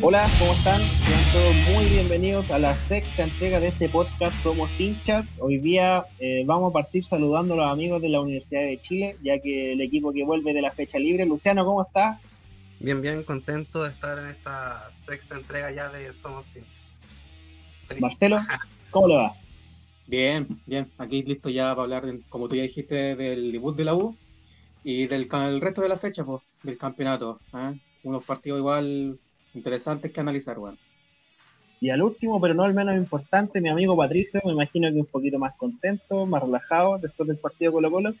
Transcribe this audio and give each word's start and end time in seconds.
Hola, 0.00 0.24
¿cómo 0.38 0.52
están? 0.52 0.80
Sean 0.80 1.32
todos 1.32 1.74
muy 1.74 1.86
bienvenidos 1.86 2.52
a 2.52 2.58
la 2.60 2.72
sexta 2.72 3.24
entrega 3.24 3.58
de 3.58 3.66
este 3.66 3.88
podcast 3.88 4.44
Somos 4.44 4.78
hinchas. 4.78 5.38
Hoy 5.40 5.58
día 5.58 6.04
eh, 6.20 6.44
vamos 6.46 6.70
a 6.70 6.72
partir 6.72 7.04
saludando 7.04 7.54
a 7.54 7.56
los 7.56 7.66
amigos 7.66 8.00
de 8.00 8.08
la 8.08 8.20
Universidad 8.20 8.60
de 8.60 8.78
Chile, 8.80 9.16
ya 9.24 9.40
que 9.40 9.72
el 9.72 9.80
equipo 9.80 10.12
que 10.12 10.24
vuelve 10.24 10.54
de 10.54 10.62
la 10.62 10.70
fecha 10.70 11.00
libre. 11.00 11.26
Luciano, 11.26 11.64
¿cómo 11.64 11.82
estás? 11.82 12.20
Bien, 12.78 13.02
bien, 13.02 13.24
contento 13.24 13.82
de 13.82 13.90
estar 13.90 14.20
en 14.20 14.28
esta 14.28 14.88
sexta 14.88 15.36
entrega 15.36 15.72
ya 15.72 15.88
de 15.88 16.12
Somos 16.12 16.56
hinchas. 16.56 17.22
Marcelo, 18.00 18.38
¿cómo 18.90 19.08
le 19.08 19.16
va? 19.16 19.34
Bien, 20.06 20.46
bien, 20.64 20.88
aquí 20.96 21.24
listo 21.24 21.48
ya 21.48 21.70
para 21.70 21.82
hablar, 21.82 22.04
como 22.28 22.48
tú 22.48 22.54
ya 22.54 22.62
dijiste, 22.62 23.16
del 23.16 23.50
debut 23.50 23.76
de 23.76 23.84
la 23.84 23.96
U 23.96 24.16
y 24.84 25.08
del 25.08 25.28
el 25.32 25.60
resto 25.60 25.82
de 25.82 25.88
la 25.88 25.98
fecha, 25.98 26.24
pues, 26.24 26.40
del 26.62 26.78
campeonato. 26.78 27.40
¿eh? 27.52 27.76
Unos 28.04 28.24
partidos 28.24 28.60
igual 28.60 29.18
interesantes 29.58 30.12
que 30.12 30.20
analizar, 30.20 30.56
bueno. 30.56 30.78
Y 31.80 31.90
al 31.90 32.02
último, 32.02 32.40
pero 32.40 32.54
no 32.54 32.64
al 32.64 32.74
menos 32.74 32.96
importante, 32.96 33.60
mi 33.60 33.68
amigo 33.68 33.96
Patricio, 33.96 34.40
me 34.44 34.52
imagino 34.52 34.88
que 34.90 34.98
un 34.98 35.06
poquito 35.06 35.38
más 35.38 35.54
contento, 35.56 36.26
más 36.26 36.42
relajado 36.42 36.98
después 36.98 37.28
del 37.28 37.36
partido 37.36 37.72
Colo 37.72 37.90
Colo. 37.90 38.14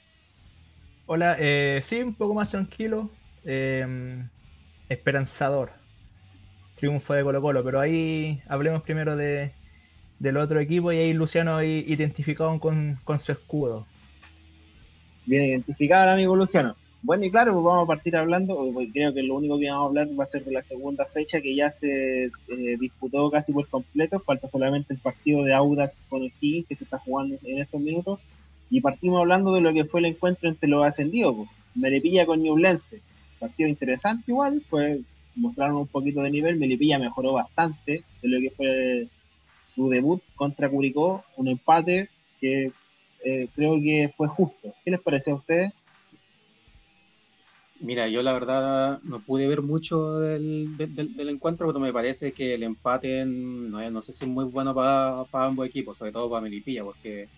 Hola, 1.06 1.36
eh, 1.38 1.80
sí, 1.82 2.02
un 2.02 2.14
poco 2.14 2.34
más 2.34 2.50
tranquilo, 2.50 3.10
eh, 3.44 4.22
esperanzador. 4.88 5.72
Triunfo 6.76 7.14
de 7.14 7.24
Colo 7.24 7.42
Colo, 7.42 7.64
pero 7.64 7.80
ahí 7.80 8.40
hablemos 8.46 8.82
primero 8.82 9.16
de, 9.16 9.52
del 10.20 10.36
otro 10.36 10.60
equipo 10.60 10.92
y 10.92 10.98
ahí 10.98 11.12
Luciano 11.12 11.56
ahí 11.56 11.84
identificado 11.88 12.60
con, 12.60 12.98
con 13.04 13.18
su 13.18 13.32
escudo. 13.32 13.86
Bien 15.26 15.44
identificado, 15.44 16.10
amigo 16.10 16.36
Luciano. 16.36 16.76
Bueno, 17.00 17.24
y 17.24 17.30
claro, 17.30 17.52
pues 17.52 17.64
vamos 17.64 17.84
a 17.84 17.86
partir 17.86 18.16
hablando, 18.16 18.72
creo 18.92 19.14
que 19.14 19.22
lo 19.22 19.36
único 19.36 19.58
que 19.58 19.70
vamos 19.70 19.84
a 19.84 19.88
hablar 19.88 20.18
va 20.18 20.24
a 20.24 20.26
ser 20.26 20.44
de 20.44 20.52
la 20.52 20.62
segunda 20.62 21.04
fecha 21.04 21.40
que 21.40 21.54
ya 21.54 21.70
se 21.70 22.24
eh, 22.24 22.76
disputó 22.78 23.30
casi 23.30 23.52
por 23.52 23.68
completo, 23.68 24.18
falta 24.18 24.48
solamente 24.48 24.94
el 24.94 24.98
partido 24.98 25.44
de 25.44 25.54
Audax 25.54 26.06
con 26.08 26.24
el 26.24 26.32
Higgins 26.40 26.66
que 26.66 26.74
se 26.74 26.84
está 26.84 26.98
jugando 26.98 27.36
en 27.44 27.58
estos 27.58 27.80
minutos, 27.80 28.18
y 28.68 28.80
partimos 28.80 29.20
hablando 29.20 29.52
de 29.54 29.60
lo 29.60 29.72
que 29.72 29.84
fue 29.84 30.00
el 30.00 30.06
encuentro 30.06 30.48
entre 30.48 30.68
los 30.68 30.84
ascendidos, 30.84 31.36
pues. 31.36 31.48
Melipilla 31.74 32.26
con 32.26 32.42
Ñublense, 32.42 33.00
partido 33.38 33.68
interesante 33.68 34.24
igual, 34.32 34.62
pues 34.68 35.00
mostraron 35.36 35.76
un 35.76 35.86
poquito 35.86 36.22
de 36.22 36.30
nivel, 36.30 36.56
Melipilla 36.56 36.98
mejoró 36.98 37.34
bastante 37.34 38.02
de 38.20 38.28
lo 38.28 38.40
que 38.40 38.50
fue 38.50 39.06
su 39.64 39.88
debut 39.88 40.20
contra 40.34 40.68
Curicó, 40.68 41.24
un 41.36 41.46
empate 41.46 42.08
que 42.40 42.72
eh, 43.24 43.48
creo 43.54 43.80
que 43.80 44.12
fue 44.16 44.26
justo. 44.28 44.74
¿Qué 44.84 44.90
les 44.90 45.00
pareció 45.00 45.34
a 45.34 45.36
ustedes? 45.36 45.72
Mira, 47.80 48.08
yo 48.08 48.22
la 48.22 48.32
verdad 48.32 49.00
no 49.04 49.20
pude 49.20 49.46
ver 49.46 49.62
mucho 49.62 50.18
del, 50.18 50.76
del, 50.76 51.28
encuentro, 51.28 51.68
pero 51.68 51.78
me 51.78 51.92
parece 51.92 52.32
que 52.32 52.54
el 52.54 52.64
empate 52.64 53.24
no, 53.24 54.02
sé 54.02 54.12
si 54.12 54.24
es 54.24 54.30
muy 54.30 54.46
bueno 54.46 54.74
para, 54.74 55.24
ambos 55.32 55.66
equipos, 55.66 55.96
sobre 55.96 56.10
todo 56.10 56.28
para 56.28 56.42
Melipilla, 56.42 56.82
porque 56.82 57.28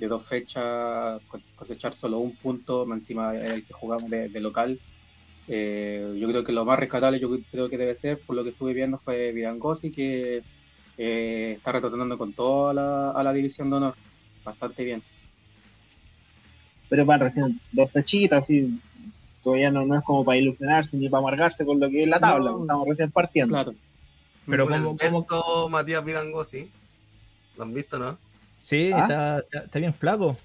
de 0.00 0.08
dos 0.08 0.26
fechas 0.26 1.22
cosechar 1.54 1.94
solo 1.94 2.18
un 2.18 2.34
punto 2.34 2.92
encima 2.92 3.32
del 3.32 3.64
que 3.64 3.72
jugamos 3.72 4.10
de, 4.10 4.40
local. 4.40 4.80
Eh, 5.46 6.16
yo 6.18 6.26
creo 6.28 6.42
que 6.42 6.52
lo 6.52 6.64
más 6.64 6.78
rescatable, 6.78 7.20
yo 7.20 7.30
creo 7.52 7.68
que 7.68 7.78
debe 7.78 7.94
ser, 7.94 8.18
por 8.18 8.34
lo 8.34 8.42
que 8.42 8.50
estuve 8.50 8.74
viendo, 8.74 8.98
fue 8.98 9.30
Vidangosi, 9.30 9.92
que 9.92 10.42
eh, 10.98 11.54
está 11.56 11.70
retornando 11.70 12.18
con 12.18 12.32
toda 12.32 12.74
la, 12.74 13.10
a 13.12 13.22
la 13.22 13.32
división 13.32 13.70
de 13.70 13.76
honor. 13.76 13.94
Bastante 14.44 14.82
bien. 14.82 15.02
Pero 16.88 17.06
van 17.06 17.20
recién 17.20 17.60
dos 17.70 17.92
fechitas, 17.92 18.44
así 18.44 18.80
todavía 19.44 19.70
no, 19.70 19.84
no 19.84 19.98
es 19.98 20.04
como 20.04 20.24
para 20.24 20.38
ilusionarse 20.38 20.96
ni 20.96 21.08
para 21.08 21.20
amargarse 21.20 21.64
con 21.64 21.78
lo 21.78 21.88
que 21.90 22.02
es 22.02 22.08
la 22.08 22.18
tabla, 22.18 22.52
estamos 22.58 22.88
recién 22.88 23.10
partiendo. 23.10 23.52
Claro. 23.52 23.74
Pero 24.46 24.68
como, 24.68 24.96
como... 25.26 25.68
Matías 25.68 26.04
Vidangosi, 26.04 26.70
¿lo 27.56 27.62
han 27.62 27.74
visto, 27.74 27.98
no? 27.98 28.18
Sí, 28.62 28.90
¿Ah? 28.92 29.02
está, 29.42 29.64
está, 29.64 29.78
bien 29.78 29.94
flaco. 29.94 30.36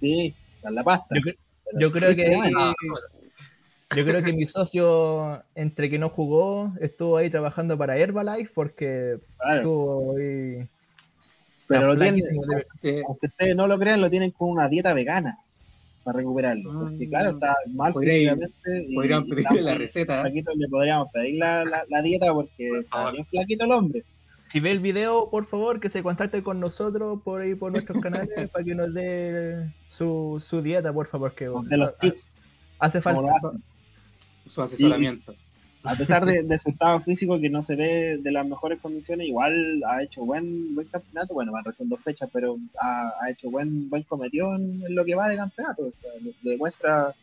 Sí, 0.00 0.34
está 0.56 0.68
en 0.68 0.74
la 0.76 0.84
pasta. 0.84 1.14
Yo, 1.78 1.90
creo 1.90 2.14
que 2.14 2.40
yo 3.94 4.04
creo 4.04 4.22
que 4.22 4.32
mi 4.32 4.46
socio, 4.46 5.42
entre 5.54 5.90
que 5.90 5.98
no 5.98 6.08
jugó, 6.08 6.72
estuvo 6.80 7.16
ahí 7.16 7.30
trabajando 7.30 7.76
para 7.76 7.96
Herbalife 7.96 8.52
porque 8.54 9.18
estuvo 9.54 10.16
ahí. 10.16 10.66
Pero 11.66 11.94
lo 11.94 11.98
tienen, 11.98 12.22
aunque 13.06 13.26
ustedes 13.26 13.56
no 13.56 13.66
lo 13.66 13.78
crean, 13.78 14.00
lo 14.00 14.10
tienen 14.10 14.30
con 14.30 14.50
una 14.50 14.68
dieta 14.68 14.92
vegana 14.92 15.38
para 16.02 16.18
recuperarlo. 16.18 16.72
Porque 16.72 17.08
claro, 17.08 17.30
está 17.30 17.54
mal 17.72 17.94
físicamente. 17.94 18.52
Podrían 18.94 19.26
pedirle 19.26 19.62
la 19.62 19.74
receta. 19.74 20.24
le 20.24 20.68
podríamos 20.68 21.08
pedir 21.12 21.38
la, 21.38 21.64
la, 21.88 22.02
dieta 22.02 22.32
porque 22.32 22.80
está 22.80 23.10
bien 23.10 23.26
flaquito 23.26 23.64
el 23.64 23.72
hombre. 23.72 24.04
Si 24.48 24.60
ve 24.60 24.70
el 24.70 24.80
video, 24.80 25.30
por 25.30 25.46
favor, 25.46 25.80
que 25.80 25.88
se 25.88 26.02
contacte 26.02 26.42
con 26.42 26.60
nosotros 26.60 27.20
por 27.24 27.40
ahí 27.40 27.54
por 27.54 27.72
nuestros 27.72 27.98
canales 28.02 28.50
para 28.50 28.64
que 28.64 28.74
nos 28.74 28.92
dé 28.92 29.72
su, 29.88 30.42
su 30.44 30.60
dieta, 30.60 30.92
por 30.92 31.06
favor. 31.06 31.34
Que, 31.34 31.46
de 31.46 31.76
los 31.76 31.98
tips. 31.98 32.40
Hace 32.78 33.00
falta 33.00 33.32
su 34.46 34.60
asesoramiento 34.60 35.34
a 35.84 35.94
pesar 35.96 36.24
de, 36.24 36.58
su 36.58 36.70
estado 36.70 37.00
físico 37.00 37.40
que 37.40 37.50
no 37.50 37.62
se 37.62 37.74
ve 37.74 38.18
de 38.18 38.30
las 38.30 38.46
mejores 38.46 38.80
condiciones, 38.80 39.26
igual 39.26 39.82
ha 39.84 40.02
hecho 40.02 40.24
buen, 40.24 40.74
buen 40.74 40.86
campeonato. 40.86 41.34
Bueno, 41.34 41.50
van 41.50 41.64
recién 41.64 41.88
dos 41.88 42.02
fechas, 42.02 42.30
pero 42.32 42.56
ha, 42.80 43.12
hecho 43.28 43.50
buen, 43.50 43.90
buen 43.90 44.04
cometido 44.04 44.54
en, 44.54 44.82
lo 44.94 45.04
que 45.04 45.16
va 45.16 45.28
de 45.28 45.36
campeonato. 45.36 45.92
demuestra 46.42 47.14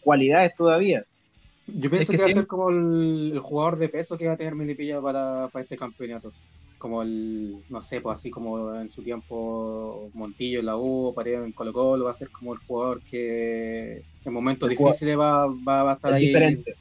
cualidades 0.00 0.54
todavía. 0.54 1.04
Yo 1.66 1.90
pienso 1.90 2.12
que, 2.12 2.18
va 2.18 2.26
a 2.26 2.32
ser 2.32 2.46
como 2.46 2.70
el, 2.70 3.40
jugador 3.42 3.76
de 3.76 3.88
peso 3.88 4.16
que 4.16 4.28
va 4.28 4.34
a 4.34 4.36
tener 4.36 4.54
Melipilla 4.54 5.00
para, 5.00 5.48
para 5.48 5.64
este 5.64 5.76
campeonato. 5.76 6.32
Como 6.78 7.02
el, 7.02 7.56
no 7.70 7.82
sé, 7.82 8.00
pues 8.00 8.20
así 8.20 8.30
como 8.30 8.72
en 8.76 8.88
su 8.88 9.02
tiempo 9.02 10.10
Montillo 10.14 10.60
en 10.60 10.66
la 10.66 10.76
U, 10.76 11.12
Paredes 11.12 11.44
en 11.44 11.52
Colo 11.52 11.72
Colo, 11.72 12.04
va 12.04 12.12
a 12.12 12.14
ser 12.14 12.30
como 12.30 12.52
el 12.52 12.60
jugador 12.60 13.00
que 13.00 14.02
en 14.24 14.32
momentos 14.32 14.68
difíciles 14.68 15.18
va, 15.18 15.46
va, 15.46 15.90
a 15.90 15.94
estar 15.94 16.12
ahí. 16.12 16.26
Diferente. 16.26 16.76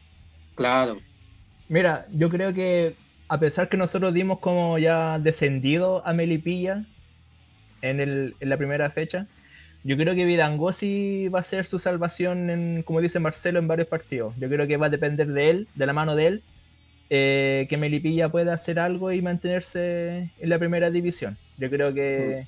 Claro, 0.54 0.98
Mira, 1.68 2.06
yo 2.14 2.30
creo 2.30 2.54
que 2.54 2.96
a 3.28 3.40
pesar 3.40 3.70
que 3.70 3.78
nosotros 3.78 4.14
dimos 4.14 4.40
como 4.40 4.78
ya 4.78 5.20
descendido 5.20 6.06
a 6.06 6.14
Melipilla 6.14 6.86
en, 7.82 8.00
el, 8.00 8.36
en 8.40 8.50
la 8.50 8.58
primera 8.58 8.90
fecha, 8.92 9.28
yo 9.84 9.98
creo 9.98 10.16
que 10.16 10.26
Vidangosi 10.26 11.28
va 11.28 11.40
a 11.40 11.44
ser 11.44 11.66
su 11.66 11.80
salvación, 11.80 12.50
en, 12.50 12.84
como 12.84 13.02
dice 13.02 13.20
Marcelo, 13.20 13.60
en 13.60 13.68
varios 13.68 13.88
partidos. 13.88 14.34
Yo 14.40 14.50
creo 14.50 14.68
que 14.68 14.78
va 14.78 14.88
a 14.88 14.90
depender 14.90 15.28
de 15.28 15.50
él, 15.50 15.68
de 15.76 15.86
la 15.86 15.94
mano 15.94 16.16
de 16.16 16.28
él, 16.28 16.44
eh, 17.12 17.68
que 17.70 17.78
Melipilla 17.78 18.30
pueda 18.30 18.54
hacer 18.54 18.80
algo 18.80 19.12
y 19.12 19.22
mantenerse 19.22 20.32
en 20.40 20.50
la 20.50 20.58
primera 20.58 20.90
división. 20.90 21.38
Yo 21.58 21.70
creo 21.70 21.94
que 21.94 22.48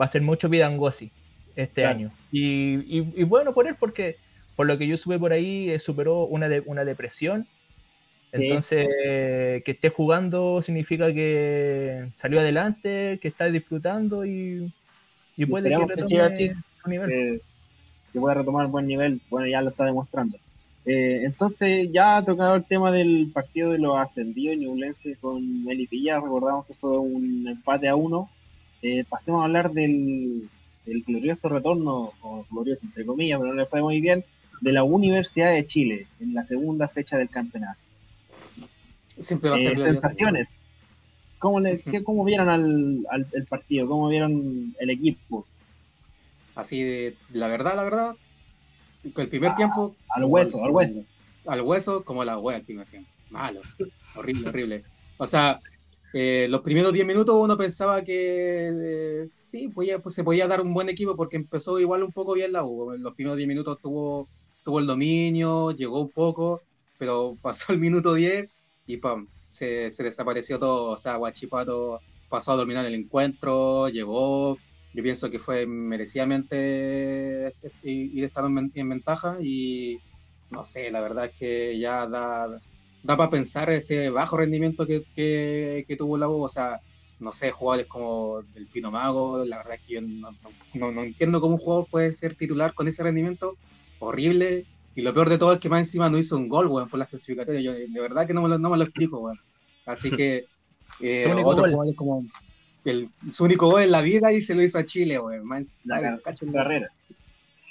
va 0.00 0.04
a 0.04 0.08
ser 0.08 0.22
mucho 0.22 0.48
Vidangosi 0.48 1.10
este 1.56 1.86
año. 1.86 2.12
Y, 2.30 3.24
bueno 3.24 3.52
por 3.52 3.66
él, 3.66 3.74
porque 3.78 4.16
por 4.54 4.66
lo 4.66 4.78
que 4.78 4.86
yo 4.86 4.96
supe 4.96 5.18
por 5.18 5.32
ahí, 5.32 5.70
eh, 5.70 5.78
superó 5.78 6.24
una, 6.24 6.48
de, 6.48 6.60
una 6.66 6.84
depresión 6.84 7.46
entonces, 8.32 8.88
que 9.64 9.70
esté 9.72 9.90
jugando 9.90 10.62
significa 10.62 11.12
que 11.12 12.10
salió 12.20 12.40
adelante, 12.40 13.18
que 13.20 13.28
está 13.28 13.46
disfrutando 13.46 14.24
y, 14.24 14.72
puede 15.48 15.70
que, 15.70 15.78
retome 15.78 16.20
así, 16.20 16.50
su 16.82 16.90
nivel. 16.90 17.42
que 18.12 18.20
pueda 18.20 18.34
retomar 18.34 18.66
buen 18.68 18.86
nivel. 18.86 19.20
Bueno, 19.30 19.46
ya 19.46 19.62
lo 19.62 19.70
está 19.70 19.84
demostrando. 19.84 20.38
Eh, 20.86 21.22
entonces, 21.24 21.90
ya 21.92 22.16
ha 22.16 22.24
tocado 22.24 22.54
el 22.56 22.64
tema 22.64 22.90
del 22.90 23.30
partido 23.32 23.72
de 23.72 23.78
los 23.78 23.98
ascendidos 23.98 24.56
Ñublense 24.56 25.16
con 25.20 25.64
Melipilla. 25.64 26.20
Recordamos 26.20 26.66
que 26.66 26.74
fue 26.74 26.98
un 26.98 27.46
empate 27.48 27.88
a 27.88 27.96
uno. 27.96 28.30
Eh, 28.82 29.04
pasemos 29.08 29.42
a 29.42 29.44
hablar 29.44 29.72
del, 29.72 30.48
del 30.86 31.02
glorioso 31.02 31.48
retorno, 31.48 32.12
o 32.22 32.46
glorioso 32.50 32.86
entre 32.86 33.04
comillas, 33.04 33.38
pero 33.38 33.52
no 33.52 33.60
le 33.60 33.66
fue 33.66 33.82
muy 33.82 34.00
bien, 34.00 34.24
de 34.60 34.72
la 34.72 34.82
Universidad 34.82 35.52
de 35.52 35.66
Chile 35.66 36.06
en 36.20 36.34
la 36.34 36.44
segunda 36.44 36.88
fecha 36.88 37.18
del 37.18 37.28
campeonato. 37.28 37.80
Siempre 39.20 39.50
va 39.50 39.56
a 39.56 39.58
ser 39.58 39.74
eh, 39.74 39.78
sensaciones. 39.78 40.60
¿Cómo, 41.38 41.60
¿Cómo, 42.04 42.24
vieron 42.24 42.48
al, 42.48 43.06
al 43.10 43.26
el 43.32 43.46
partido? 43.46 43.86
¿Cómo 43.86 44.08
vieron 44.08 44.74
el 44.78 44.90
equipo? 44.90 45.46
Así 46.54 46.82
de, 46.82 47.14
la 47.32 47.48
verdad, 47.48 47.76
la 47.76 47.82
verdad, 47.82 48.16
el 49.04 49.28
primer 49.28 49.52
ah, 49.52 49.56
tiempo... 49.56 49.94
Al 50.10 50.24
hueso, 50.24 50.62
al 50.62 50.70
hueso. 50.70 51.04
Al 51.46 51.62
hueso 51.62 52.04
como 52.04 52.24
la 52.24 52.38
wea 52.38 52.58
el 52.58 52.64
primer 52.64 52.86
tiempo. 52.86 53.08
Malo, 53.30 53.60
horrible, 54.16 54.48
horrible. 54.48 54.84
O 55.16 55.26
sea, 55.26 55.60
eh, 56.12 56.48
los 56.50 56.62
primeros 56.62 56.92
10 56.92 57.06
minutos 57.06 57.36
uno 57.38 57.56
pensaba 57.56 58.02
que 58.02 58.70
eh, 58.72 59.26
sí, 59.28 59.68
podía, 59.68 60.00
pues, 60.00 60.14
se 60.14 60.24
podía 60.24 60.48
dar 60.48 60.60
un 60.60 60.74
buen 60.74 60.88
equipo 60.88 61.14
porque 61.16 61.36
empezó 61.36 61.78
igual 61.78 62.02
un 62.02 62.12
poco 62.12 62.34
bien 62.34 62.52
la 62.52 62.64
U. 62.64 62.92
En 62.92 63.02
los 63.02 63.14
primeros 63.14 63.36
10 63.36 63.48
minutos 63.48 63.78
tuvo, 63.80 64.28
tuvo 64.64 64.80
el 64.80 64.86
dominio, 64.86 65.70
llegó 65.70 66.00
un 66.00 66.10
poco, 66.10 66.60
pero 66.98 67.36
pasó 67.40 67.72
el 67.72 67.78
minuto 67.78 68.14
10 68.14 68.48
y 68.92 68.96
pum, 68.96 69.26
se, 69.50 69.90
desapareció 69.98 70.58
todo. 70.58 70.92
O 70.92 70.98
sea, 70.98 71.16
Guachipato 71.16 72.00
pasó 72.28 72.52
a 72.52 72.56
dominar 72.56 72.86
el 72.86 72.94
encuentro, 72.94 73.88
llegó, 73.88 74.56
yo 74.94 75.02
pienso 75.02 75.30
que 75.30 75.38
fue 75.38 75.66
merecidamente 75.66 77.54
y 77.82 78.22
estar 78.22 78.44
en, 78.44 78.88
ventaja 78.88 79.36
y 79.40 79.98
no 80.50 80.64
sé, 80.64 80.90
la 80.90 81.00
verdad 81.00 81.26
es 81.26 81.32
que 81.36 81.78
ya 81.78 82.06
da, 82.06 82.48
da 83.02 83.16
para 83.16 83.30
pensar 83.30 83.70
este 83.70 84.10
bajo 84.10 84.36
rendimiento 84.36 84.86
que, 84.86 85.04
que, 85.14 85.96
tuvo 85.96 86.18
la 86.18 86.28
U, 86.28 86.42
o 86.42 86.48
sea, 86.48 86.80
no 87.18 87.32
sé, 87.32 87.50
jugadores 87.50 87.86
como 87.86 88.42
el 88.54 88.66
Pino 88.66 88.90
Mago, 88.90 89.44
la 89.44 89.58
verdad 89.58 89.74
es 89.74 89.80
que 89.82 89.94
yo 89.94 90.00
no, 90.00 90.92
no, 90.92 91.02
entiendo 91.02 91.40
cómo 91.40 91.54
un 91.54 91.60
jugador 91.60 91.86
puede 91.90 92.12
ser 92.12 92.34
titular 92.34 92.74
con 92.74 92.88
ese 92.88 93.02
rendimiento 93.02 93.56
horrible, 93.98 94.66
y 94.94 95.02
lo 95.02 95.14
peor 95.14 95.28
de 95.28 95.38
todo 95.38 95.52
es 95.52 95.60
que 95.60 95.68
más 95.68 95.86
encima 95.86 96.10
no 96.10 96.18
hizo 96.18 96.36
un 96.36 96.48
gol, 96.48 96.66
weón, 96.66 96.88
por 96.88 96.98
las 96.98 97.08
clasificatorias, 97.08 97.62
yo 97.62 97.72
de 97.72 98.00
verdad 98.00 98.26
que 98.26 98.34
no 98.34 98.42
me 98.42 98.48
lo, 98.48 98.58
no 98.58 98.70
me 98.70 98.76
lo 98.76 98.84
explico, 98.84 99.18
weón. 99.20 99.38
Así 99.86 100.10
que 100.16 100.46
eh, 101.00 101.26
otros 101.44 101.70
jugadores 101.70 101.96
como 101.96 102.24
el, 102.84 103.08
su 103.32 103.44
único 103.44 103.70
gol 103.70 103.82
en 103.82 103.90
la 103.90 104.02
vida 104.02 104.32
y 104.32 104.42
se 104.42 104.54
lo 104.54 104.62
hizo 104.62 104.78
a 104.78 104.84
Chile, 104.84 105.18
weón. 105.18 105.66
La, 105.84 106.00
la 106.00 106.20
carrera. 106.52 106.88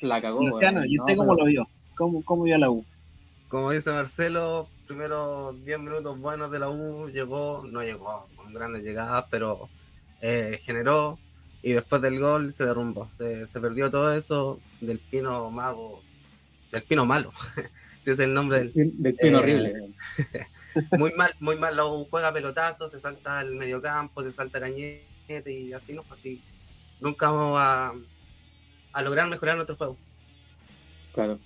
La 0.01 0.21
cagó, 0.21 0.45
Luciano, 0.45 0.85
¿y 0.85 0.97
usted 0.97 1.17
cómo 1.17 1.35
lo 1.35 1.45
vio? 1.45 1.67
¿Cómo, 1.95 2.23
¿Cómo 2.23 2.43
vio 2.43 2.57
la 2.57 2.69
U? 2.69 2.85
Como 3.49 3.71
dice 3.71 3.91
Marcelo, 3.91 4.69
primero 4.87 5.53
10 5.65 5.79
minutos 5.79 6.19
buenos 6.19 6.51
de 6.51 6.59
la 6.59 6.69
U, 6.69 7.09
llegó, 7.09 7.65
no 7.69 7.81
llegó 7.81 8.29
con 8.35 8.53
grandes 8.53 8.83
llegadas, 8.83 9.25
pero 9.29 9.67
eh, 10.21 10.59
generó 10.61 11.17
y 11.61 11.73
después 11.73 12.01
del 12.01 12.19
gol 12.19 12.53
se 12.53 12.65
derrumbó. 12.65 13.07
Se, 13.11 13.47
se, 13.47 13.59
perdió 13.59 13.91
todo 13.91 14.13
eso 14.13 14.59
del 14.79 14.99
pino 14.99 15.49
mago, 15.51 16.01
del 16.71 16.83
pino 16.83 17.05
malo, 17.05 17.31
si 18.01 18.11
es 18.11 18.19
el 18.19 18.33
nombre 18.33 18.59
del, 18.59 18.73
del 18.73 19.15
pino 19.15 19.37
eh, 19.37 19.41
horrible. 19.41 19.93
muy 20.97 21.11
mal, 21.13 21.33
muy 21.39 21.55
mal, 21.57 21.79
U 21.79 22.07
juega 22.09 22.33
pelotazo, 22.33 22.87
se 22.87 22.99
salta 22.99 23.39
al 23.39 23.55
mediocampo, 23.55 24.21
se 24.21 24.31
salta 24.31 24.59
cañete 24.59 25.51
y 25.51 25.73
así 25.73 25.93
no, 25.93 26.03
así 26.09 26.41
nunca 26.99 27.31
vamos 27.31 27.59
a, 27.59 27.93
a 28.93 29.01
lograr 29.01 29.29
mejorar 29.29 29.55
nuestro 29.55 29.75
juego. 29.75 29.97
Claro. 31.13 31.39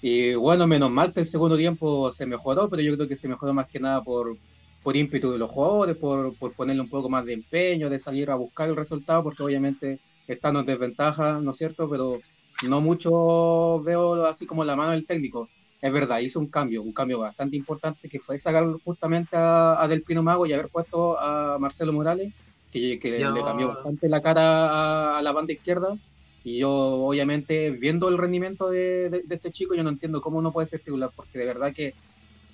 Y 0.00 0.34
bueno, 0.34 0.66
menos 0.66 0.90
mal 0.90 1.12
que 1.12 1.20
el 1.20 1.26
segundo 1.26 1.56
tiempo 1.56 2.10
se 2.10 2.26
mejoró, 2.26 2.68
pero 2.68 2.82
yo 2.82 2.96
creo 2.96 3.08
que 3.08 3.16
se 3.16 3.28
mejoró 3.28 3.54
más 3.54 3.68
que 3.68 3.78
nada 3.78 4.02
por, 4.02 4.36
por 4.82 4.96
ímpetu 4.96 5.30
de 5.30 5.38
los 5.38 5.50
jugadores, 5.50 5.96
por, 5.96 6.36
por 6.36 6.52
ponerle 6.54 6.82
un 6.82 6.88
poco 6.88 7.08
más 7.08 7.24
de 7.24 7.34
empeño, 7.34 7.88
de 7.88 8.00
salir 8.00 8.30
a 8.30 8.34
buscar 8.34 8.68
el 8.68 8.76
resultado, 8.76 9.22
porque 9.22 9.42
obviamente 9.44 10.00
están 10.26 10.56
en 10.56 10.66
desventaja, 10.66 11.40
¿no 11.40 11.52
es 11.52 11.56
cierto? 11.56 11.88
Pero 11.88 12.20
no 12.68 12.80
mucho 12.80 13.80
veo 13.82 14.26
así 14.26 14.46
como 14.46 14.64
la 14.64 14.76
mano 14.76 14.92
del 14.92 15.06
técnico. 15.06 15.48
Es 15.80 15.92
verdad, 15.92 16.20
hizo 16.20 16.38
un 16.38 16.46
cambio, 16.46 16.82
un 16.82 16.92
cambio 16.92 17.18
bastante 17.18 17.56
importante, 17.56 18.08
que 18.08 18.20
fue 18.20 18.38
sacar 18.38 18.64
justamente 18.84 19.30
a, 19.32 19.84
Del 19.88 20.02
Pino 20.02 20.22
Mago 20.22 20.46
y 20.46 20.52
haber 20.52 20.68
puesto 20.68 21.18
a 21.18 21.58
Marcelo 21.58 21.92
Morales, 21.92 22.32
que, 22.70 22.98
que 22.98 23.10
le 23.10 23.42
cambió 23.42 23.68
bastante 23.68 24.08
la 24.08 24.22
cara 24.22 25.18
a 25.18 25.22
la 25.22 25.32
banda 25.32 25.52
izquierda 25.52 25.96
y 26.44 26.58
yo, 26.58 26.70
obviamente, 26.70 27.70
viendo 27.70 28.08
el 28.08 28.18
rendimiento 28.18 28.68
de, 28.68 29.22
este 29.30 29.52
chico, 29.52 29.74
yo 29.74 29.84
no 29.84 29.90
entiendo 29.90 30.20
cómo 30.20 30.42
no 30.42 30.52
puede 30.52 30.66
ser 30.66 30.80
titular, 30.80 31.10
porque 31.14 31.38
de 31.38 31.46
verdad 31.46 31.72
que 31.72 31.94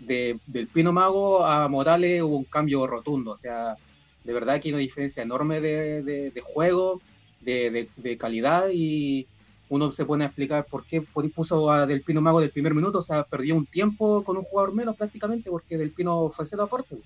de, 0.01 0.39
del 0.47 0.67
Pino 0.67 0.93
Mago 0.93 1.45
a 1.45 1.69
Morales 1.69 2.23
hubo 2.23 2.37
un 2.37 2.45
cambio 2.45 2.87
rotundo. 2.87 3.33
O 3.33 3.37
sea, 3.39 3.75
de 4.25 4.33
verdad 4.33 4.61
que 4.61 4.69
hay 4.69 4.75
una 4.75 4.83
diferencia 4.83 5.23
enorme 5.23 5.61
de, 5.61 6.43
juego, 6.45 7.01
de, 7.41 8.17
calidad, 8.21 8.69
y 8.73 9.27
uno 9.69 9.91
se 9.91 10.05
pone 10.05 10.25
a 10.25 10.29
explicar 10.29 10.67
por 10.67 10.85
qué 10.85 11.03
por 11.03 11.31
puso 11.31 11.71
a 11.71 11.87
Del 11.87 12.03
Pino 12.03 12.21
Mago 12.21 12.41
del 12.41 12.51
primer 12.51 12.75
minuto. 12.75 12.99
O 12.99 13.03
sea, 13.03 13.25
perdió 13.25 13.55
un 13.55 13.67
tiempo 13.67 14.25
con 14.25 14.37
un 14.37 14.45
jugador 14.45 14.75
menos 14.75 14.97
prácticamente, 14.97 15.51
porque 15.51 15.77
Del 15.77 15.91
Pino 15.91 16.31
fue 16.35 16.47
cero 16.47 16.65
aporte. 16.65 16.99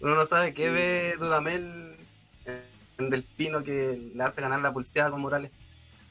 Uno 0.00 0.14
no 0.14 0.24
sabe 0.24 0.54
qué 0.54 0.70
ve 0.70 1.14
Dudamel 1.18 1.96
en 2.98 3.10
Del 3.10 3.22
Pino 3.22 3.62
que 3.62 4.10
le 4.14 4.22
hace 4.22 4.40
ganar 4.40 4.60
la 4.60 4.72
pulseada 4.72 5.10
con 5.10 5.20
Morales. 5.20 5.50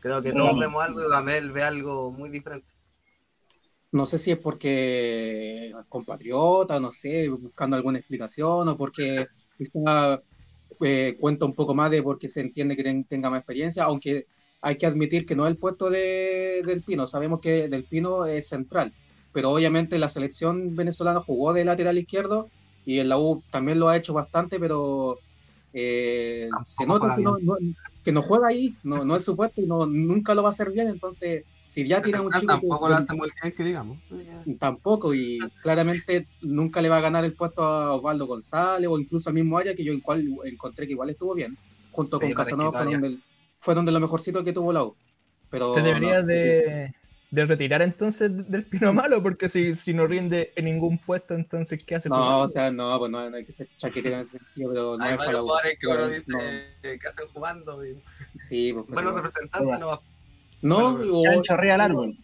Creo 0.04 0.22
que 0.22 0.34
todos 0.34 0.60
vemos 0.60 0.84
algo 0.84 1.00
y 1.00 1.10
Damel 1.10 1.52
ve 1.52 1.64
algo 1.64 2.12
muy 2.12 2.30
diferente. 2.30 2.68
No 3.94 4.06
sé 4.06 4.20
si 4.20 4.32
es 4.32 4.38
porque 4.38 5.70
es 5.70 5.76
compatriota, 5.88 6.78
no 6.80 6.92
sé, 6.92 7.30
buscando 7.30 7.78
alguna 7.78 8.00
explicación 8.00 8.68
o 8.68 8.76
porque 8.76 9.28
quizá 9.58 10.22
eh, 10.82 11.16
cuenta 11.18 11.46
un 11.46 11.56
poco 11.56 11.74
más 11.74 11.90
de 11.90 12.04
porque 12.04 12.28
se 12.28 12.42
entiende 12.42 12.76
que 12.76 13.06
tenga 13.08 13.30
más 13.30 13.40
experiencia, 13.40 13.86
aunque 13.86 14.28
hay 14.64 14.78
que 14.78 14.86
admitir 14.86 15.26
que 15.26 15.36
no 15.36 15.46
es 15.46 15.52
el 15.52 15.58
puesto 15.58 15.90
de, 15.90 16.62
del 16.66 16.82
Pino, 16.82 17.06
sabemos 17.06 17.42
que 17.42 17.68
Del 17.68 17.84
Pino 17.84 18.26
es 18.26 18.48
central, 18.48 18.94
pero 19.34 19.52
obviamente 19.52 20.00
la 20.00 20.08
selección 20.08 20.76
venezolana 20.76 21.20
jugó 21.20 21.52
de 21.52 21.66
lateral 21.66 21.98
izquierdo 21.98 22.48
y 22.86 23.00
en 23.00 23.10
la 23.10 23.20
U 23.20 23.44
también 23.52 23.78
lo 23.78 23.90
ha 23.90 23.98
hecho 23.98 24.14
bastante, 24.14 24.62
pero 24.62 25.20
eh, 25.74 26.50
se 26.66 26.86
nota 26.86 27.14
que 28.04 28.12
no, 28.14 28.22
juega 28.22 28.48
ahí, 28.48 28.74
no, 28.84 29.04
no 29.04 29.18
es 29.18 29.26
su 29.26 29.36
puesto 29.36 29.60
y 29.60 29.66
no, 29.66 29.86
nunca 29.86 30.34
lo 30.34 30.44
va 30.44 30.50
a 30.50 30.52
hacer 30.54 30.72
bien, 30.72 30.88
entonces 30.88 31.44
si 31.68 31.86
ya 31.86 32.02
tiene 32.02 32.22
un 32.22 32.32
chico 32.32 32.46
tampoco 32.46 32.88
lo 32.88 32.96
hace 32.96 33.16
muy 33.16 33.30
bien 33.42 33.54
que 33.54 33.64
digamos. 33.64 33.98
Tampoco 34.60 35.14
y 35.14 35.40
claramente 35.62 36.28
nunca 36.42 36.82
le 36.82 36.88
va 36.88 37.00
a 37.00 37.02
ganar 37.02 37.26
el 37.26 37.34
puesto 37.34 37.64
a 37.64 37.96
Osvaldo 37.96 38.28
González 38.28 38.88
o 38.90 38.98
incluso 38.98 39.30
al 39.30 39.36
mismo 39.36 39.58
Aya 39.58 39.76
que 39.76 39.84
yo 39.84 39.92
en 39.92 40.00
cual 40.00 40.26
encontré 40.46 40.86
que 40.86 40.94
igual 40.94 41.10
estuvo 41.10 41.34
bien 41.34 41.58
junto 41.92 42.18
con 42.18 42.32
Casanova 42.32 42.86
fue 43.64 43.74
donde, 43.74 43.92
lo 43.92 44.00
mejorcito 44.00 44.44
que 44.44 44.54
tuvo 44.54 44.72
la 44.72 44.84
U 44.84 44.96
pero 45.50 45.74
se 45.74 45.82
debería 45.82 46.22
de 46.22 46.94
de 47.34 47.48
retirar 47.48 47.82
entonces 47.82 48.30
del 48.48 48.64
Pino 48.64 48.94
Malo, 48.94 49.24
porque 49.24 49.50
si, 49.50 49.74
si 49.74 49.92
no 49.92 50.06
rinde 50.06 50.54
en 50.56 50.66
ningún 50.66 51.00
puesto, 51.00 51.34
entonces 51.34 51.84
¿qué 51.84 51.96
hace? 51.96 52.08
No, 52.08 52.42
o 52.42 52.48
sea, 52.48 52.70
no, 52.70 53.00
pues 53.00 53.12
no, 53.12 53.18
hay 53.22 53.44
que 53.44 53.52
ser 53.52 53.68
chaquetero 53.76 54.18
en 54.18 54.22
ese 54.22 54.38
sentido, 54.38 54.70
pero 54.70 54.98
no 54.98 55.04
hay 55.04 55.18
varios 55.18 55.42
jugadores 55.42 55.78
que 55.80 55.88
uno 55.88 56.08
dice 56.08 56.38
que 56.84 57.08
hacen 57.08 57.28
jugando. 57.34 57.84
Y... 57.84 58.00
Sí, 58.38 58.72
pues, 58.72 58.86
Bueno, 58.88 59.14
representantes 59.14 59.80
no. 59.80 60.00
No, 60.62 61.00
o... 61.12 61.24
al 61.50 61.82
árbol. 61.82 62.16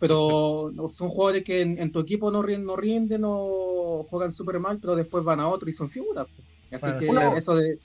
Pero 0.00 0.72
son 0.90 1.08
jugadores 1.08 1.44
que 1.44 1.62
en, 1.62 1.92
tu 1.92 2.00
equipo 2.00 2.32
no 2.32 2.42
rinden, 2.42 2.66
no 2.66 2.74
rinden 2.74 3.22
o 3.24 4.04
juegan 4.10 4.32
súper 4.32 4.58
mal, 4.58 4.78
pero 4.80 4.96
después 4.96 5.22
van 5.22 5.38
a 5.38 5.48
otro 5.48 5.70
y 5.70 5.72
son 5.72 5.88
figuras. 5.88 6.26
Pues. 6.34 6.82
Así 6.82 6.98
que 6.98 7.36
eso 7.36 7.54
de 7.54 7.78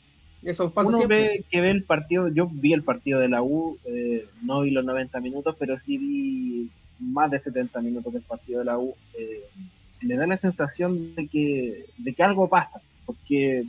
eso 0.46 0.72
pasa 0.72 0.90
Uno 0.90 1.08
ve 1.08 1.44
que 1.50 1.62
ve 1.62 1.72
el 1.72 1.84
partido, 1.84 2.28
yo 2.28 2.50
vi 2.52 2.74
el 2.74 2.84
partido 2.84 3.20
de 3.20 3.30
la 3.30 3.42
U, 3.42 3.78
eh, 3.86 4.28
no 4.42 4.62
vi 4.62 4.72
los 4.72 4.84
90 4.84 5.20
minutos, 5.20 5.56
pero 5.58 5.78
sí 5.78 5.98
vi 5.98 6.70
más 7.00 7.32
de 7.32 7.40
70 7.40 7.82
minutos 7.82 8.14
del 8.14 8.24
partido 8.24 8.60
de 8.60 8.66
la 8.66 8.78
U. 8.78 8.96
Eh, 9.18 9.44
me 10.04 10.16
da 10.16 10.28
la 10.28 10.38
sensación 10.38 11.16
de 11.16 11.28
que, 11.28 11.86
de 11.98 12.14
que 12.14 12.24
algo 12.24 12.50
pasa, 12.50 12.82
porque, 13.06 13.66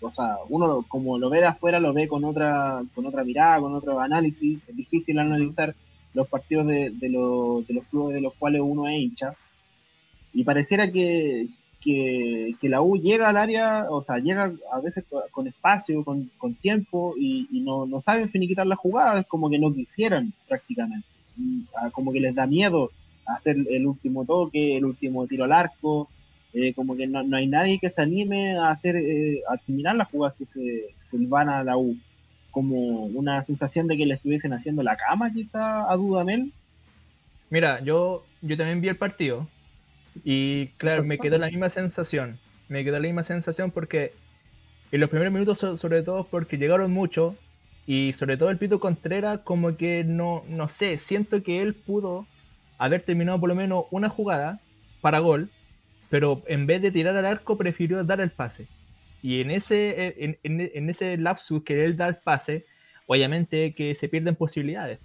o 0.00 0.10
sea, 0.10 0.36
uno 0.48 0.84
como 0.88 1.18
lo 1.18 1.28
ve 1.28 1.40
de 1.40 1.46
afuera, 1.46 1.78
lo 1.78 1.92
ve 1.92 2.08
con 2.08 2.24
otra, 2.24 2.82
con 2.94 3.06
otra 3.06 3.24
mirada, 3.24 3.60
con 3.60 3.74
otro 3.74 4.00
análisis. 4.00 4.60
Es 4.66 4.76
difícil 4.76 5.18
analizar 5.18 5.74
los 6.14 6.28
partidos 6.28 6.66
de, 6.66 6.90
de, 6.90 7.08
de 7.08 7.74
los 7.74 7.84
clubes 7.90 8.14
de 8.14 8.20
los 8.20 8.34
cuales 8.34 8.62
uno 8.64 8.88
es 8.88 8.98
hincha. 8.98 9.34
Y 10.32 10.42
pareciera 10.44 10.90
que, 10.90 11.48
que, 11.80 12.56
la 12.62 12.82
U 12.82 12.96
llega 12.96 13.28
al 13.28 13.36
área, 13.36 13.86
o 13.90 14.02
sea, 14.02 14.18
llega 14.18 14.52
a 14.72 14.80
veces 14.80 15.04
con 15.30 15.46
espacio, 15.46 16.04
con, 16.04 16.54
tiempo 16.60 17.14
y, 17.18 17.48
no, 17.50 17.86
no, 17.86 18.00
saben 18.00 18.28
finiquitar 18.28 18.66
la 18.66 18.76
jugada, 18.76 19.20
es 19.20 19.26
como 19.26 19.50
que 19.50 19.58
no 19.58 19.72
quisieran 19.72 20.32
prácticamente. 20.48 21.06
Ah, 21.76 21.90
como 21.90 22.12
que 22.12 22.20
les 22.20 22.34
da 22.34 22.46
miedo 22.46 22.90
hacer 23.26 23.56
el 23.68 23.86
último 23.86 24.24
toque, 24.24 24.76
el 24.76 24.84
último 24.84 25.26
tiro 25.26 25.44
al 25.44 25.52
arco, 25.52 26.08
eh, 26.52 26.72
como 26.74 26.96
que 26.96 27.06
no, 27.06 27.36
hay 27.36 27.46
nadie 27.46 27.78
que 27.78 27.90
se 27.90 28.02
anime 28.02 28.56
a 28.56 28.70
hacer, 28.70 28.96
eh, 28.96 29.42
a 29.48 29.56
terminar 29.56 29.96
las 29.96 30.08
jugadas 30.08 30.36
que 30.38 30.46
se, 30.46 30.94
se 30.98 31.16
van 31.26 31.48
a 31.48 31.64
la 31.64 31.76
U. 31.76 31.96
Como 32.50 33.06
una 33.06 33.42
sensación 33.42 33.88
de 33.88 33.96
que 33.96 34.06
le 34.06 34.14
estuviesen 34.14 34.52
haciendo 34.52 34.82
la 34.84 34.96
cama 34.96 35.32
quizá 35.32 35.90
a 35.90 35.96
Dudamel. 35.96 36.52
Mira, 37.50 37.82
yo, 37.82 38.24
yo 38.42 38.56
también 38.56 38.80
vi 38.80 38.88
el 38.88 38.96
partido 38.96 39.48
y 40.22 40.68
claro, 40.76 41.04
me 41.04 41.18
quedó 41.18 41.38
la 41.38 41.48
misma 41.48 41.70
sensación. 41.70 42.38
Me 42.68 42.84
quedó 42.84 42.98
la 42.98 43.06
misma 43.06 43.24
sensación 43.24 43.70
porque 43.70 44.12
en 44.92 45.00
los 45.00 45.10
primeros 45.10 45.32
minutos, 45.32 45.58
sobre 45.58 46.02
todo 46.02 46.24
porque 46.24 46.58
llegaron 46.58 46.92
mucho, 46.92 47.36
y 47.86 48.14
sobre 48.14 48.36
todo 48.36 48.50
el 48.50 48.58
Pito 48.58 48.80
Contreras, 48.80 49.40
como 49.40 49.76
que 49.76 50.04
no, 50.04 50.44
no 50.48 50.68
sé, 50.68 50.98
siento 50.98 51.42
que 51.42 51.60
él 51.60 51.74
pudo 51.74 52.26
haber 52.78 53.02
terminado 53.02 53.38
por 53.40 53.48
lo 53.48 53.54
menos 53.54 53.84
una 53.90 54.08
jugada 54.08 54.60
para 55.00 55.18
gol, 55.18 55.50
pero 56.08 56.42
en 56.46 56.66
vez 56.66 56.80
de 56.80 56.90
tirar 56.90 57.16
al 57.16 57.26
arco, 57.26 57.58
prefirió 57.58 58.02
dar 58.04 58.20
el 58.20 58.30
pase. 58.30 58.66
Y 59.22 59.40
en 59.40 59.50
ese, 59.50 60.14
en, 60.18 60.38
en 60.42 60.90
ese 60.90 61.16
lapsus 61.16 61.62
que 61.62 61.84
él 61.84 61.96
da 61.96 62.08
el 62.08 62.16
pase, 62.16 62.64
obviamente 63.06 63.74
que 63.74 63.94
se 63.94 64.08
pierden 64.08 64.34
posibilidades. 64.34 64.98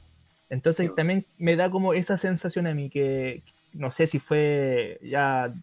Entonces 0.49 0.93
también 0.95 1.25
me 1.37 1.55
da 1.55 1.69
como 1.69 1.93
esa 1.93 2.17
sensación 2.17 2.67
a 2.67 2.73
mí 2.73 2.89
que, 2.89 3.43
no 3.73 3.91
sé 3.91 4.07
si 4.07 4.19
fue 4.19 4.99
ya 5.03 5.53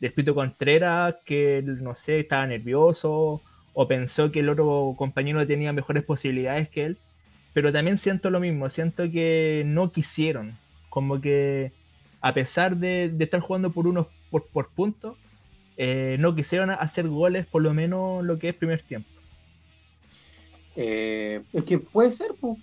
Despito 0.00 0.34
Contreras, 0.34 1.16
que 1.24 1.62
no 1.64 1.94
sé, 1.94 2.20
estaba 2.20 2.46
nervioso 2.46 3.42
o 3.74 3.88
pensó 3.88 4.32
que 4.32 4.40
el 4.40 4.48
otro 4.48 4.94
compañero 4.96 5.46
tenía 5.46 5.72
mejores 5.72 6.02
posibilidades 6.04 6.68
que 6.70 6.86
él. 6.86 6.98
Pero 7.52 7.72
también 7.72 7.98
siento 7.98 8.30
lo 8.30 8.40
mismo, 8.40 8.70
siento 8.70 9.10
que 9.10 9.62
no 9.66 9.92
quisieron, 9.92 10.52
como 10.88 11.20
que 11.20 11.72
a 12.20 12.32
pesar 12.32 12.76
de, 12.76 13.12
estar 13.18 13.40
jugando 13.40 13.70
por 13.70 13.86
unos 13.86 14.06
por, 14.30 14.46
por 14.46 14.68
puntos, 14.70 15.16
eh, 15.76 16.16
no 16.20 16.34
quisieron 16.34 16.70
hacer 16.70 17.08
goles 17.08 17.46
por 17.46 17.62
lo 17.62 17.74
menos 17.74 18.22
lo 18.24 18.38
que 18.38 18.50
es 18.50 18.54
primer 18.54 18.82
tiempo. 18.82 19.08
Eh, 20.76 21.42
es 21.52 21.64
que 21.64 21.78
puede 21.78 22.12
ser, 22.12 22.34
pues, 22.40 22.58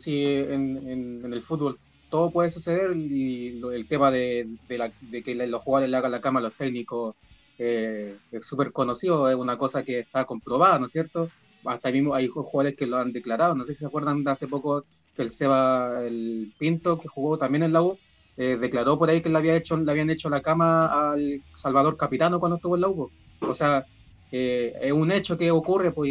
si 0.00 0.24
en, 0.24 1.22
en 1.24 1.32
el 1.32 1.42
fútbol 1.42 1.78
todo 2.12 2.30
puede 2.30 2.50
suceder 2.50 2.94
y 2.94 3.58
el 3.72 3.88
tema 3.88 4.10
de, 4.10 4.46
de, 4.68 5.22
que 5.22 5.34
los 5.34 5.62
jugadores 5.62 5.90
le 5.90 5.96
hagan 5.96 6.12
la 6.12 6.20
cama 6.20 6.40
a 6.40 6.42
los 6.42 6.52
técnicos 6.52 7.16
eh, 7.58 8.18
es 8.30 8.46
súper 8.46 8.70
conocido, 8.70 9.30
es 9.30 9.34
una 9.34 9.56
cosa 9.56 9.82
que 9.82 10.00
está 10.00 10.26
comprobada, 10.26 10.78
¿no 10.78 10.86
es 10.86 10.92
cierto? 10.92 11.30
Hasta 11.64 11.90
mismo 11.90 12.14
hay 12.14 12.28
jugadores 12.28 12.76
que 12.76 12.86
lo 12.86 12.98
han 12.98 13.14
declarado, 13.14 13.54
no 13.54 13.64
sé 13.64 13.72
si 13.72 13.80
se 13.80 13.86
acuerdan 13.86 14.22
de 14.24 14.30
hace 14.30 14.46
poco 14.46 14.84
que 15.16 15.22
el 15.22 15.30
Seba, 15.30 16.04
el 16.04 16.52
Pinto, 16.58 16.98
que 16.98 17.08
jugó 17.08 17.38
también 17.38 17.62
en 17.62 17.72
la 17.72 17.82
U, 17.82 17.98
eh, 18.36 18.58
declaró 18.60 18.98
por 18.98 19.08
ahí 19.08 19.22
que 19.22 19.30
le, 19.30 19.38
había 19.38 19.56
hecho, 19.56 19.74
habían 19.74 20.10
hecho 20.10 20.28
la 20.28 20.42
cama 20.42 21.12
al 21.12 21.40
Salvador 21.54 21.96
Capitano 21.96 22.38
cuando 22.38 22.56
estuvo 22.56 22.74
en 22.74 22.82
la 22.82 22.88
U. 22.88 23.10
O 23.40 23.54
sea, 23.54 23.86
eh, 24.30 24.74
es 24.82 24.92
un 24.92 25.10
hecho 25.12 25.38
que 25.38 25.50
ocurre, 25.50 25.92
pues 25.92 26.10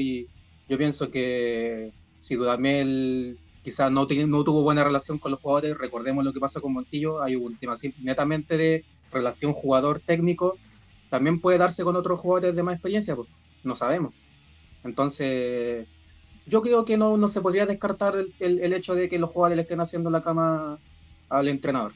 yo 0.67 0.77
pienso 0.79 1.11
que 1.11 1.91
si 2.21 2.33
Dudamel 2.33 3.37
quizás 3.63 3.91
no, 3.91 4.05
no 4.05 4.43
tuvo 4.43 4.63
buena 4.63 4.83
relación 4.83 5.19
con 5.19 5.31
los 5.31 5.39
jugadores, 5.39 5.77
recordemos 5.77 6.25
lo 6.25 6.33
que 6.33 6.39
pasó 6.39 6.61
con 6.61 6.73
Montillo, 6.73 7.21
hay 7.21 7.35
un 7.35 7.57
tema 7.57 7.75
netamente 8.01 8.57
de 8.57 8.85
relación 9.11 9.53
jugador-técnico, 9.53 10.57
también 11.09 11.39
puede 11.39 11.57
darse 11.57 11.83
con 11.83 11.95
otros 11.95 12.19
jugadores 12.19 12.55
de 12.55 12.63
más 12.63 12.75
experiencia, 12.75 13.15
pues 13.15 13.27
no 13.63 13.75
sabemos. 13.75 14.13
Entonces, 14.83 15.87
yo 16.47 16.61
creo 16.61 16.85
que 16.85 16.97
no, 16.97 17.17
no 17.17 17.29
se 17.29 17.41
podría 17.41 17.65
descartar 17.65 18.15
el, 18.15 18.59
el, 18.59 18.73
hecho 18.73 18.95
de 18.95 19.09
que 19.09 19.19
los 19.19 19.29
jugadores 19.29 19.57
le 19.57 19.61
estén 19.63 19.81
haciendo 19.81 20.09
la 20.09 20.23
cama 20.23 20.79
al 21.29 21.47
entrenador. 21.47 21.93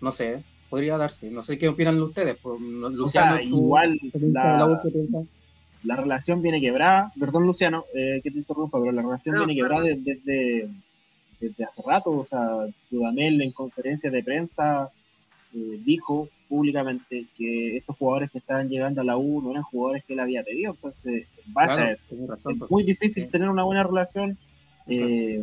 No 0.00 0.12
sé, 0.12 0.42
podría 0.68 0.96
darse. 0.96 1.30
No 1.30 1.42
sé 1.42 1.58
qué 1.58 1.68
opinan 1.68 2.00
ustedes. 2.02 2.36
Pues, 2.42 2.60
Luciano, 2.60 3.40
igual 3.40 3.98
la, 5.84 5.96
relación 5.96 6.42
viene 6.42 6.60
quebrada. 6.60 7.12
Perdón, 7.18 7.46
Luciano, 7.46 7.84
eh, 7.94 8.20
que 8.22 8.30
te 8.30 8.38
interrumpa, 8.38 8.80
pero 8.80 8.92
la 8.92 9.02
relación 9.02 9.36
viene 9.36 9.54
quebrada 9.54 9.82
desde, 9.82 10.68
desde, 11.40 11.64
hace 11.64 11.82
rato. 11.82 12.10
O 12.10 12.24
sea, 12.24 12.66
Dudamel 12.90 13.40
en 13.42 13.52
conferencia 13.52 14.10
de 14.10 14.22
prensa 14.22 14.90
eh, 15.54 15.80
dijo 15.84 16.28
públicamente 16.48 17.26
que 17.36 17.76
estos 17.76 17.96
jugadores 17.96 18.30
que 18.30 18.38
estaban 18.38 18.68
llegando 18.68 19.00
a 19.00 19.04
la 19.04 19.16
U 19.16 19.40
no 19.42 19.50
eran 19.50 19.62
jugadores 19.62 20.04
que 20.04 20.14
él 20.14 20.20
había 20.20 20.42
pedido. 20.42 20.72
Entonces, 20.72 21.26
en 21.46 21.52
base 21.52 21.80
a 21.80 21.90
eso, 21.92 22.14
es 22.14 22.58
pues. 22.58 22.70
muy 22.70 22.84
difícil 22.84 23.28
tener 23.28 23.48
una 23.48 23.64
buena 23.64 23.82
relación 23.82 24.36
eh, 24.86 25.42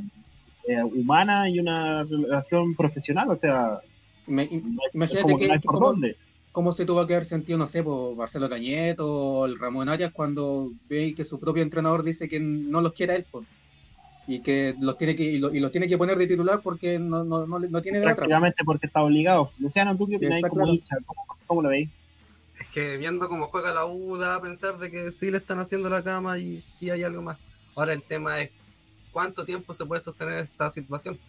humana 0.93 1.49
y 1.49 1.59
una 1.59 2.03
relación 2.03 2.75
profesional. 2.75 3.29
O 3.29 3.35
sea, 3.35 3.79
imagínate 4.27 5.35
que, 5.35 5.59
cómo, 6.51 6.73
se 6.73 6.85
tuvo 6.85 7.07
que 7.07 7.13
haber 7.15 7.25
sentido, 7.25 7.57
no 7.57 7.67
sé, 7.67 7.83
por 7.83 8.15
Marcelo 8.15 8.49
Cañeto 8.49 9.07
o 9.07 9.45
el 9.45 9.57
Ramón 9.57 9.89
Arias 9.89 10.11
cuando 10.13 10.71
ve 10.89 11.13
que 11.15 11.25
su 11.25 11.39
propio 11.39 11.63
entrenador 11.63 12.03
dice 12.03 12.27
que 12.27 12.39
no 12.39 12.81
los 12.81 12.93
quiere 12.93 13.15
él, 13.15 13.25
pues, 13.31 13.45
y 14.31 14.41
que 14.41 14.75
los 14.79 14.97
tiene 14.97 15.15
que 15.15 15.23
y, 15.23 15.39
los 15.39 15.71
tiene 15.71 15.89
que 15.89 15.97
poner 15.97 16.17
de 16.17 16.25
titular 16.25 16.61
porque 16.61 16.97
no, 16.97 17.25
no, 17.25 17.45
no, 17.45 17.81
tiene 17.81 17.99
de 17.99 18.05
Prácticamente 18.05 18.63
porque 18.63 18.87
está 18.87 19.03
obligado. 19.03 19.51
Luciano, 19.59 19.97
¿tú 19.97 20.07
qué 20.07 20.15
opinas 20.15 20.41
como 20.49 20.67
hincha? 20.67 20.95
¿Cómo, 21.45 21.61
lo 21.61 21.67
veis? 21.67 21.89
Es 22.57 22.67
que 22.69 22.95
viendo 22.95 23.27
cómo 23.27 23.45
juega 23.47 23.73
la 23.73 23.85
U 23.85 24.15
da 24.17 24.35
a 24.35 24.41
pensar 24.41 24.77
de 24.77 24.89
que 24.89 25.11
sí 25.11 25.31
le 25.31 25.37
están 25.37 25.59
haciendo 25.59 25.89
la 25.89 26.01
cama 26.01 26.39
y 26.39 26.59
sí 26.59 26.89
hay 26.89 27.03
algo 27.03 27.21
más. 27.21 27.37
Ahora 27.75 27.91
el 27.93 28.03
tema 28.03 28.39
es 28.39 28.51
cuánto 29.11 29.43
tiempo 29.43 29.73
se 29.73 29.85
puede 29.85 29.99
sostener 29.99 30.39
esta 30.39 30.69
situación. 30.69 31.19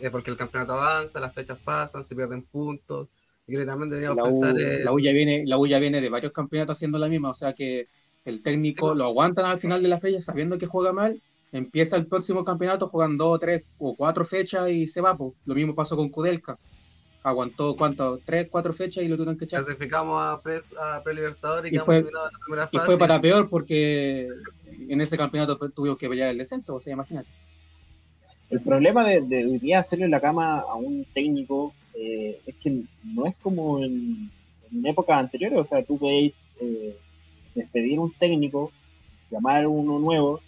Eh, 0.00 0.10
porque 0.10 0.30
el 0.30 0.36
campeonato 0.36 0.74
avanza, 0.74 1.20
las 1.20 1.32
fechas 1.32 1.58
pasan, 1.64 2.04
se 2.04 2.14
pierden 2.14 2.42
puntos. 2.42 3.08
Y 3.46 3.56
que 3.56 3.64
también 3.64 3.88
deberíamos 3.88 4.18
la 4.18 4.24
pensar. 4.24 4.54
La 4.84 4.92
U 4.92 5.00
ya 5.00 5.12
viene, 5.12 5.46
la 5.46 5.56
U 5.56 5.66
ya 5.66 5.78
viene 5.78 6.02
de 6.02 6.10
varios 6.10 6.32
campeonatos 6.32 6.76
haciendo 6.76 6.98
la 6.98 7.08
misma, 7.08 7.30
o 7.30 7.34
sea 7.34 7.54
que 7.54 7.88
el 8.26 8.42
técnico 8.42 8.94
lo 8.94 9.04
aguantan 9.04 9.46
al 9.46 9.58
final 9.58 9.82
de 9.82 9.88
la 9.88 9.98
fecha 9.98 10.20
sabiendo 10.20 10.58
que 10.58 10.66
juega 10.66 10.92
mal. 10.92 11.22
Empieza 11.52 11.96
el 11.96 12.06
próximo 12.06 12.44
campeonato 12.44 12.88
jugando 12.88 13.24
dos, 13.24 13.40
tres 13.40 13.64
o 13.78 13.94
cuatro 13.96 14.24
fechas 14.24 14.68
y 14.68 14.86
se 14.86 15.00
va. 15.00 15.16
Pues. 15.16 15.32
Lo 15.46 15.54
mismo 15.54 15.74
pasó 15.74 15.96
con 15.96 16.08
Kudelka. 16.08 16.58
Aguantó 17.22 17.76
cuánto, 17.76 18.20
tres, 18.24 18.48
cuatro 18.50 18.72
fechas 18.72 19.02
y 19.02 19.08
lo 19.08 19.16
tuvieron 19.16 19.36
que 19.36 19.46
echar. 19.46 19.60
Clasificamos 19.64 20.20
a, 20.20 20.40
pre, 20.42 20.54
a 20.54 21.02
y, 21.70 21.76
y, 21.76 21.78
fue, 21.78 21.98
en 21.98 22.06
la 22.06 22.30
primera 22.44 22.68
fase. 22.68 22.76
Y 22.76 22.86
fue 22.86 22.98
para 22.98 23.20
peor 23.20 23.48
porque 23.48 24.28
en 24.88 25.00
ese 25.00 25.16
campeonato 25.16 25.58
tuvimos 25.70 25.98
que 25.98 26.08
pelear 26.08 26.30
el 26.30 26.38
descenso, 26.38 26.76
o 26.76 26.80
sea, 26.80 26.92
imagínate. 26.92 27.28
El 28.50 28.60
problema 28.60 29.04
de, 29.04 29.20
de 29.22 29.44
hoy 29.44 29.58
día 29.58 29.80
hacerle 29.80 30.08
la 30.08 30.20
cama 30.20 30.60
a 30.60 30.74
un 30.74 31.04
técnico 31.12 31.74
eh, 31.94 32.40
es 32.46 32.54
que 32.56 32.84
no 33.02 33.26
es 33.26 33.34
como 33.42 33.82
en, 33.82 34.30
épocas 34.84 35.18
anteriores, 35.18 35.58
o 35.58 35.64
sea, 35.64 35.82
tú 35.84 35.98
podéis 35.98 36.32
eh, 36.60 36.96
despedir 37.54 37.98
un 37.98 38.12
técnico, 38.12 38.70
llamar 39.30 39.64
a 39.64 39.68
uno 39.68 39.98
nuevo 39.98 40.40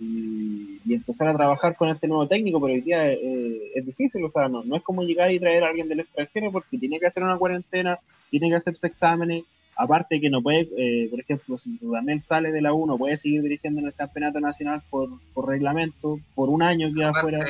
y, 0.00 0.80
empezar 0.92 1.28
a 1.28 1.34
trabajar 1.34 1.76
con 1.76 1.88
este 1.88 2.06
nuevo 2.06 2.28
técnico, 2.28 2.60
pero 2.60 2.74
hoy 2.74 2.80
día 2.80 3.10
eh, 3.10 3.72
es 3.74 3.84
difícil, 3.84 4.24
o 4.24 4.30
sea, 4.30 4.48
no, 4.48 4.62
no 4.62 4.76
es 4.76 4.82
como 4.82 5.02
llegar 5.02 5.32
y 5.32 5.40
traer 5.40 5.64
a 5.64 5.68
alguien 5.68 5.88
del 5.88 6.00
extranjero 6.00 6.52
porque 6.52 6.78
tiene 6.78 7.00
que 7.00 7.06
hacer 7.06 7.22
una 7.22 7.36
cuarentena, 7.36 7.98
tiene 8.30 8.48
que 8.48 8.56
hacerse 8.56 8.86
exámenes, 8.86 9.44
aparte 9.76 10.20
que 10.20 10.30
no 10.30 10.42
puede, 10.42 10.68
eh, 10.76 11.08
por 11.10 11.20
ejemplo, 11.20 11.58
si 11.58 11.76
Dudamel 11.78 12.20
sale 12.20 12.52
de 12.52 12.60
la 12.60 12.72
1, 12.72 12.96
puede 12.96 13.16
seguir 13.16 13.42
dirigiendo 13.42 13.80
en 13.80 13.86
el 13.86 13.94
campeonato 13.94 14.40
nacional 14.40 14.82
por, 14.88 15.08
por 15.32 15.48
reglamento, 15.48 16.20
por 16.34 16.48
un 16.48 16.62
año 16.62 16.92
que 16.94 17.04
afuera. 17.04 17.44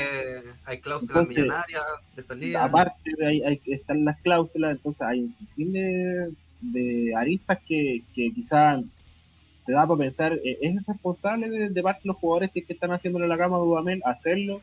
Hay 0.65 0.81
cláusulas 0.81 1.29
millonarias 1.29 1.83
de 2.17 2.23
salida. 2.23 2.65
Aparte 2.65 3.11
de 3.19 3.27
ahí 3.27 3.43
hay, 3.43 3.61
están 3.67 4.05
las 4.05 4.19
cláusulas, 4.21 4.73
entonces 4.73 5.03
hay 5.03 5.21
un 5.21 5.33
sinfín 5.33 5.73
de, 6.61 7.15
aristas 7.15 7.59
que, 7.67 8.03
que 8.15 8.33
quizás 8.33 8.83
te 9.64 9.73
da 9.73 9.87
para 9.87 9.99
pensar, 9.99 10.33
eh, 10.44 10.59
¿es 10.61 10.87
responsable 10.87 11.49
de, 11.49 11.83
parte 11.83 12.02
de 12.04 12.09
los 12.09 12.16
jugadores 12.16 12.52
si 12.52 12.61
es 12.61 12.66
que 12.66 12.75
están 12.75 12.92
haciéndole 12.92 13.28
la 13.28 13.38
cama 13.38 13.56
a 13.56 13.61
Dudamel 13.61 14.02
hacerlo? 14.04 14.61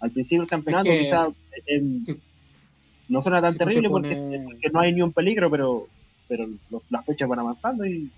Al 0.00 0.10
principio 0.10 0.42
del 0.42 0.50
campeonato 0.50 0.90
quizás 0.90 1.28
eh, 1.66 1.82
no 3.08 3.22
suena 3.22 3.40
tan 3.40 3.56
terrible 3.56 3.88
porque, 3.88 4.42
porque 4.44 4.70
no 4.70 4.80
hay 4.80 4.92
ni 4.92 5.02
un 5.02 5.12
peligro, 5.12 5.50
pero 5.50 5.88
pero 6.32 6.48
las 6.88 7.04
fechas 7.04 7.28
van 7.28 7.40
avanzando 7.40 7.84
y... 7.84 8.10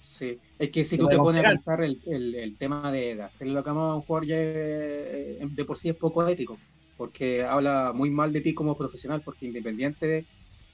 Sí, 0.00 0.38
es 0.58 0.70
que 0.70 0.84
si 0.84 0.98
tú 0.98 1.08
te 1.08 1.16
pones 1.16 1.44
a 1.44 1.50
pensar 1.50 1.82
el, 1.82 2.00
el, 2.04 2.56
tema 2.56 2.90
de, 2.90 3.22
hacerle 3.22 3.54
la 3.54 3.62
cama 3.62 3.92
a 3.92 3.94
un 3.94 4.02
jugador 4.02 4.26
ya 4.26 4.36
eh, 4.38 5.38
de 5.40 5.64
por 5.64 5.78
sí 5.78 5.88
es 5.88 5.96
poco 5.96 6.26
ético, 6.26 6.58
porque 6.96 7.44
habla 7.44 7.92
muy 7.94 8.10
mal 8.10 8.32
de 8.32 8.40
ti 8.40 8.54
como 8.54 8.76
profesional, 8.76 9.22
porque 9.24 9.46
independiente 9.46 10.24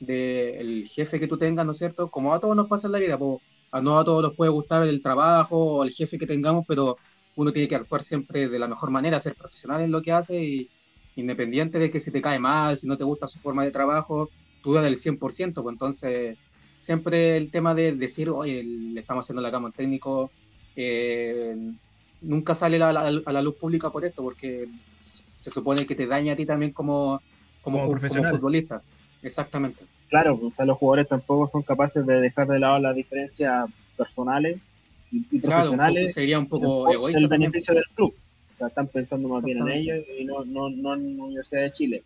del 0.00 0.88
jefe 0.88 1.20
que 1.20 1.28
tú 1.28 1.37
tengas, 1.37 1.66
¿no 1.66 1.73
es 1.73 1.78
cierto? 1.78 2.11
Como 2.11 2.32
a 2.32 2.40
todos 2.40 2.56
nos 2.56 2.66
pasa 2.66 2.88
en 2.88 2.92
la 2.92 2.99
vida, 2.99 3.18
pues, 3.18 3.40
a 3.71 3.81
no 3.81 3.99
a 3.99 4.05
todos 4.05 4.23
nos 4.23 4.37
puede 4.37 4.50
gustar 4.50 4.87
el 4.87 5.03
trabajo 5.03 5.57
o 5.57 5.85
el 5.85 5.93
jefe 5.93 6.19
que 6.19 6.27
tengamos, 6.27 6.65
pero 6.67 6.97
uno 7.37 7.53
tiene 7.53 7.69
que 7.69 7.77
actuar 7.77 8.03
siempre 8.03 8.49
de 8.49 8.59
la 8.59 8.69
mejor 8.69 8.91
manera, 8.91 9.21
ser 9.21 9.35
profesional 9.35 9.83
en 9.83 9.91
lo 9.91 10.03
que 10.03 10.12
hace 10.12 10.43
y 10.43 10.71
independiente 11.17 11.79
de 11.79 11.91
que 11.91 12.00
si 12.00 12.11
te 12.11 12.23
cae 12.23 12.39
mal, 12.39 12.77
si 12.77 12.87
no 12.87 12.97
te 12.97 13.05
gusta 13.05 13.29
su 13.29 13.39
forma 13.39 13.65
de 13.65 13.71
trabajo, 13.71 14.31
tú 14.62 14.75
das 14.75 14.85
del 14.85 14.97
100%, 14.97 15.62
pues 15.62 15.73
entonces 15.73 16.39
siempre 16.81 17.37
el 17.37 17.50
tema 17.50 17.75
de 17.75 17.93
decir, 17.93 18.31
oye, 18.31 18.62
le 18.62 19.00
estamos 19.00 19.25
haciendo 19.25 19.43
la 19.43 19.50
cama 19.50 19.69
al 19.69 19.75
técnico, 19.75 20.31
eh, 20.77 21.57
nunca 22.23 22.55
sale 22.55 22.83
a 22.83 22.93
la, 22.93 23.43
luz 23.43 23.57
pública 23.57 23.91
por 23.91 24.05
esto, 24.05 24.23
porque 24.23 24.69
se 25.43 25.50
supone 25.50 25.87
que 25.87 25.95
te 25.95 26.07
daña 26.07 26.35
a 26.35 26.37
ti 26.37 26.47
también 26.47 26.73
como, 26.73 27.21
como, 27.62 27.87
futbolista. 27.87 28.83
Exactamente. 29.23 29.85
Claro, 30.11 30.40
o 30.43 30.50
sea, 30.50 30.64
los 30.64 30.76
jugadores 30.76 31.07
tampoco 31.07 31.49
son 31.49 31.62
capaces 31.62 32.05
de 32.05 32.21
dejar 32.21 32.49
de 32.49 32.59
lado 32.59 32.81
las 32.81 32.97
diferencias 32.97 33.71
personales 33.97 34.59
y, 35.12 35.38
profesionales. 35.38 36.12
sería 36.12 36.37
un 36.37 36.49
poco 36.49 36.93
egoísta. 36.93 37.21
El 37.21 37.29
beneficio 37.29 37.75
del 37.75 37.85
club. 37.95 38.12
O 38.52 38.57
sea, 38.57 38.67
están 38.67 38.88
pensando 38.88 39.29
más 39.29 39.45
bien 39.45 39.59
en 39.59 39.69
ellos 39.69 40.05
y 40.19 40.25
no, 40.25 40.45
no, 40.45 40.69
no 40.69 40.95
en 40.95 41.17
la 41.17 41.25
Universidad 41.25 41.62
de 41.62 41.73
Chile. 41.73 42.02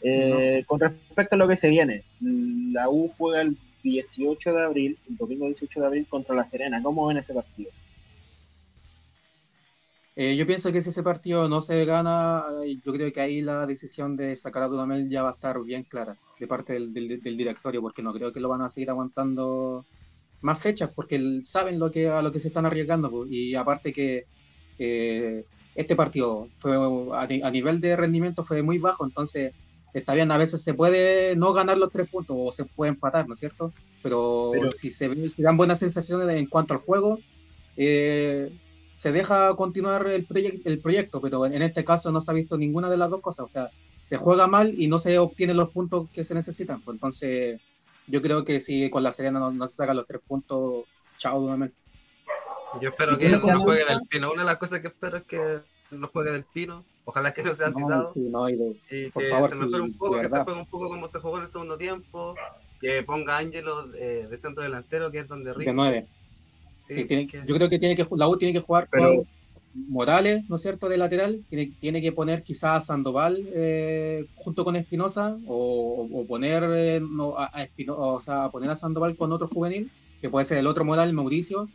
Eh, 0.00 0.64
con 0.66 0.80
respecto 0.80 1.34
a 1.36 1.38
lo 1.38 1.46
que 1.46 1.56
se 1.56 1.68
viene, 1.68 2.04
la 2.20 2.88
U 2.88 3.12
juega 3.18 3.42
el 3.42 3.58
18 3.82 4.52
de 4.54 4.62
abril, 4.62 4.98
el 5.10 5.16
domingo 5.18 5.46
18 5.46 5.80
de 5.80 5.86
abril 5.86 6.06
contra 6.08 6.34
La 6.34 6.44
Serena. 6.44 6.82
¿Cómo 6.82 7.06
ven 7.06 7.18
ese 7.18 7.34
partido? 7.34 7.70
Eh, 10.16 10.36
yo 10.36 10.46
pienso 10.46 10.72
que 10.72 10.80
si 10.80 10.88
ese 10.88 11.02
partido 11.02 11.48
no 11.48 11.60
se 11.60 11.84
gana, 11.84 12.44
eh, 12.64 12.78
yo 12.82 12.92
creo 12.94 13.12
que 13.12 13.20
ahí 13.20 13.42
la 13.42 13.66
decisión 13.66 14.16
de 14.16 14.36
sacar 14.38 14.62
a 14.62 14.68
Dudamel 14.68 15.10
ya 15.10 15.22
va 15.22 15.30
a 15.30 15.34
estar 15.34 15.62
bien 15.62 15.82
clara 15.82 16.16
de 16.42 16.48
parte 16.48 16.72
del, 16.72 17.20
directorio, 17.22 17.80
porque 17.80 18.02
no 18.02 18.12
creo 18.12 18.32
que 18.32 18.40
lo 18.40 18.48
van 18.48 18.62
a 18.62 18.70
seguir 18.70 18.90
aguantando 18.90 19.86
más 20.40 20.58
fechas, 20.58 20.90
porque 20.92 21.40
saben 21.44 21.78
lo 21.78 21.92
que, 21.92 22.08
a 22.08 22.20
lo 22.20 22.32
que 22.32 22.40
se 22.40 22.48
están 22.48 22.66
arriesgando. 22.66 23.08
Pues, 23.08 23.30
y 23.30 23.54
aparte 23.54 23.92
que 23.92 24.24
eh, 24.76 25.44
este 25.76 25.94
partido 25.94 26.48
fue 26.58 26.74
a, 27.12 27.50
nivel 27.52 27.80
de 27.80 27.94
rendimiento 27.94 28.42
fue 28.42 28.60
muy 28.60 28.78
bajo, 28.78 29.04
entonces 29.04 29.54
está 29.94 30.14
bien, 30.14 30.32
a 30.32 30.36
veces 30.36 30.64
se 30.64 30.74
puede 30.74 31.36
no 31.36 31.52
ganar 31.52 31.78
los 31.78 31.92
tres 31.92 32.10
puntos 32.10 32.36
o 32.36 32.50
se 32.50 32.64
puede 32.64 32.90
empatar, 32.90 33.28
¿no 33.28 33.34
es 33.34 33.40
cierto? 33.40 33.72
Pero, 34.02 34.50
si 34.76 34.90
se 34.90 35.08
dan 35.36 35.56
buenas 35.56 35.78
sensaciones 35.78 36.28
en 36.36 36.46
cuanto 36.46 36.74
al 36.74 36.80
juego, 36.80 37.20
eh, 37.76 38.50
se 38.96 39.12
deja 39.12 39.54
continuar 39.54 40.08
el, 40.08 40.26
el 40.64 40.78
proyecto, 40.80 41.20
pero 41.20 41.46
en 41.46 41.62
este 41.62 41.84
caso 41.84 42.10
no 42.10 42.20
se 42.20 42.32
ha 42.32 42.34
visto 42.34 42.58
ninguna 42.58 42.90
de 42.90 42.96
las 42.96 43.10
dos 43.10 43.20
cosas, 43.20 43.46
o 43.46 43.48
sea, 43.48 43.70
se 44.02 44.16
juega 44.16 44.46
mal 44.46 44.74
y 44.78 44.88
no 44.88 44.98
se 44.98 45.18
obtienen 45.18 45.56
los 45.56 45.70
puntos 45.70 46.08
que 46.10 46.24
se 46.24 46.34
necesitan, 46.34 46.80
pues 46.82 46.96
entonces 46.96 47.60
yo 48.06 48.20
creo 48.20 48.44
que 48.44 48.60
si 48.60 48.90
con 48.90 49.02
la 49.02 49.12
Serena 49.12 49.38
no, 49.38 49.68
se 49.68 49.76
sacan 49.76 49.96
los 49.96 50.06
tres 50.06 50.20
puntos, 50.26 50.84
chao 51.18 51.40
nuevamente. 51.40 51.76
Yo 52.80 52.88
espero 52.90 53.16
que 53.18 53.28
no 53.28 53.60
juegue 53.60 53.84
del 53.84 54.00
Pino. 54.08 54.32
Una 54.32 54.42
de 54.42 54.46
las 54.46 54.56
cosas 54.56 54.80
que 54.80 54.88
espero 54.88 55.18
es 55.18 55.24
que 55.24 55.60
no 55.90 56.08
juegue 56.08 56.30
del 56.30 56.44
Pino 56.44 56.84
Ojalá 57.04 57.32
que 57.34 57.42
no 57.42 57.52
sea 57.52 57.70
citado. 57.70 58.12
y, 58.14 59.10
que 59.10 59.10
se 59.48 59.56
mejore 59.56 59.82
un 59.82 59.96
poco, 59.96 60.20
que 60.20 60.28
se 60.28 60.42
juegue 60.44 60.60
un 60.60 60.66
poco 60.66 60.88
como 60.88 61.08
se 61.08 61.18
jugó 61.18 61.36
en 61.36 61.42
el 61.42 61.48
segundo 61.48 61.76
tiempo. 61.76 62.34
que 62.80 63.02
ponga 63.04 63.36
a 63.36 63.38
Ángelo 63.38 63.72
eh, 63.94 64.26
de 64.28 64.36
centro 64.36 64.62
delantero, 64.64 65.10
que 65.10 65.20
es 65.20 65.28
donde 65.28 65.52
De 65.52 65.72
nueve. 65.72 66.08
Sí, 66.78 66.94
Sí, 66.96 67.04
tiene- 67.04 67.28
que- 67.28 67.44
Yo 67.46 67.54
creo 67.54 67.68
que 67.68 67.78
tiene 67.78 67.94
que 67.94 68.04
la 68.16 68.28
U 68.28 68.36
tiene 68.36 68.52
que 68.52 68.64
jugar 68.64 68.88
Pero- 68.90 69.18
con 69.18 69.28
Morales, 69.74 70.44
¿no 70.48 70.56
es 70.56 70.62
cierto?, 70.62 70.88
de 70.88 70.96
lateral. 70.98 71.44
Tiene, 71.48 71.72
tiene 71.80 72.00
que 72.02 72.12
poner 72.12 72.42
quizás 72.42 72.82
a 72.82 72.86
Sandoval 72.86 73.46
eh, 73.54 74.26
junto 74.34 74.64
con 74.64 74.76
Espinosa 74.76 75.36
o, 75.46 76.08
o 76.12 76.26
poner 76.26 76.62
eh, 76.74 77.00
no, 77.00 77.38
a, 77.38 77.50
a 77.52 77.62
Espino- 77.64 77.96
o 77.96 78.20
sea, 78.20 78.50
poner 78.50 78.70
a 78.70 78.76
Sandoval 78.76 79.16
con 79.16 79.32
otro 79.32 79.48
juvenil, 79.48 79.90
que 80.20 80.28
puede 80.28 80.44
ser 80.46 80.58
el 80.58 80.66
otro 80.66 80.84
Morales, 80.84 81.14
Mauricio, 81.14 81.68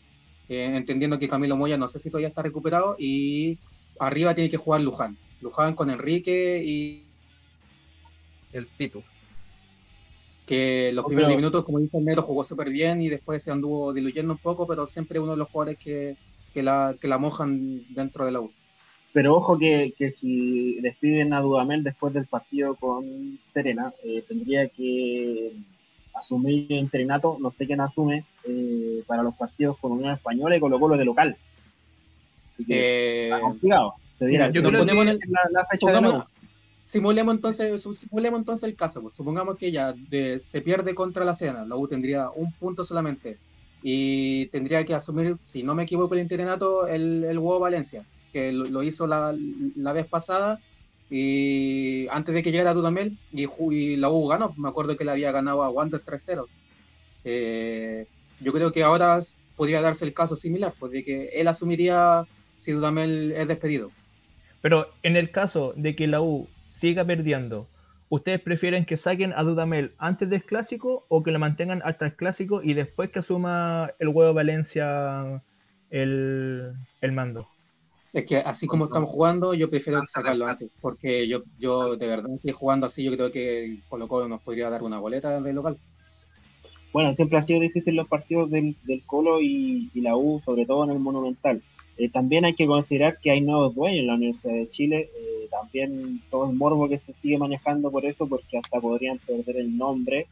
eh, 0.50 0.72
entendiendo 0.76 1.18
que 1.20 1.28
Camilo 1.28 1.58
Moya 1.58 1.78
no 1.78 1.88
sé 1.88 2.00
si 2.00 2.10
todavía 2.10 2.28
está 2.30 2.42
recuperado 2.42 2.96
y 3.00 3.58
arriba 4.00 4.36
tiene 4.36 4.50
que 4.50 4.58
jugar 4.58 4.82
Luján. 4.82 5.18
Luján 5.42 5.76
con 5.76 5.90
Enrique 5.90 6.64
y 6.66 7.04
el 8.54 8.66
Pitu. 8.78 9.04
que 10.46 10.92
los 10.94 11.04
No, 11.04 11.08
primeros 11.10 11.28
pero- 11.28 11.36
10 11.36 11.38
minutos, 11.42 11.66
como 11.66 11.80
dice 11.80 11.98
el 11.98 12.06
Negro, 12.06 12.22
jugó 12.22 12.44
súper 12.44 12.70
bien 12.70 13.02
y 13.02 13.10
después 13.10 13.44
se 13.44 13.52
anduvo 13.52 13.92
diluyendo 13.92 14.32
un 14.34 14.40
poco, 14.40 14.66
pero 14.66 14.88
siempre 14.88 15.20
uno 15.20 15.32
de 15.34 15.38
los 15.38 15.50
jugadores 15.50 15.78
que, 15.78 16.16
que, 16.58 16.64
la, 16.64 16.96
que 17.00 17.08
la 17.08 17.20
mojan 17.20 17.84
dentro 17.94 18.26
de 18.26 18.32
la 18.32 18.42
U. 18.42 18.52
Pero 19.14 19.36
ojo 19.36 19.60
que, 19.60 19.94
que 19.96 20.12
si 20.12 20.80
despiden 20.82 21.32
a 21.34 21.42
Dudamel 21.42 21.84
después 21.84 22.12
del 22.16 22.26
partido 22.26 22.74
con 22.74 23.38
Serena, 23.44 23.94
eh, 24.04 24.24
tendría 24.28 24.68
que 24.70 25.54
asumir 26.16 26.66
el 26.72 26.80
interinato, 26.80 27.38
no 27.40 27.52
sé 27.52 27.68
quién 27.68 27.80
asume, 27.80 28.26
eh, 28.44 29.04
para 29.06 29.22
los 29.22 29.36
partidos 29.36 29.78
con 29.78 29.92
Unión 29.92 30.14
Española 30.14 30.56
y 30.58 30.60
Colo 30.60 30.80
Colo 30.80 30.98
de 30.98 31.06
local. 31.06 31.38
Así 32.54 32.66
que 32.66 32.74
Eh, 32.74 33.26
está 33.26 33.40
complicado. 33.42 33.94
Se 34.14 34.26
mira, 34.26 34.50
si 34.52 34.60
ponemos 34.62 35.06
el- 35.06 35.20
la, 35.32 35.42
la 35.52 35.66
fecha 35.68 35.88
de 35.88 35.94
pongamos- 35.94 36.12
nuevo. 36.14 36.28
simulemos 36.86 37.36
entonces, 37.36 37.88
simulemos 38.00 38.40
entonces 38.40 38.68
el 38.68 38.76
caso. 38.76 39.00
pues. 39.04 39.14
Supongamos 39.14 39.58
que 39.58 39.72
ya 39.72 39.94
de- 39.94 40.40
se 40.40 40.62
pierde 40.62 40.96
contra 40.96 41.24
la 41.24 41.36
Serena, 41.36 41.66
la 41.66 41.76
U 41.76 41.88
tendría 41.88 42.32
un 42.32 42.52
punto 42.54 42.84
solamente 42.84 43.38
y 43.90 44.48
tendría 44.48 44.84
que 44.84 44.94
asumir, 44.94 45.38
si 45.40 45.64
no 45.64 45.74
me 45.74 45.84
equivoco, 45.84 46.14
el 46.14 46.20
interinato, 46.20 46.90
el, 46.90 47.24
el 47.24 47.40
Huevo 47.40 47.62
Valencia, 47.62 48.04
que 48.34 48.52
lo, 48.52 48.66
lo 48.66 48.84
hizo 48.84 49.08
la, 49.08 49.34
la 49.78 49.94
vez 49.94 50.06
pasada 50.08 50.60
y 51.10 52.06
antes 52.10 52.36
de 52.36 52.44
que 52.44 52.52
llegara 52.52 52.74
Dudamel 52.74 53.18
y, 53.32 53.48
y 53.72 53.96
la 53.96 54.10
U 54.10 54.28
ganó. 54.28 54.54
Me 54.58 54.68
acuerdo 54.68 54.98
que 54.98 55.06
le 55.06 55.12
había 55.12 55.32
ganado 55.32 55.64
a 55.64 55.70
Wander 55.70 56.04
3-0. 56.04 56.48
Eh, 57.24 58.08
yo 58.42 58.52
creo 58.52 58.74
que 58.74 58.84
ahora 58.84 59.22
podría 59.56 59.80
darse 59.80 60.04
el 60.04 60.14
caso 60.14 60.36
similar, 60.36 60.74
pues 60.78 60.92
de 60.92 61.06
que 61.06 61.30
él 61.30 61.48
asumiría 61.48 62.26
si 62.58 62.74
Dudamel 62.74 63.32
es 63.38 63.48
despedido. 63.48 63.92
Pero 64.60 64.90
en 65.02 65.16
el 65.16 65.32
caso 65.32 65.72
de 65.78 65.96
que 65.96 66.08
la 66.08 66.20
U 66.20 66.50
siga 66.66 67.06
perdiendo, 67.06 67.68
¿ustedes 68.10 68.42
prefieren 68.42 68.86
que 68.86 68.98
saquen 68.98 69.34
a 69.34 69.44
Dudamel 69.44 69.92
antes 69.98 70.30
del 70.30 70.44
clásico 70.44 71.06
o 71.10 71.24
que 71.24 71.32
lo 71.32 71.40
mantengan 71.40 71.82
hasta 71.84 72.06
el 72.06 72.16
clásico 72.16 72.62
y 72.64 72.74
después 72.74 73.10
que 73.10 73.20
asuma 73.20 73.92
el 74.00 74.10
huevo 74.10 74.34
Valencia 74.34 75.42
el, 75.90 76.74
el 77.02 77.12
mando? 77.12 77.48
Es 78.14 78.26
que 78.26 78.38
así 78.38 78.68
como 78.68 78.86
estamos 78.86 79.10
jugando, 79.10 79.54
yo 79.54 79.70
prefiero 79.70 80.02
sacarlo 80.08 80.48
antes, 80.48 80.70
porque 80.82 81.28
yo, 81.28 81.44
yo 81.60 81.98
de 81.98 82.08
verdad 82.08 82.30
que 82.42 82.52
jugando 82.52 82.88
así, 82.88 83.04
yo 83.04 83.12
creo 83.12 83.32
que 83.32 83.80
Colo 83.90 84.08
Colo 84.08 84.28
nos 84.28 84.42
podría 84.42 84.70
dar 84.70 84.82
una 84.82 85.00
boleta 85.00 85.40
de 85.40 85.54
local. 85.54 85.78
Bueno, 86.94 87.14
siempre 87.14 87.38
ha 87.38 87.42
sido 87.42 87.60
difícil 87.60 87.96
los 87.96 88.08
partidos 88.08 88.50
del, 88.50 88.76
del 88.84 89.04
Colo 89.06 89.42
y, 89.42 89.92
y 89.94 90.02
la 90.02 90.16
U, 90.16 90.42
sobre 90.44 90.66
todo 90.66 90.86
en 90.86 90.92
el 90.92 91.00
Monumental. 91.00 91.62
Eh, 91.98 92.10
también 92.10 92.46
hay 92.46 92.54
que 92.54 92.66
considerar 92.66 93.20
que 93.20 93.32
hay 93.32 93.42
nuevos 93.42 93.76
dueños 93.76 94.00
en 94.00 94.08
la 94.08 94.16
Universidad 94.16 94.54
de 94.54 94.70
Chile. 94.70 95.10
También 95.48 96.22
todo 96.30 96.50
el 96.50 96.56
morbo 96.56 96.88
que 96.90 96.98
se 96.98 97.14
sigue 97.14 97.38
manejando 97.38 97.92
por 97.92 98.06
eso, 98.06 98.28
porque 98.28 98.58
hasta 98.58 98.80
podrían 98.80 99.18
perder 99.20 99.58
el 99.58 99.78
nombre. 99.78 100.28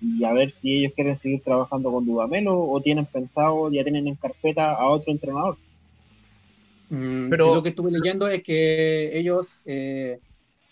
Y 0.00 0.22
a 0.24 0.32
ver 0.32 0.50
si 0.50 0.78
ellos 0.78 0.92
quieren 0.94 1.16
seguir 1.16 1.42
trabajando 1.42 1.90
con 1.90 2.06
Dudamel 2.06 2.46
o, 2.48 2.70
o 2.70 2.80
tienen 2.80 3.06
pensado, 3.06 3.70
ya 3.72 3.82
tienen 3.82 4.06
en 4.06 4.14
carpeta 4.14 4.72
a 4.74 4.88
otro 4.88 5.12
entrenador. 5.12 5.56
Mm, 6.90 7.28
Pero- 7.30 7.48
yo 7.48 7.54
lo 7.56 7.62
que 7.62 7.70
estuve 7.70 7.90
leyendo 7.90 8.28
es 8.28 8.42
que 8.42 9.18
ellos, 9.18 9.62
eh, 9.66 10.18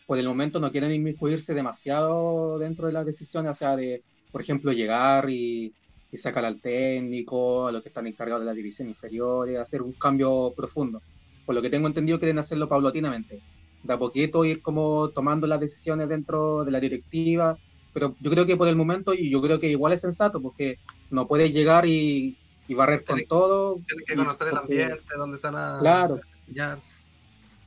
por 0.06 0.18
el 0.18 0.28
momento, 0.28 0.60
no 0.60 0.70
quieren 0.70 0.92
inmiscuirse 0.92 1.54
demasiado 1.54 2.58
dentro 2.58 2.86
de 2.86 2.92
las 2.92 3.04
decisiones, 3.04 3.50
o 3.52 3.54
sea, 3.54 3.76
de, 3.76 4.02
por 4.30 4.40
ejemplo, 4.40 4.72
llegar 4.72 5.28
y, 5.28 5.74
y 6.12 6.16
sacar 6.16 6.44
al 6.44 6.60
técnico, 6.60 7.66
a 7.66 7.72
los 7.72 7.82
que 7.82 7.88
están 7.88 8.06
encargados 8.06 8.42
de 8.42 8.46
la 8.46 8.54
división 8.54 8.88
inferior, 8.88 9.50
y 9.50 9.56
hacer 9.56 9.82
un 9.82 9.92
cambio 9.94 10.52
profundo. 10.56 11.02
Por 11.44 11.54
lo 11.54 11.62
que 11.62 11.70
tengo 11.70 11.88
entendido, 11.88 12.18
quieren 12.18 12.38
hacerlo 12.38 12.68
paulatinamente, 12.68 13.40
de 13.86 13.92
a 13.94 13.98
poquito 13.98 14.44
ir 14.44 14.62
como 14.62 15.10
tomando 15.14 15.46
las 15.46 15.60
decisiones 15.60 16.08
dentro 16.08 16.64
de 16.64 16.70
la 16.70 16.80
directiva, 16.80 17.56
pero 17.92 18.14
yo 18.20 18.30
creo 18.30 18.44
que 18.46 18.56
por 18.56 18.68
el 18.68 18.76
momento, 18.76 19.14
y 19.14 19.30
yo 19.30 19.40
creo 19.40 19.58
que 19.58 19.68
igual 19.70 19.92
es 19.92 20.00
sensato, 20.02 20.40
porque 20.40 20.78
no 21.10 21.26
puedes 21.26 21.52
llegar 21.52 21.86
y, 21.86 22.36
y 22.68 22.74
barrer 22.74 23.04
con 23.04 23.16
Tiene- 23.16 23.28
todo. 23.28 23.74
Tienen 23.86 24.04
que 24.06 24.14
y- 24.14 24.16
conocer 24.16 24.48
el 24.48 24.54
porque- 24.58 24.82
ambiente, 24.84 25.14
donde 25.16 25.38
van 25.42 25.56
a. 25.56 25.78
Claro. 25.80 26.20
Ya. 26.52 26.78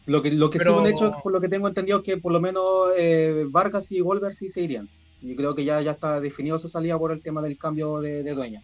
Lo 0.05 0.21
que, 0.21 0.31
lo 0.31 0.49
que 0.49 0.57
Pero- 0.59 0.73
sí 0.73 0.79
un 0.79 0.87
hecho, 0.87 1.15
por 1.23 1.31
lo 1.31 1.39
que 1.41 1.49
tengo 1.49 1.67
entendido, 1.67 1.99
es 1.99 2.03
que 2.03 2.17
por 2.17 2.31
lo 2.31 2.39
menos 2.41 2.65
eh, 2.97 3.45
Vargas 3.49 3.91
y 3.91 4.01
Wolver 4.01 4.33
sí 4.35 4.49
se 4.49 4.61
irían. 4.61 4.87
Y 5.21 5.35
creo 5.35 5.53
que 5.53 5.65
ya, 5.65 5.81
ya 5.81 5.91
está 5.91 6.19
definido 6.21 6.57
su 6.59 6.69
salida 6.69 6.97
por 6.97 7.11
el 7.11 7.21
tema 7.21 7.41
del 7.41 7.57
cambio 7.57 7.99
de, 7.99 8.23
de 8.23 8.33
dueña. 8.33 8.61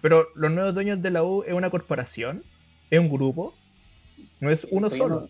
Pero 0.00 0.28
los 0.34 0.50
nuevos 0.50 0.74
dueños 0.74 1.00
de 1.02 1.10
la 1.10 1.22
U 1.24 1.42
es 1.44 1.52
una 1.52 1.70
corporación, 1.70 2.42
es 2.90 2.98
un 3.00 3.10
grupo, 3.10 3.52
no 4.40 4.50
es 4.50 4.66
uno 4.70 4.90
solo. 4.90 5.20
no- 5.20 5.28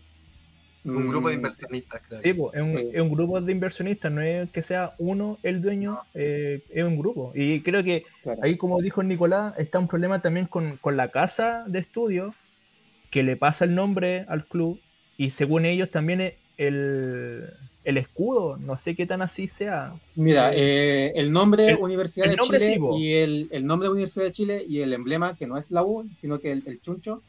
Un 0.85 1.07
grupo 1.07 1.29
de 1.29 1.35
Mm, 1.35 1.37
inversionistas, 1.39 2.01
creo. 2.07 2.21
Sí, 2.21 2.29
es, 2.29 2.61
un, 2.61 2.71
Sí. 2.79 2.89
es 2.93 3.01
un 3.01 3.09
grupo 3.09 3.39
de 3.41 3.51
inversionistas, 3.51 4.11
no 4.11 4.21
es 4.21 4.49
que 4.51 4.61
sea 4.61 4.93
uno 4.97 5.39
el 5.43 5.61
dueño, 5.61 5.99
eh, 6.13 6.61
es 6.69 6.83
un 6.83 6.97
grupo. 6.97 7.31
Y 7.35 7.61
creo 7.61 7.83
que 7.83 8.03
claro. 8.21 8.39
ahí, 8.43 8.57
como 8.57 8.81
dijo 8.81 9.01
Nicolás, 9.03 9.53
está 9.57 9.79
un 9.79 9.87
problema 9.87 10.21
también 10.21 10.45
con, 10.47 10.77
con 10.77 10.97
la 10.97 11.09
casa 11.09 11.63
de 11.67 11.79
estudio, 11.79 12.33
que 13.09 13.23
le 13.23 13.37
pasa 13.37 13.65
el 13.65 13.75
nombre 13.75 14.25
al 14.27 14.45
club, 14.47 14.79
y 15.17 15.31
según 15.31 15.65
ellos 15.65 15.89
también 15.91 16.21
es 16.21 16.33
el, 16.57 17.45
el 17.83 17.97
escudo, 17.97 18.57
no 18.57 18.77
sé 18.77 18.95
qué 18.95 19.05
tan 19.05 19.21
así 19.21 19.47
sea. 19.47 19.93
Mira, 20.15 20.51
eh, 20.53 21.11
el 21.15 21.31
nombre 21.31 21.69
el- 21.69 21.77
Universidad 21.77 22.25
el 22.25 22.31
de 22.31 22.37
nombre 22.37 22.59
Chile 22.59 22.73
sí, 22.75 22.81
y 22.99 23.13
el, 23.13 23.47
el 23.51 23.65
nombre 23.65 23.89
Universidad 23.89 24.25
de 24.25 24.31
Chile 24.31 24.65
y 24.67 24.81
el 24.81 24.93
emblema, 24.93 25.35
que 25.37 25.47
no 25.47 25.57
es 25.57 25.71
la 25.71 25.83
U, 25.83 26.09
sino 26.15 26.39
que 26.39 26.51
el, 26.51 26.63
el 26.65 26.81
chuncho, 26.81 27.23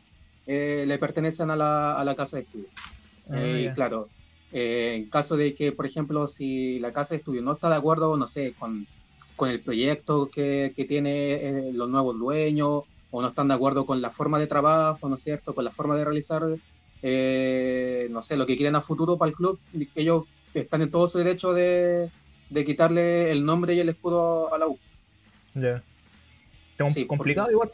eh, 0.46 0.84
le 0.86 0.98
pertenecen 0.98 1.50
a 1.50 1.56
la, 1.56 1.94
a 1.98 2.04
la 2.04 2.14
casa 2.16 2.36
de 2.38 2.42
estudio. 2.44 2.68
Ah, 3.30 3.34
Eh, 3.36 3.68
y 3.70 3.74
claro, 3.74 4.08
eh, 4.52 4.94
en 4.96 5.10
caso 5.10 5.36
de 5.36 5.54
que, 5.54 5.72
por 5.72 5.86
ejemplo, 5.86 6.26
si 6.28 6.78
la 6.78 6.92
casa 6.92 7.14
de 7.14 7.18
estudio 7.18 7.42
no 7.42 7.52
está 7.52 7.68
de 7.70 7.76
acuerdo, 7.76 8.16
no 8.16 8.26
sé, 8.26 8.54
con, 8.58 8.86
con 9.36 9.48
el 9.50 9.60
proyecto 9.60 10.28
que, 10.30 10.72
que 10.76 10.84
tiene 10.84 11.34
eh, 11.34 11.72
los 11.72 11.88
nuevos 11.88 12.18
dueños, 12.18 12.84
o 13.10 13.22
no 13.22 13.28
están 13.28 13.48
de 13.48 13.54
acuerdo 13.54 13.86
con 13.86 14.02
la 14.02 14.10
forma 14.10 14.38
de 14.38 14.46
trabajo, 14.48 15.08
¿no 15.08 15.14
es 15.16 15.22
cierto?, 15.22 15.54
con 15.54 15.64
la 15.64 15.70
forma 15.70 15.96
de 15.96 16.04
realizar, 16.04 16.42
eh, 17.02 18.08
no 18.10 18.22
sé, 18.22 18.36
lo 18.36 18.44
que 18.46 18.56
quieren 18.56 18.76
a 18.76 18.80
futuro 18.80 19.16
para 19.16 19.30
el 19.30 19.36
club, 19.36 19.58
ellos 19.94 20.24
están 20.52 20.82
en 20.82 20.90
todo 20.90 21.06
su 21.06 21.18
derecho 21.18 21.52
de, 21.52 22.08
de 22.50 22.64
quitarle 22.64 23.30
el 23.30 23.44
nombre 23.44 23.74
y 23.74 23.80
el 23.80 23.88
escudo 23.88 24.52
a 24.52 24.58
la 24.58 24.66
U. 24.66 24.78
Ya. 25.54 25.82
Sí, 26.92 27.06
complicado 27.06 27.48
porque- 27.52 27.52
igual. 27.52 27.70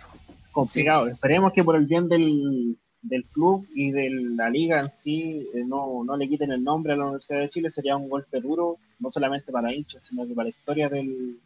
complicado. 0.52 1.06
Esperemos 1.06 1.52
que 1.54 1.64
por 1.64 1.76
el 1.76 1.86
bien 1.86 2.08
del, 2.08 2.76
del 3.02 3.24
club 3.24 3.66
y 3.74 3.90
de 3.92 4.10
la 4.10 4.50
liga 4.50 4.80
en 4.80 4.90
sí 4.90 5.48
eh, 5.54 5.64
no, 5.66 6.04
no 6.04 6.16
le 6.16 6.28
quiten 6.28 6.52
el 6.52 6.62
nombre 6.62 6.92
a 6.92 6.96
la 6.96 7.04
Universidad 7.04 7.40
de 7.40 7.48
Chile. 7.48 7.70
Sería 7.70 7.96
un 7.96 8.08
golpe 8.08 8.40
duro, 8.40 8.76
no 8.98 9.10
solamente 9.10 9.50
para 9.52 9.72
hinchas, 9.72 10.04
sino 10.04 10.26
que 10.26 10.34
para 10.34 10.44
la 10.44 10.50
historia 10.50 10.88
del, 10.88 11.38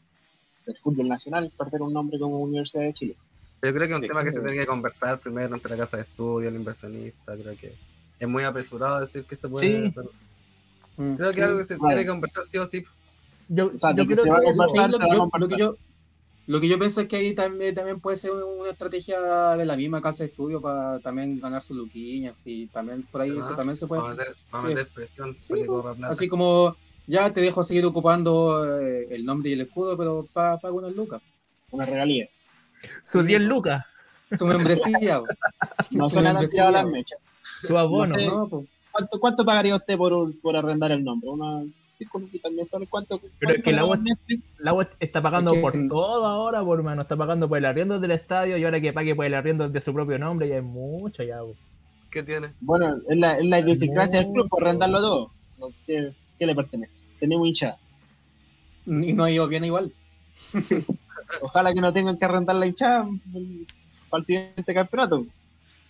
del 0.66 0.76
fútbol 0.78 1.08
nacional, 1.08 1.52
perder 1.56 1.82
un 1.82 1.92
nombre 1.92 2.18
como 2.18 2.40
Universidad 2.40 2.82
de 2.84 2.94
Chile. 2.94 3.14
Yo 3.62 3.72
creo 3.72 3.86
que 3.86 3.92
es 3.92 3.96
un 3.96 4.02
Sí, 4.02 4.08
tema 4.08 4.24
que 4.24 4.32
se 4.32 4.38
claro. 4.40 4.48
tiene 4.50 4.60
que 4.64 4.66
conversar 4.68 5.18
primero 5.20 5.54
entre 5.54 5.70
la 5.70 5.76
casa 5.78 5.96
de 5.96 6.02
estudio, 6.02 6.48
el 6.48 6.56
inversionista. 6.56 7.34
Creo 7.36 7.56
que 7.56 7.72
es 8.18 8.28
muy 8.28 8.42
apresurado 8.42 9.00
decir 9.00 9.24
que 9.24 9.36
se 9.36 9.48
puede. 9.48 9.86
Sí. 9.86 9.92
pero 9.94 10.10
Mm. 10.96 11.16
creo 11.16 11.32
que 11.32 11.40
es 11.40 11.46
algo 11.46 11.58
que 11.58 11.64
se 11.64 11.76
Claro. 11.76 11.88
tiene 11.88 12.02
que 12.02 12.08
conversar 12.08 12.44
sí 12.44 12.56
o 12.58 12.66
sí. 12.68 12.84
Yo, 13.48 13.72
O 13.74 13.78
sea, 13.78 13.90
yo 13.96 14.06
que 14.06 14.12
creo 14.14 14.24
se 14.24 14.30
va 14.30 14.36
a 14.36 14.40
que 14.40 14.46
conversar, 14.46 14.90
lo, 14.90 14.92
se 14.92 14.98
que 14.98 15.06
va 15.08 15.12
a 15.12 15.16
lo 15.16 15.30
conversar. 15.30 15.48
que 15.48 15.60
yo- 15.62 15.76
lo 16.46 16.60
que 16.60 16.68
yo 16.68 16.78
pienso 16.78 17.00
es 17.00 17.08
que 17.08 17.16
ahí 17.16 17.34
también, 17.34 17.74
también 17.74 18.00
puede 18.00 18.16
ser 18.18 18.32
una 18.32 18.70
estrategia 18.70 19.56
de 19.56 19.64
la 19.64 19.76
misma 19.76 20.00
casa 20.02 20.24
de 20.24 20.28
estudio 20.30 20.60
para 20.60 20.98
también 21.00 21.40
ganar 21.40 21.62
su 21.62 21.74
luquiña. 21.74 22.34
Sí, 22.42 22.68
también 22.72 23.02
por 23.10 23.22
ahí 23.22 23.30
eso 23.30 23.50
va. 23.50 23.56
también 23.56 23.76
se 23.76 23.86
puede. 23.86 24.02
Para 24.50 24.62
meter, 24.68 24.88
presión, 24.94 25.36
Sí, 25.40 25.48
para 25.48 25.60
que 25.62 25.66
pues. 25.66 26.10
Así 26.10 26.28
como 26.28 26.76
ya 27.06 27.32
te 27.32 27.40
dejo 27.40 27.62
seguir 27.64 27.84
ocupando 27.86 28.78
eh, 28.80 29.06
el 29.10 29.24
nombre 29.24 29.50
y 29.50 29.52
el 29.54 29.62
escudo, 29.62 29.96
pero 29.96 30.26
pa- 30.32 30.58
paga 30.58 30.74
unas 30.74 30.94
lucas. 30.94 31.22
Una 31.70 31.86
regalía. 31.86 32.28
sus 33.06 33.24
10 33.24 33.40
lucas, 33.42 33.84
Su 34.36 34.46
membresía. 34.46 35.22
No 35.90 36.08
membresía, 36.08 36.48
tirado 36.48 36.70
las 36.72 36.86
mechas. 36.86 37.18
su 37.62 37.76
abono. 37.78 38.06
No 38.12 38.14
sé. 38.18 38.26
No, 38.26 38.48
po. 38.48 38.64
¿Cuánto, 38.92 39.18
¿Cuánto 39.20 39.44
pagaría 39.44 39.76
usted 39.76 39.96
por, 39.96 40.12
un- 40.12 40.38
por 40.40 40.56
arrendar 40.56 40.92
el 40.92 41.02
nombre? 41.04 41.28
¿Una 41.30 41.64
luquitas 42.12 42.52
mensuales? 42.52 42.88
¿Cuánto? 42.88 43.20
Pero 43.38 43.54
es 43.54 43.64
que 43.64 43.72
la 43.72 43.84
web 44.74 44.88
está 45.00 45.22
pagando 45.22 45.50
Es 45.52 45.56
que- 45.56 45.60
por 45.62 45.88
todo 45.88 46.26
ahora, 46.26 46.62
por 46.64 46.82
mano. 46.82 47.02
Está 47.02 47.16
pagando 47.16 47.48
por 47.48 47.58
el 47.58 47.64
arriendo 47.64 47.98
del 48.00 48.10
estadio 48.12 48.56
y 48.56 48.64
ahora 48.64 48.80
que 48.80 48.92
pague 48.92 49.14
por 49.14 49.24
el 49.26 49.34
arriendo 49.34 49.68
de 49.68 49.80
su 49.80 49.92
propio 49.92 50.18
nombre 50.18 50.48
ya 50.48 50.58
es 50.58 50.64
mucho 50.64 51.22
ya. 51.22 51.38
po. 51.40 51.54
¿Qué 52.10 52.22
tiene? 52.22 52.48
Bueno, 52.60 52.96
es 53.08 53.16
la, 53.18 53.38
es 53.38 53.44
la 53.46 53.60
idiosincrasia 53.60 54.20
del 54.20 54.32
club 54.32 54.48
por 54.48 54.62
arrendarlo 54.64 55.00
todo. 55.00 55.30
¿Qué, 55.86 56.12
qué 56.38 56.46
le 56.46 56.54
pertenece? 56.54 57.00
Tenemos 57.18 57.46
hinchada. 57.48 57.78
Y 58.86 59.12
no 59.12 59.24
ha 59.24 59.30
ido 59.30 59.48
bien 59.48 59.64
igual. 59.64 59.92
Ojalá 61.42 61.72
que 61.72 61.80
no 61.80 61.92
tengan 61.92 62.18
que 62.18 62.24
arrendar 62.24 62.56
la 62.56 62.66
hinchada 62.66 63.08
para 64.10 64.20
el 64.20 64.24
siguiente 64.24 64.74
campeonato. 64.74 65.26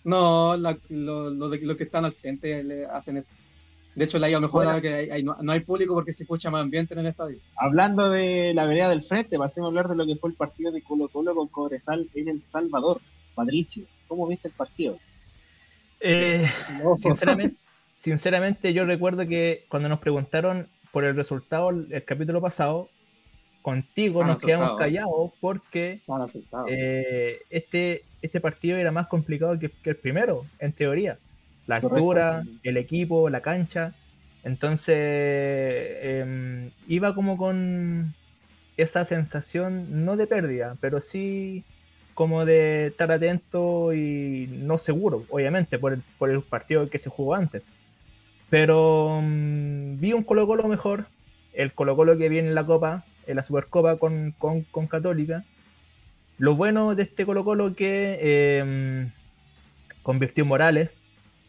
No, 0.03 0.55
la- 0.57 0.77
lo, 0.89 1.29
lo 1.29 1.49
de- 1.49 1.61
los 1.61 1.77
que 1.77 1.83
están 1.83 2.05
al 2.05 2.13
frente 2.13 2.63
le 2.63 2.85
hacen 2.85 3.17
eso. 3.17 3.29
De 3.95 4.03
hecho, 4.05 4.19
la 4.19 4.29
ido 4.29 4.41
mejor 4.41 4.65
ahora 4.65 4.81
que 4.81 4.93
hay- 4.93 5.09
hay- 5.09 5.23
no, 5.23 5.37
no 5.41 5.51
hay 5.53 5.61
público 5.61 5.93
porque 5.93 6.11
se 6.13 6.23
escucha 6.23 6.49
más 6.51 6.61
ambiente 6.61 6.93
en 6.93 6.99
el 6.99 7.07
estadio. 7.07 7.37
Hablando 7.57 8.09
de 8.09 8.53
la 8.53 8.65
vereda 8.65 8.89
del 8.89 9.03
frente, 9.03 9.37
pasemos 9.37 9.67
a 9.67 9.69
hablar 9.69 9.87
de 9.87 9.95
lo 9.95 10.05
que 10.05 10.15
fue 10.17 10.29
el 10.31 10.35
partido 10.35 10.71
de 10.71 10.81
Colo 10.81 11.07
Colo 11.07 11.33
con 11.33 11.47
Cobresal 11.47 12.07
en 12.13 12.27
El 12.27 12.41
Salvador. 12.51 12.99
Patricio, 13.35 13.85
¿cómo 14.07 14.27
viste 14.27 14.49
el 14.49 14.53
partido? 14.53 14.97
Eh, 15.99 16.45
sinceramente, 17.01 17.57
sinceramente, 17.99 18.73
yo 18.73 18.85
recuerdo 18.85 19.25
que 19.27 19.65
cuando 19.69 19.89
nos 19.89 19.99
preguntaron 19.99 20.67
por 20.91 21.03
el 21.05 21.15
resultado 21.15 21.69
el, 21.69 21.87
el 21.91 22.03
capítulo 22.03 22.41
pasado, 22.41 22.89
contigo 23.61 24.23
nos 24.23 24.41
quedamos 24.41 24.71
callados 24.77 25.31
porque 25.41 26.01
eh, 26.67 27.41
este, 27.49 28.03
este 28.21 28.39
partido 28.39 28.77
era 28.77 28.91
más 28.91 29.07
complicado 29.07 29.57
que, 29.57 29.69
que 29.69 29.89
el 29.91 29.95
primero, 29.95 30.45
en 30.59 30.71
teoría. 30.73 31.17
La 31.67 31.81
Correcto. 31.81 31.95
altura, 31.97 32.43
el 32.63 32.77
equipo, 32.77 33.29
la 33.29 33.41
cancha. 33.41 33.93
Entonces, 34.43 34.95
em, 36.01 36.69
iba 36.87 37.15
como 37.15 37.37
con 37.37 38.13
esa 38.77 39.05
sensación, 39.05 40.05
no 40.05 40.17
de 40.17 40.27
pérdida, 40.27 40.75
pero 40.81 41.01
sí 41.01 41.63
como 42.13 42.45
de 42.45 42.87
estar 42.87 43.11
atento 43.11 43.93
y 43.93 44.47
no 44.63 44.77
seguro, 44.77 45.25
obviamente, 45.29 45.77
por 45.79 45.93
el, 45.93 46.01
por 46.17 46.29
el 46.29 46.41
partido 46.41 46.89
que 46.89 46.99
se 46.99 47.09
jugó 47.09 47.35
antes. 47.35 47.63
Pero 48.49 49.19
mm, 49.21 49.99
vi 49.99 50.13
un 50.13 50.23
Colo 50.23 50.47
Colo 50.47 50.67
mejor, 50.67 51.07
el 51.53 51.73
Colo 51.73 51.95
Colo 51.95 52.17
que 52.17 52.29
viene 52.29 52.49
en 52.49 52.55
la 52.55 52.65
Copa, 52.65 53.03
en 53.27 53.35
la 53.35 53.43
Supercopa 53.43 53.97
con, 53.97 54.33
con, 54.37 54.61
con 54.63 54.87
Católica. 54.87 55.43
Lo 56.37 56.55
bueno 56.55 56.95
de 56.95 57.03
este 57.03 57.25
Colo 57.25 57.43
Colo 57.43 57.75
que 57.75 58.17
eh, 58.21 59.07
convirtió 60.03 60.45
Morales, 60.45 60.91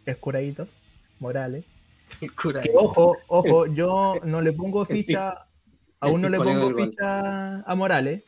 el 0.07 0.17
curadito, 0.19 0.67
Morales. 1.21 1.65
El 2.21 2.33
cura. 2.35 2.63
Que, 2.63 2.71
ojo, 2.75 3.17
ojo, 3.27 3.67
yo 3.67 4.15
no 4.25 4.41
le 4.41 4.53
pongo 4.53 4.83
el 4.83 4.87
ficha, 4.89 5.45
aún 6.01 6.23
no 6.23 6.29
le 6.29 6.39
pongo 6.39 6.73
ficha 6.75 7.61
a 7.63 7.75
Morales. 7.75 8.23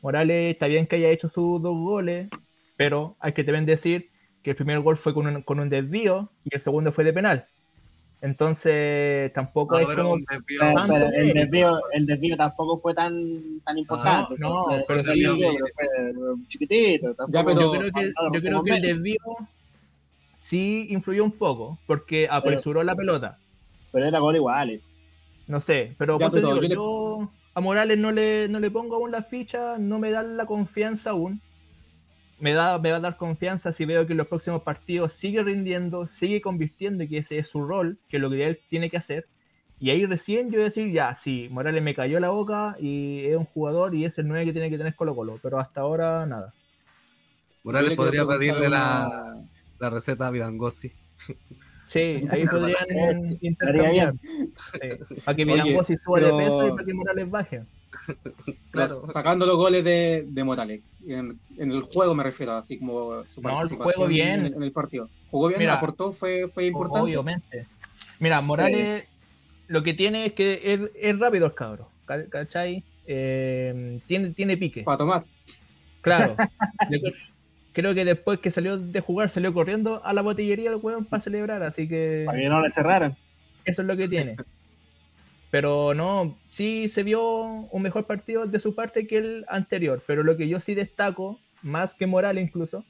Morales 0.00 0.52
está 0.54 0.66
bien 0.68 0.86
que 0.86 0.96
haya 0.96 1.10
hecho 1.10 1.28
sus 1.28 1.60
dos 1.60 1.76
goles, 1.76 2.28
pero 2.76 3.16
hay 3.18 3.32
que 3.32 3.42
también 3.44 3.66
decir 3.66 4.10
que 4.42 4.50
el 4.50 4.56
primer 4.56 4.78
gol 4.80 4.96
fue 4.96 5.12
con 5.12 5.26
un, 5.26 5.42
con 5.42 5.58
un 5.58 5.68
desvío 5.68 6.30
y 6.44 6.54
el 6.54 6.60
segundo 6.60 6.92
fue 6.92 7.02
de 7.04 7.12
penal. 7.12 7.46
Entonces 8.22 9.32
tampoco 9.34 9.74
No, 9.74 9.80
es 9.80 9.86
pero 9.88 10.02
como... 10.04 10.14
un 10.14 10.24
desvío- 10.24 10.58
Pero, 10.60 10.74
tanto 10.74 10.94
pero 10.94 11.06
el, 11.12 11.32
desvío, 11.34 11.80
el 11.92 12.06
desvío 12.06 12.36
tampoco 12.36 12.76
fue 12.78 12.94
tan, 12.94 13.60
tan 13.64 13.76
importante. 13.78 14.34
Ah, 14.34 14.40
no, 14.40 14.62
o 14.64 14.70
sea, 14.70 14.84
pero 14.86 15.02
sí, 15.04 15.20
desvío, 15.20 15.48
pero 15.76 16.36
fue 16.36 16.46
chiquitito. 16.48 17.14
tampoco- 17.14 17.32
Ya, 17.32 17.44
pero- 17.44 17.60
yo 17.60 17.70
creo 17.72 17.92
que, 17.92 18.06
no, 18.06 18.32
yo 18.32 18.40
creo 18.40 18.62
que 18.62 18.70
el 18.70 18.82
desvío 18.82 19.16
sí 20.46 20.86
influyó 20.90 21.24
un 21.24 21.32
poco, 21.32 21.78
porque 21.86 22.28
apresuró 22.30 22.82
la 22.84 22.94
pelota. 22.94 23.38
Pero 23.92 24.06
era 24.06 24.18
gol 24.18 24.36
iguales. 24.36 24.88
No 25.48 25.60
sé, 25.60 25.94
pero 25.98 26.18
Ya, 26.18 26.28
digo, 26.30 26.54
yo 26.54 26.60
le- 26.60 27.28
a 27.54 27.60
Morales 27.60 27.98
no 27.98 28.12
le, 28.12 28.48
no 28.48 28.60
le 28.60 28.70
pongo 28.70 28.96
aún 28.96 29.10
la 29.10 29.22
ficha, 29.22 29.78
no 29.78 29.98
me 29.98 30.10
da 30.10 30.22
la 30.22 30.46
confianza 30.46 31.10
aún. 31.10 31.40
Me, 32.38 32.52
da, 32.52 32.78
me 32.78 32.90
va 32.90 32.98
a 32.98 33.00
dar 33.00 33.16
confianza 33.16 33.72
si 33.72 33.84
veo 33.86 34.06
que 34.06 34.12
en 34.12 34.18
los 34.18 34.26
próximos 34.26 34.62
partidos 34.62 35.14
sigue 35.14 35.42
rindiendo, 35.42 36.06
sigue 36.06 36.40
convirtiendo 36.42 37.02
y 37.04 37.08
que 37.08 37.18
ese 37.18 37.38
es 37.38 37.48
su 37.48 37.66
rol, 37.66 37.98
que 38.08 38.18
es 38.18 38.20
lo 38.22 38.28
que 38.28 38.46
él 38.46 38.60
tiene 38.68 38.90
que 38.90 38.98
hacer. 38.98 39.26
Y 39.80 39.90
ahí 39.90 40.04
recién 40.06 40.46
yo 40.50 40.58
voy 40.58 40.62
a 40.62 40.64
decir, 40.64 40.92
ya, 40.92 41.14
sí, 41.14 41.48
Morales 41.50 41.82
me 41.82 41.94
cayó 41.94 42.20
la 42.20 42.28
boca 42.30 42.76
y 42.78 43.24
es 43.26 43.36
un 43.36 43.46
jugador 43.46 43.94
y 43.94 44.04
es 44.04 44.18
el 44.18 44.28
9 44.28 44.44
que 44.46 44.52
tiene 44.52 44.68
que 44.70 44.78
tener 44.78 44.94
Colo 44.94 45.14
Colo, 45.14 45.38
pero 45.42 45.58
hasta 45.58 45.80
ahora 45.80 46.26
nada. 46.26 46.52
Morales 47.62 47.92
podría 47.96 48.26
pedirle 48.26 48.66
una- 48.68 48.68
la, 48.68 49.44
la 49.78 49.90
receta 49.90 50.26
a 50.26 50.30
Vidangosi. 50.30 50.92
Sí, 51.88 52.20
ahí 52.30 52.46
podrían 52.50 52.72
Estaría 52.72 53.38
intercambiar. 53.40 53.92
bien. 54.14 54.50
Sí, 54.72 55.16
Para 55.24 55.36
que 55.36 55.44
Vidangosi 55.44 55.96
suba 55.98 56.18
pero- 56.20 56.36
de 56.36 56.44
peso 56.44 56.66
y 56.68 56.70
para 56.72 56.84
que 56.84 56.94
Morales 56.94 57.30
baje. 57.30 57.62
Claro. 58.70 59.06
Sacando 59.12 59.46
los 59.46 59.56
goles 59.56 59.82
de, 59.82 60.26
de 60.28 60.44
Morales. 60.44 60.82
En, 61.06 61.38
en 61.56 61.70
el 61.72 61.82
juego 61.82 62.14
me 62.14 62.22
refiero, 62.24 62.52
así 62.56 62.78
como 62.78 63.24
su 63.24 63.40
No, 63.40 63.62
el 63.62 63.68
juego 63.68 64.06
bien. 64.06 64.46
En, 64.46 64.54
en 64.54 64.62
el 64.62 64.70
partido. 64.72 65.08
Jugó 65.30 65.48
bien, 65.48 65.60
Mira, 65.60 65.74
aportó, 65.74 66.12
fue, 66.12 66.48
fue 66.52 66.66
importante. 66.66 67.00
Obviamente. 67.02 67.66
Mira, 68.20 68.40
Morales 68.42 69.08
lo 69.68 69.82
que 69.82 69.94
tiene 69.94 70.26
es 70.26 70.32
que 70.34 70.60
es, 70.64 70.80
es 70.94 71.18
rápido 71.18 71.46
el 71.46 71.54
cabro. 71.54 71.88
¿ca- 72.04 72.26
¿Cachai? 72.28 72.84
Eh, 73.06 73.98
tiene, 74.06 74.30
tiene 74.30 74.56
pique. 74.56 74.82
Para 74.82 74.98
tomar. 74.98 75.24
Claro. 76.02 76.36
Creo- 77.76 77.94
que 77.94 78.04
después 78.04 78.38
que 78.40 78.50
salió 78.50 78.78
de 78.78 79.00
jugar, 79.00 79.28
salió 79.30 79.52
corriendo 79.52 80.04
a 80.04 80.12
la 80.12 80.22
botillería 80.22 80.70
el 80.70 80.76
weón 80.76 81.04
para 81.04 81.22
celebrar. 81.22 81.62
Así 81.62 81.86
que 81.86 82.22
Para 82.26 82.38
que 82.38 82.48
no 82.48 82.60
le 82.60 82.70
cerraran. 82.70 83.16
eso 83.64 83.82
es 83.82 83.88
lo 83.88 83.96
que 83.96 84.08
tiene. 84.08 84.36
Pero 85.50 85.94
no, 85.94 86.36
sí 86.48 86.88
se 86.88 87.02
vio 87.02 87.22
un 87.44 87.82
mejor 87.82 88.04
partido 88.06 88.46
de 88.46 88.58
su 88.60 88.74
parte 88.74 89.06
que 89.06 89.18
el 89.18 89.44
anterior. 89.48 90.02
Pero 90.06 90.22
lo 90.22 90.36
que 90.36 90.48
yo 90.48 90.58
sí 90.60 90.74
destaco, 90.74 91.38
más 91.62 91.94
que 91.94 92.06
Morales 92.06 92.42
incluso, 92.44 92.84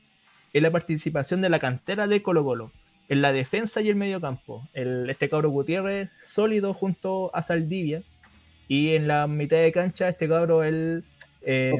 es 0.52 0.62
la 0.62 0.70
participación 0.70 1.40
de 1.42 1.48
la 1.50 1.58
cantera 1.58 2.06
de 2.06 2.22
Colo 2.22 2.44
Colo. 2.44 2.72
En 3.08 3.22
la 3.22 3.32
defensa 3.32 3.82
y 3.82 3.88
el 3.88 3.96
mediocampo. 3.96 4.66
El, 4.72 5.08
este 5.10 5.28
cabro 5.28 5.50
Gutiérrez 5.50 6.10
sólido 6.24 6.72
junto 6.74 7.30
a 7.36 7.42
Saldivia. 7.42 8.02
Y 8.68 8.94
en 8.94 9.06
la 9.06 9.26
mitad 9.28 9.58
de 9.58 9.70
cancha, 9.70 10.08
este 10.08 10.26
cabro, 10.28 10.64
el, 10.64 11.04
eh, 11.42 11.72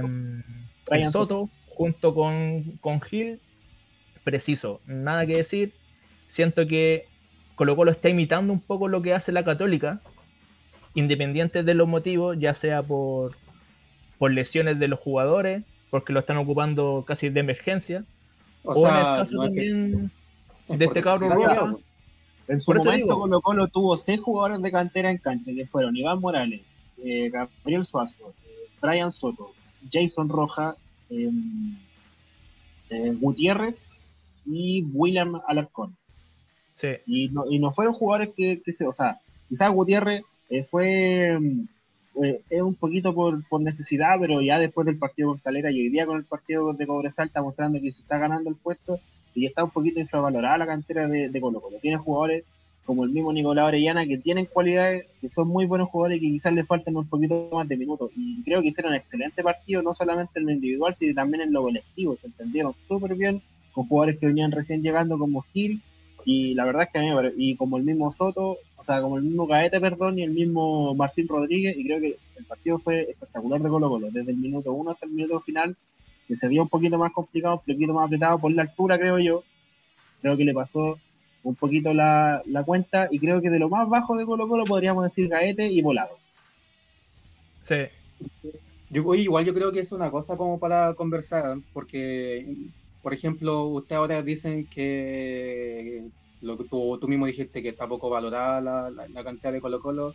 Soto, 1.10 1.48
junto 1.76 2.14
con, 2.14 2.62
con 2.80 3.00
Gil, 3.02 3.38
preciso. 4.24 4.80
Nada 4.86 5.26
que 5.26 5.36
decir. 5.36 5.72
Siento 6.28 6.66
que 6.66 7.04
Colo 7.54 7.76
Colo 7.76 7.90
está 7.90 8.08
imitando 8.08 8.52
un 8.52 8.60
poco 8.60 8.88
lo 8.88 9.02
que 9.02 9.14
hace 9.14 9.30
la 9.30 9.44
Católica, 9.44 10.00
independiente 10.94 11.62
de 11.62 11.74
los 11.74 11.86
motivos, 11.86 12.36
ya 12.38 12.54
sea 12.54 12.82
por, 12.82 13.36
por 14.18 14.32
lesiones 14.32 14.78
de 14.78 14.88
los 14.88 14.98
jugadores, 14.98 15.62
porque 15.90 16.12
lo 16.12 16.20
están 16.20 16.38
ocupando 16.38 17.04
casi 17.06 17.28
de 17.28 17.40
emergencia, 17.40 18.04
O, 18.64 18.72
o, 18.72 18.88
en 18.88 18.94
el 18.94 19.02
sea, 19.02 19.16
caso 19.18 19.32
no 19.34 19.42
que- 19.42 19.46
también 19.48 20.10
de 20.68 20.84
este 20.84 21.00
Roja. 21.02 21.70
pues. 21.70 21.84
En 22.48 22.60
su 22.60 22.72
momento 22.72 22.96
digo. 22.96 23.18
Colo 23.20 23.40
Colo 23.40 23.68
tuvo 23.68 23.96
seis 23.96 24.20
jugadores 24.20 24.62
de 24.62 24.70
cantera 24.72 25.10
en 25.10 25.18
cancha, 25.18 25.52
que 25.54 25.66
fueron 25.66 25.96
Iván 25.96 26.20
Morales, 26.20 26.62
eh, 27.04 27.28
Gabriel 27.30 27.84
Suazo, 27.84 28.32
eh, 28.46 28.68
Brian 28.80 29.10
Soto, 29.12 29.52
Jason 29.92 30.28
Roja, 30.28 30.76
Gutiérrez 33.20 34.08
y 34.46 34.84
William 34.92 35.40
Alarcón. 35.46 35.96
Sí, 36.74 36.88
Y 37.06 37.28
no, 37.28 37.44
y 37.50 37.58
no 37.58 37.70
fueron 37.72 37.94
jugadores 37.94 38.34
que, 38.36 38.60
que 38.62 38.72
se, 38.72 38.86
o 38.86 38.94
sea, 38.94 39.18
quizás 39.48 39.70
Gutiérrez 39.72 40.22
eh, 40.50 40.62
fue, 40.62 41.38
mm, 41.40 41.66
fue- 41.96 42.42
un 42.62 42.74
poquito 42.74 43.14
por, 43.14 43.42
por 43.48 43.60
necesidad, 43.62 44.16
pero 44.20 44.42
ya 44.42 44.58
después 44.58 44.86
del 44.86 44.98
partido 44.98 45.30
con 45.30 45.38
Calera 45.38 45.70
y 45.70 45.80
hoy 45.80 45.88
día 45.88 46.06
con 46.06 46.18
el 46.18 46.24
partido 46.24 46.72
de 46.74 46.86
Cobresal 46.86 47.28
está 47.28 47.42
mostrando 47.42 47.80
que 47.80 47.92
se 47.92 48.02
está 48.02 48.18
ganando 48.18 48.50
el 48.50 48.56
puesto 48.56 49.00
y 49.34 49.46
está 49.46 49.64
un 49.64 49.70
poquito 49.70 50.00
infravalorada 50.00 50.58
la 50.58 50.66
cantera 50.66 51.08
de, 51.08 51.28
de 51.30 51.40
Colo 51.40 51.60
Colo. 51.60 51.78
Tiene 51.80 51.96
jugadores 51.98 52.44
como 52.87 53.05
el 53.05 53.11
mismo 53.11 53.33
Nicolás 53.33 53.66
Orellana 53.66 54.07
que 54.07 54.16
tienen 54.16 54.46
cualidades, 54.46 55.07
que 55.20 55.29
son 55.29 55.49
muy 55.49 55.66
buenos 55.66 55.88
jugadores 55.90 56.18
y 56.18 56.20
que 56.20 56.33
quizás 56.33 56.53
le 56.53 56.64
faltan 56.64 56.96
un 56.96 57.09
poquito 57.09 57.51
más 57.53 57.68
de 57.68 57.77
minutos. 57.77 58.11
Y 58.16 58.42
creo 58.44 58.62
que 58.62 58.68
hicieron 58.68 58.92
un 58.92 58.99
excelente 58.99 59.42
partido, 59.42 59.83
no 59.83 59.92
solamente 59.92 60.38
en 60.38 60.46
lo 60.46 60.53
individual, 60.53 60.94
sino 60.94 61.14
también 61.14 61.42
en 61.42 61.53
lo 61.53 61.62
colectivo. 61.62 62.16
Se 62.16 62.29
entendieron 62.29 62.75
súper 62.75 63.14
bien 63.16 63.42
con 63.72 63.88
jugadores 63.88 64.18
que 64.18 64.27
venían 64.27 64.53
recién 64.53 64.83
llegando 64.83 65.18
como 65.18 65.42
Gil 65.42 65.83
y 66.25 66.55
la 66.55 66.64
verdad 66.64 66.85
es 66.85 66.90
que 66.90 66.99
a 66.99 67.03
mí 67.03 67.09
me 67.09 67.14
pare- 67.14 67.35
y 67.37 67.57
como 67.57 67.77
el 67.77 67.85
mismo 67.85 68.11
Soto, 68.12 68.59
o 68.77 68.85
sea, 68.85 69.03
como 69.03 69.16
el 69.16 69.25
mismo 69.25 69.46
Gaete, 69.46 69.81
perdón, 69.81 70.18
y 70.18 70.22
el 70.22 70.31
mismo 70.31 70.94
Martín 70.94 71.29
Rodríguez, 71.29 71.77
y 71.77 71.85
creo 71.85 72.01
que 72.01 72.16
el 72.37 72.44
partido 72.44 72.79
fue 72.79 73.03
espectacular 73.11 73.61
de 73.61 73.68
Colo 73.68 73.88
Colo, 73.88 74.11
desde 74.11 74.31
el 74.31 74.37
minuto 74.37 74.72
uno 74.72 74.92
hasta 74.92 75.07
el 75.07 75.12
minuto 75.12 75.40
final, 75.40 75.77
que 76.27 76.37
se 76.37 76.49
vio 76.49 76.62
un 76.62 76.68
poquito 76.68 76.99
más 76.99 77.12
complicado, 77.12 77.62
un 77.66 77.75
poquito 77.75 77.92
más 77.92 78.07
apretado 78.07 78.38
por 78.38 78.53
la 78.53 78.62
altura, 78.62 78.99
creo 78.99 79.18
yo. 79.18 79.44
Creo 80.20 80.37
que 80.37 80.44
le 80.44 80.55
pasó 80.55 80.99
un 81.46 81.54
poquito 81.54 81.94
la, 81.94 82.42
la 82.46 82.64
cuenta, 82.64 83.09
y 83.11 83.18
creo 83.18 83.40
que 83.40 83.50
de 83.50 83.59
lo 83.59 83.68
más 83.68 83.88
bajo 83.88 84.16
de 84.16 84.26
Colo 84.26 84.48
Colo 84.48 84.64
podríamos 84.64 85.04
decir 85.04 85.28
Gaete 85.28 85.66
y 85.66 85.80
Volados. 85.82 86.18
sí. 87.62 87.87
Yo, 88.88 89.14
igual 89.14 89.44
yo 89.44 89.52
creo 89.52 89.72
que 89.72 89.80
es 89.80 89.90
una 89.90 90.11
cosa 90.11 90.37
como 90.37 90.61
para 90.61 90.94
conversar, 90.94 91.59
porque, 91.72 92.46
por 93.02 93.12
ejemplo, 93.12 93.64
ustedes 93.66 93.98
ahora 93.98 94.22
dicen 94.22 94.66
que 94.66 96.04
lo 96.40 96.56
que 96.56 96.64
tú, 96.64 96.96
tú 97.00 97.09
mismo 97.09 97.26
dijiste 97.26 97.62
que 97.62 97.70
está 97.70 97.88
poco 97.88 98.09
valorada 98.09 98.61
la, 98.61 98.90
la, 98.90 99.09
la 99.09 99.24
cantidad 99.24 99.52
de 99.52 99.61
Colo 99.61 99.80
Colo. 99.80 100.14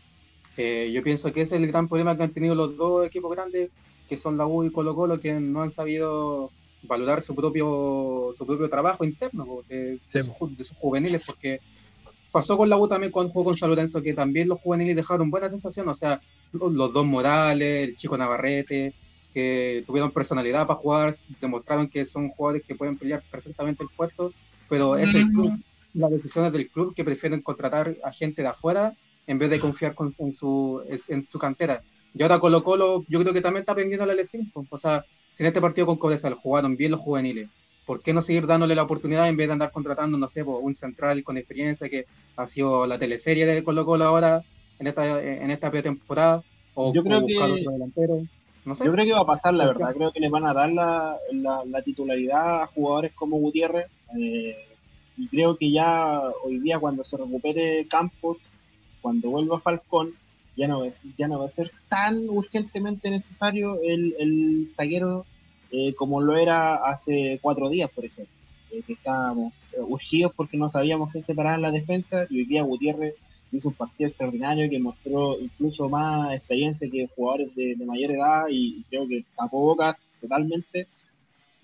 Eh, 0.58 0.90
yo 0.94 1.04
pienso 1.04 1.34
que 1.34 1.42
ese 1.42 1.56
es 1.56 1.62
el 1.62 1.68
gran 1.68 1.90
problema 1.90 2.16
que 2.16 2.24
han 2.24 2.34
tenido 2.34 2.56
los 2.56 2.78
dos 2.78 3.06
equipos 3.06 3.32
grandes, 3.36 3.70
que 4.08 4.18
son 4.18 4.38
la 4.38 4.48
U 4.48 4.64
y 4.64 4.72
Colo 4.72 4.96
Colo, 4.96 5.20
que 5.20 5.34
no 5.34 5.62
han 5.62 5.72
sabido 5.72 6.50
valorar 6.82 7.22
su 7.22 7.36
propio 7.36 8.32
su 8.34 8.46
propio 8.46 8.70
trabajo 8.70 9.04
interno 9.06 9.46
de, 9.68 10.00
de 10.12 10.20
Sí. 10.20 10.20
sus, 10.20 10.34
ju- 10.34 10.56
de 10.56 10.64
sus 10.64 10.78
juveniles, 10.78 11.24
porque 11.26 11.60
pasó 12.32 12.58
con 12.58 12.70
la 12.70 12.78
U 12.78 12.88
también 12.88 13.12
cuando 13.12 13.32
jugó 13.32 13.46
con 13.46 13.58
San 13.58 13.70
Lorenzo, 13.70 14.02
que 14.02 14.14
también 14.14 14.48
los 14.48 14.60
juveniles 14.60 14.96
dejaron 14.96 15.30
buena 15.32 15.50
sensación, 15.50 15.88
o 15.90 15.94
sea, 15.96 16.22
los, 16.52 16.74
los 16.74 16.94
dos 16.94 17.06
Morales, 17.06 17.90
el 17.90 17.96
chico 17.96 18.18
Navarrete, 18.18 18.96
que 19.34 19.84
tuvieron 19.88 20.12
personalidad 20.12 20.68
para 20.68 20.80
jugar, 20.80 21.14
demostraron 21.40 21.90
que 21.90 22.06
son 22.06 22.30
jugadores 22.30 22.64
que 22.68 22.76
pueden 22.76 22.98
pelear 22.98 23.24
perfectamente 23.30 23.84
el 23.84 23.90
puesto, 23.96 24.36
pero 24.68 24.98
es 24.98 25.14
el 25.16 25.30
club, 25.32 25.52
las 25.94 26.12
decisiones 26.12 26.52
del 26.54 26.70
club 26.70 26.94
que 26.96 27.04
prefieren 27.04 27.42
contratar 27.42 27.96
a 28.04 28.12
gente 28.12 28.42
de 28.42 28.48
afuera 28.50 28.94
en 29.28 29.38
vez 29.40 29.50
de 29.50 29.60
confiar 29.60 29.96
en, 30.18 30.34
su, 30.34 30.82
en 31.08 31.28
su 31.28 31.40
cantera. 31.40 31.84
Y 32.14 32.22
ahora 32.24 32.40
Colo 32.40 32.64
Colo 32.64 33.06
yo 33.08 33.20
creo 33.22 33.34
que 33.34 33.42
también 33.42 33.62
está 33.62 33.72
aprendiendo 33.74 34.06
la 34.06 34.14
lección. 34.16 34.52
O 34.70 34.78
sea, 34.78 35.06
si 35.32 35.44
en 35.44 35.48
este 35.48 35.62
partido 35.62 35.88
con 35.88 35.98
Cobresal 35.98 36.34
jugaron 36.34 36.76
bien 36.78 36.92
los 36.92 37.02
juveniles, 37.02 37.50
¿por 37.86 38.02
qué 38.02 38.14
no 38.14 38.22
seguir 38.22 38.48
dándole 38.48 38.76
la 38.76 38.84
oportunidad 38.84 39.28
en 39.28 39.38
vez 39.38 39.48
de 39.48 39.54
andar 39.54 39.72
contratando, 39.72 40.18
no 40.18 40.28
sé, 40.28 40.44
un 40.44 40.74
central 40.74 41.24
con 41.24 41.38
experiencia 41.38 41.90
que 41.90 42.06
ha 42.38 42.48
sido 42.48 42.86
la 42.86 42.98
teleserie 42.98 43.46
de 43.46 43.64
Colo 43.64 43.86
Colo 43.86 44.06
ahora 44.06 44.44
en 44.80 44.88
esta, 44.88 45.22
en 45.22 45.52
esta 45.52 45.72
pretemporada? 45.72 46.44
O, 46.74 46.94
yo 46.94 47.04
creo 47.04 47.26
que... 47.26 47.38
otro 47.38 47.72
delantero. 47.72 48.22
Yo 48.66 48.92
creo 48.92 49.06
que 49.06 49.12
va 49.14 49.22
a 49.22 49.26
pasar, 49.26 49.54
la 49.56 49.66
verdad. 49.66 49.94
Creo 49.96 50.12
que 50.12 50.20
le 50.20 50.30
van 50.30 50.46
a 50.46 50.54
dar 50.54 50.72
la, 50.72 51.18
la, 51.32 51.82
titularidad 51.82 52.62
a 52.62 52.68
jugadores 52.68 53.12
como 53.14 53.38
Gutiérrez. 53.38 53.88
Eh, 54.18 54.56
y 55.18 55.28
creo 55.28 55.58
que 55.58 55.72
ya 55.72 56.22
hoy 56.44 56.60
día, 56.60 56.78
cuando 56.78 57.04
se 57.04 57.18
recupere 57.18 57.88
Campos, 57.88 58.50
cuando 59.02 59.32
vuelva 59.32 59.60
Falcón, 59.60 60.14
ya 60.56 60.68
no, 60.68 60.84
es, 60.84 61.02
ya 61.18 61.28
no 61.28 61.40
va 61.40 61.46
a 61.46 61.50
ser 61.50 61.72
tan 61.88 62.30
urgentemente 62.30 63.10
necesario 63.10 63.80
el, 63.82 64.16
el 64.20 64.68
zaguero 64.70 65.26
eh, 65.72 65.94
como 65.96 66.22
lo 66.22 66.38
era 66.38 66.76
hace 66.76 67.40
cuatro 67.42 67.70
días, 67.70 67.90
por 67.90 68.06
ejemplo. 68.06 68.36
Eh, 68.72 68.84
que 68.88 68.94
estábamos 68.94 69.54
urgidos 69.78 70.34
porque 70.36 70.58
no 70.58 70.70
sabíamos 70.70 71.12
qué 71.12 71.22
separar 71.22 71.60
la 71.60 71.72
defensa 71.72 72.26
y 72.30 72.40
hoy 72.40 72.46
día 72.46 72.64
Gutiérrez 72.64 73.16
hizo 73.52 73.70
un 73.70 73.76
partido 73.76 74.08
extraordinario 74.08 74.70
que 74.70 74.80
mostró 74.80 75.40
incluso 75.40 75.90
más 75.90 76.34
experiencia 76.34 76.90
que 76.90 77.10
jugadores 77.16 77.54
de, 77.56 77.76
mayor 77.86 78.12
edad 78.12 78.46
y 78.50 78.84
creo 78.90 79.08
que 79.08 79.26
tapó 79.36 79.60
boca 79.60 79.98
totalmente. 80.20 80.88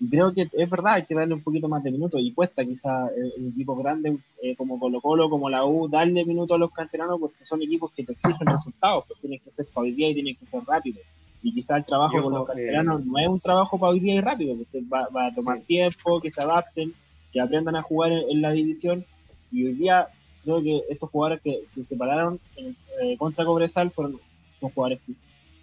Y 0.00 0.08
creo 0.08 0.32
que 0.32 0.48
es 0.52 0.70
verdad, 0.70 0.94
hay 0.94 1.06
que 1.06 1.14
darle 1.14 1.34
un 1.34 1.42
poquito 1.42 1.68
más 1.68 1.82
de 1.82 1.90
minutos 1.90 2.20
y 2.22 2.32
cuesta 2.32 2.64
quizá 2.64 3.08
en 3.16 3.48
equipos 3.48 3.78
grandes 3.78 4.18
eh, 4.40 4.54
como 4.54 4.78
Colo 4.78 5.00
Colo, 5.00 5.28
como 5.28 5.50
la 5.50 5.64
U, 5.64 5.88
darle 5.88 6.24
minutos 6.24 6.54
a 6.54 6.58
los 6.58 6.70
canteranos 6.70 7.18
porque 7.18 7.44
son 7.44 7.62
equipos 7.62 7.90
que 7.92 8.04
te 8.04 8.12
exigen 8.12 8.46
resultados, 8.46 9.04
pues 9.08 9.20
tienen 9.20 9.40
que 9.40 9.50
ser 9.50 9.66
para 9.66 9.84
hoy 9.84 9.92
día 9.92 10.10
y 10.10 10.14
tienen 10.14 10.36
que 10.36 10.46
ser 10.46 10.62
rápidos. 10.64 11.02
Y 11.42 11.52
quizá 11.52 11.76
el 11.76 11.84
trabajo 11.84 12.22
con 12.22 12.32
los 12.32 12.46
canteranos 12.46 13.04
no 13.04 13.18
es 13.18 13.28
un 13.28 13.40
trabajo 13.40 13.78
para 13.78 13.90
hoy 13.90 14.00
día 14.00 14.14
y 14.14 14.20
rápido, 14.20 14.56
porque 14.56 14.80
va, 14.86 15.26
a 15.26 15.34
tomar 15.34 15.60
tiempo, 15.62 16.20
que 16.20 16.30
se 16.30 16.42
adapten, 16.42 16.94
que 17.32 17.40
aprendan 17.40 17.76
a 17.76 17.82
jugar 17.82 18.12
en 18.12 18.40
la 18.40 18.52
división. 18.52 19.04
Y 19.50 19.66
hoy 19.66 19.74
día 19.74 20.08
creo 20.44 20.62
que 20.62 20.82
estos 20.88 21.10
jugadores 21.10 21.42
que, 21.42 21.64
se 21.74 21.84
separaron 21.84 22.40
eh, 22.56 23.16
contra 23.18 23.44
Cobresal 23.44 23.90
fueron 23.90 24.20
son 24.60 24.70
jugadores 24.70 25.00
que 25.06 25.12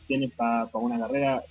tienen 0.07 0.31
para 0.31 0.69
una 0.73 0.99
carrera 0.99 1.43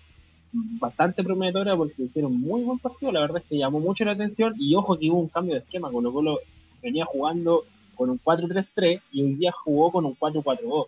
bastante 0.81 1.25
prometedora 1.25 1.77
porque 1.77 2.03
hicieron 2.03 2.41
muy 2.41 2.63
buen 2.63 2.79
partido. 2.79 3.13
La 3.13 3.21
verdad 3.21 3.39
es 3.39 3.49
que 3.49 3.59
llamó 3.59 3.81
mucho 3.81 4.05
la 4.05 4.13
atención 4.13 4.55
y 4.59 4.75
ojo 4.75 4.99
que 4.99 5.11
hubo 5.11 5.21
un 5.21 5.29
cambio 5.29 5.55
de 5.55 5.61
esquema. 5.61 5.91
Colo 5.91 6.13
Colo 6.13 6.39
venía 6.83 7.05
jugando 7.05 7.65
con 7.95 8.11
un 8.11 8.21
4-3-3 8.21 9.01
y 9.13 9.23
hoy 9.23 9.35
día 9.35 9.53
jugó 9.53 9.91
con 9.93 10.05
un 10.05 10.17
4-4-2. 10.17 10.87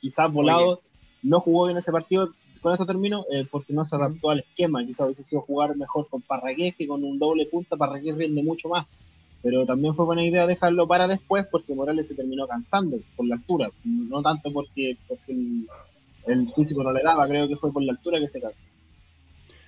Quizás 0.00 0.32
Volado 0.32 0.80
no 1.22 1.40
jugó 1.40 1.66
bien 1.66 1.78
ese 1.78 1.92
partido, 1.92 2.32
con 2.60 2.72
esto 2.72 2.86
termino, 2.86 3.24
eh, 3.30 3.46
porque 3.50 3.72
no 3.72 3.84
se 3.84 3.96
adaptó 3.96 4.30
al 4.30 4.40
esquema. 4.40 4.84
Quizás 4.84 5.06
hubiese 5.06 5.24
sido 5.24 5.42
jugar 5.42 5.76
mejor 5.76 6.08
con 6.08 6.22
Parragués 6.22 6.76
que 6.76 6.86
con 6.86 7.04
un 7.04 7.18
doble 7.18 7.46
punta. 7.46 7.76
Parragués 7.76 8.16
rinde 8.16 8.42
mucho 8.42 8.68
más 8.68 8.86
pero 9.42 9.66
también 9.66 9.94
fue 9.94 10.04
buena 10.04 10.24
idea 10.24 10.46
dejarlo 10.46 10.86
para 10.86 11.08
después 11.08 11.46
porque 11.50 11.74
Morales 11.74 12.06
se 12.06 12.14
terminó 12.14 12.46
cansando 12.46 12.98
por 13.16 13.26
la 13.26 13.34
altura, 13.34 13.70
no 13.84 14.22
tanto 14.22 14.52
porque, 14.52 14.96
el, 15.26 15.66
físico 16.54 16.82
no 16.82 16.92
le 16.92 17.02
daba, 17.02 17.26
creo 17.28 17.48
que 17.48 17.56
fue 17.56 17.72
por 17.72 17.82
la 17.82 17.92
altura 17.92 18.20
que 18.20 18.28
se 18.28 18.40
cansó. 18.40 18.64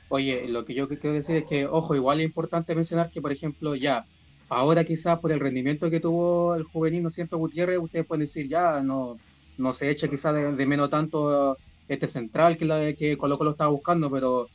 Oye, 0.08 0.46
lo 0.48 0.64
que 0.64 0.74
yo 0.74 0.88
quiero 0.88 1.12
decir 1.12 1.36
es 1.36 1.44
que, 1.44 1.66
ojo, 1.66 1.94
igual 1.94 2.20
es 2.20 2.26
importante 2.26 2.74
mencionar 2.74 3.10
que, 3.10 3.20
por 3.20 3.32
ejemplo, 3.32 3.74
ya, 3.74 4.06
ahora 4.48 4.84
quizás 4.84 5.18
por 5.18 5.32
el 5.32 5.40
rendimiento 5.40 5.90
que 5.90 6.00
tuvo 6.00 6.54
el 6.54 6.64
juvenil, 6.64 7.02
¿no 7.02 7.10
siempre 7.10 7.38
Gutiérrez, 7.38 7.78
ustedes 7.78 8.06
pueden 8.06 8.26
decir, 8.26 8.48
ya, 8.48 8.80
no, 8.80 9.18
no 9.58 9.72
se 9.72 9.90
echa 9.90 10.08
quizás 10.08 10.34
de, 10.34 10.66
menos 10.66 10.90
tanto 10.90 11.56
este 11.88 12.06
central 12.06 12.56
que, 12.56 12.64
la, 12.64 12.92
que 12.92 13.16
Colo 13.16 13.38
Colo 13.38 13.52
estaba 13.52 13.70
buscando, 13.70 14.10
pero 14.10 14.48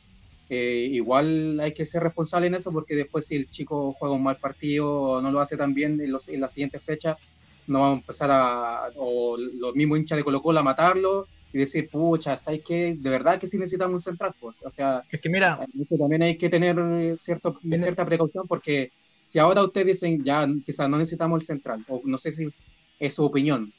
eh, 0.48 0.88
igual 0.90 1.60
hay 1.60 1.72
que 1.74 1.86
ser 1.86 2.02
responsable 2.02 2.46
en 2.48 2.54
eso 2.54 2.72
porque 2.72 2.96
después 2.96 3.26
si 3.26 3.36
el 3.36 3.50
chico 3.50 3.92
juega 3.98 4.14
un 4.14 4.22
mal 4.22 4.36
partido 4.36 4.90
o 4.90 5.20
no 5.22 5.30
lo 5.30 5.40
hace 5.40 5.56
tan 5.56 5.74
bien 5.74 6.00
en, 6.00 6.10
los, 6.10 6.28
en 6.28 6.40
la 6.40 6.48
siguiente 6.48 6.78
fecha, 6.78 7.16
no 7.66 7.80
vamos 7.80 7.96
a 7.98 8.00
empezar 8.00 8.30
a, 8.32 8.88
o 8.96 9.36
los 9.36 9.74
mismos 9.74 9.98
hinchas 9.98 10.16
de 10.16 10.24
Colo 10.24 10.42
Colo 10.42 10.60
a 10.60 10.62
matarlo 10.62 11.26
y 11.52 11.58
decir, 11.58 11.88
pucha, 11.88 12.36
¿sabes 12.36 12.62
que 12.64 12.96
De 12.98 13.10
verdad 13.10 13.38
que 13.38 13.46
sí 13.46 13.58
necesitamos 13.58 13.94
un 13.94 14.00
central, 14.00 14.34
pues. 14.40 14.56
O 14.64 14.70
sea, 14.70 15.02
es 15.10 15.20
que 15.20 15.28
mira, 15.28 15.66
también 15.98 16.22
hay 16.22 16.36
que 16.36 16.48
tener 16.48 16.76
cierto, 17.18 17.58
cierta 17.60 18.04
precaución 18.04 18.46
porque 18.46 18.92
si 19.24 19.38
ahora 19.38 19.62
ustedes 19.62 19.86
dicen, 19.86 20.24
ya 20.24 20.48
quizás 20.64 20.88
no 20.88 20.98
necesitamos 20.98 21.40
el 21.40 21.46
central, 21.46 21.84
o 21.88 22.00
no 22.04 22.18
sé 22.18 22.32
si 22.32 22.48
es 22.98 23.14
su 23.14 23.24
opinión, 23.24 23.72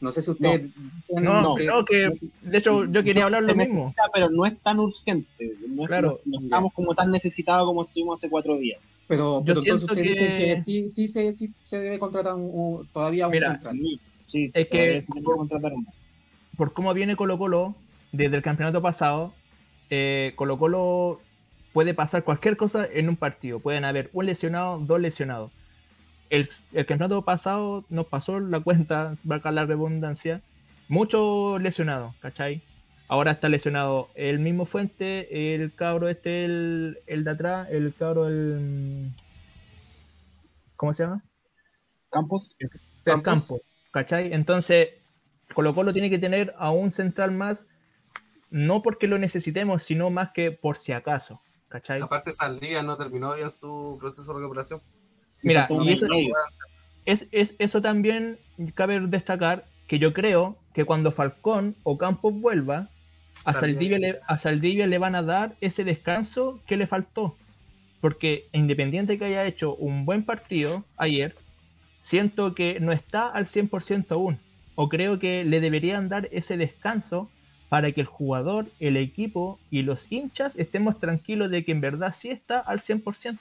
no 0.00 0.12
sé 0.12 0.22
si 0.22 0.30
usted. 0.30 0.68
No, 1.08 1.56
no, 1.58 1.84
que 1.84 2.12
de 2.42 2.58
hecho 2.58 2.84
yo 2.84 3.02
quería 3.02 3.24
hablar 3.24 3.42
lo 3.42 3.54
mismo. 3.54 3.94
Pero 4.12 4.30
no 4.30 4.46
es 4.46 4.58
tan 4.60 4.78
urgente. 4.78 5.54
No, 5.68 5.84
claro, 5.84 6.20
no, 6.24 6.40
estamos 6.40 6.72
como 6.72 6.94
tan 6.94 7.10
necesitados 7.10 7.66
como 7.66 7.84
estuvimos 7.84 8.20
hace 8.20 8.30
cuatro 8.30 8.56
días. 8.56 8.80
Pero, 9.06 9.42
pero 9.44 9.60
entonces 9.60 9.88
usted 9.88 10.02
que... 10.02 10.08
dice 10.08 10.26
que 10.26 10.56
sí, 10.58 10.90
sí, 10.90 11.08
se, 11.08 11.32
sí 11.32 11.50
se 11.60 11.80
debe 11.80 11.98
contratar 11.98 12.34
todavía 12.92 13.26
un 13.26 13.32
Mira, 13.32 13.52
central. 13.52 13.78
Sí, 14.26 14.50
es 14.52 14.68
que 14.68 15.02
contratar 15.24 15.72
por 16.58 16.74
cómo 16.74 16.92
viene 16.92 17.16
Colo 17.16 17.38
Colo 17.38 17.74
desde 18.12 18.36
el 18.36 18.42
campeonato 18.42 18.82
pasado, 18.82 19.32
eh, 19.88 20.34
Colo 20.36 20.58
Colo 20.58 21.22
puede 21.72 21.94
pasar 21.94 22.24
cualquier 22.24 22.58
cosa 22.58 22.86
en 22.92 23.08
un 23.08 23.16
partido. 23.16 23.60
Pueden 23.60 23.86
haber 23.86 24.10
un 24.12 24.26
lesionado, 24.26 24.78
dos 24.78 25.00
lesionados 25.00 25.50
el, 26.30 26.50
el 26.72 26.86
campeonato 26.86 27.22
pasado 27.22 27.84
nos 27.88 28.06
pasó 28.06 28.40
la 28.40 28.60
cuenta, 28.60 29.16
va 29.30 29.40
a 29.42 29.52
la 29.52 29.66
redundancia, 29.66 30.42
mucho 30.88 31.58
lesionado, 31.58 32.14
¿cachai? 32.20 32.62
Ahora 33.08 33.32
está 33.32 33.48
lesionado 33.48 34.10
el 34.14 34.38
mismo 34.38 34.66
Fuente, 34.66 35.54
el 35.54 35.72
cabro 35.74 36.08
este, 36.08 36.44
el, 36.44 36.98
el 37.06 37.24
de 37.24 37.30
atrás, 37.30 37.68
el 37.70 37.94
cabro, 37.94 38.28
el... 38.28 39.10
¿Cómo 40.76 40.92
se 40.92 41.04
llama? 41.04 41.24
Campos. 42.10 42.54
El, 42.58 43.22
Campos. 43.22 43.62
¿cachai? 43.90 44.32
Entonces, 44.32 44.90
Colo 45.54 45.74
Colo 45.74 45.92
tiene 45.92 46.10
que 46.10 46.18
tener 46.18 46.54
a 46.58 46.70
un 46.70 46.92
central 46.92 47.32
más, 47.32 47.66
no 48.50 48.82
porque 48.82 49.06
lo 49.06 49.18
necesitemos, 49.18 49.82
sino 49.82 50.10
más 50.10 50.30
que 50.32 50.52
por 50.52 50.78
si 50.78 50.92
acaso, 50.92 51.40
¿cachai? 51.68 52.00
Aparte, 52.00 52.32
Saldivia 52.32 52.82
no 52.82 52.96
terminó 52.96 53.36
ya 53.36 53.50
su 53.50 53.96
proceso 53.98 54.32
de 54.32 54.40
recuperación. 54.40 54.80
Mira, 55.42 55.68
y 55.70 55.92
eso, 55.92 56.06
es, 57.04 57.26
es, 57.30 57.54
eso 57.58 57.80
también 57.80 58.38
cabe 58.74 59.00
destacar 59.00 59.66
que 59.86 59.98
yo 59.98 60.12
creo 60.12 60.58
que 60.74 60.84
cuando 60.84 61.12
Falcón 61.12 61.76
o 61.82 61.96
Campos 61.96 62.34
vuelva, 62.34 62.90
a 63.44 63.52
Saldivia, 63.52 63.98
le, 63.98 64.20
a 64.26 64.36
Saldivia 64.36 64.86
le 64.86 64.98
van 64.98 65.14
a 65.14 65.22
dar 65.22 65.56
ese 65.60 65.84
descanso 65.84 66.60
que 66.66 66.76
le 66.76 66.86
faltó. 66.86 67.36
Porque 68.00 68.48
independiente 68.52 69.18
que 69.18 69.24
haya 69.24 69.46
hecho 69.46 69.74
un 69.74 70.04
buen 70.04 70.24
partido 70.24 70.84
ayer, 70.96 71.34
siento 72.02 72.54
que 72.54 72.78
no 72.80 72.92
está 72.92 73.28
al 73.28 73.46
100% 73.46 74.12
aún. 74.12 74.38
O 74.80 74.88
creo 74.88 75.18
que 75.18 75.44
le 75.44 75.60
deberían 75.60 76.08
dar 76.08 76.28
ese 76.30 76.56
descanso 76.56 77.28
para 77.68 77.90
que 77.90 78.02
el 78.02 78.06
jugador, 78.06 78.66
el 78.78 78.96
equipo 78.96 79.58
y 79.70 79.82
los 79.82 80.06
hinchas 80.08 80.54
estemos 80.56 81.00
tranquilos 81.00 81.50
de 81.50 81.64
que 81.64 81.72
en 81.72 81.80
verdad 81.80 82.14
sí 82.16 82.30
está 82.30 82.60
al 82.60 82.80
100% 82.80 83.38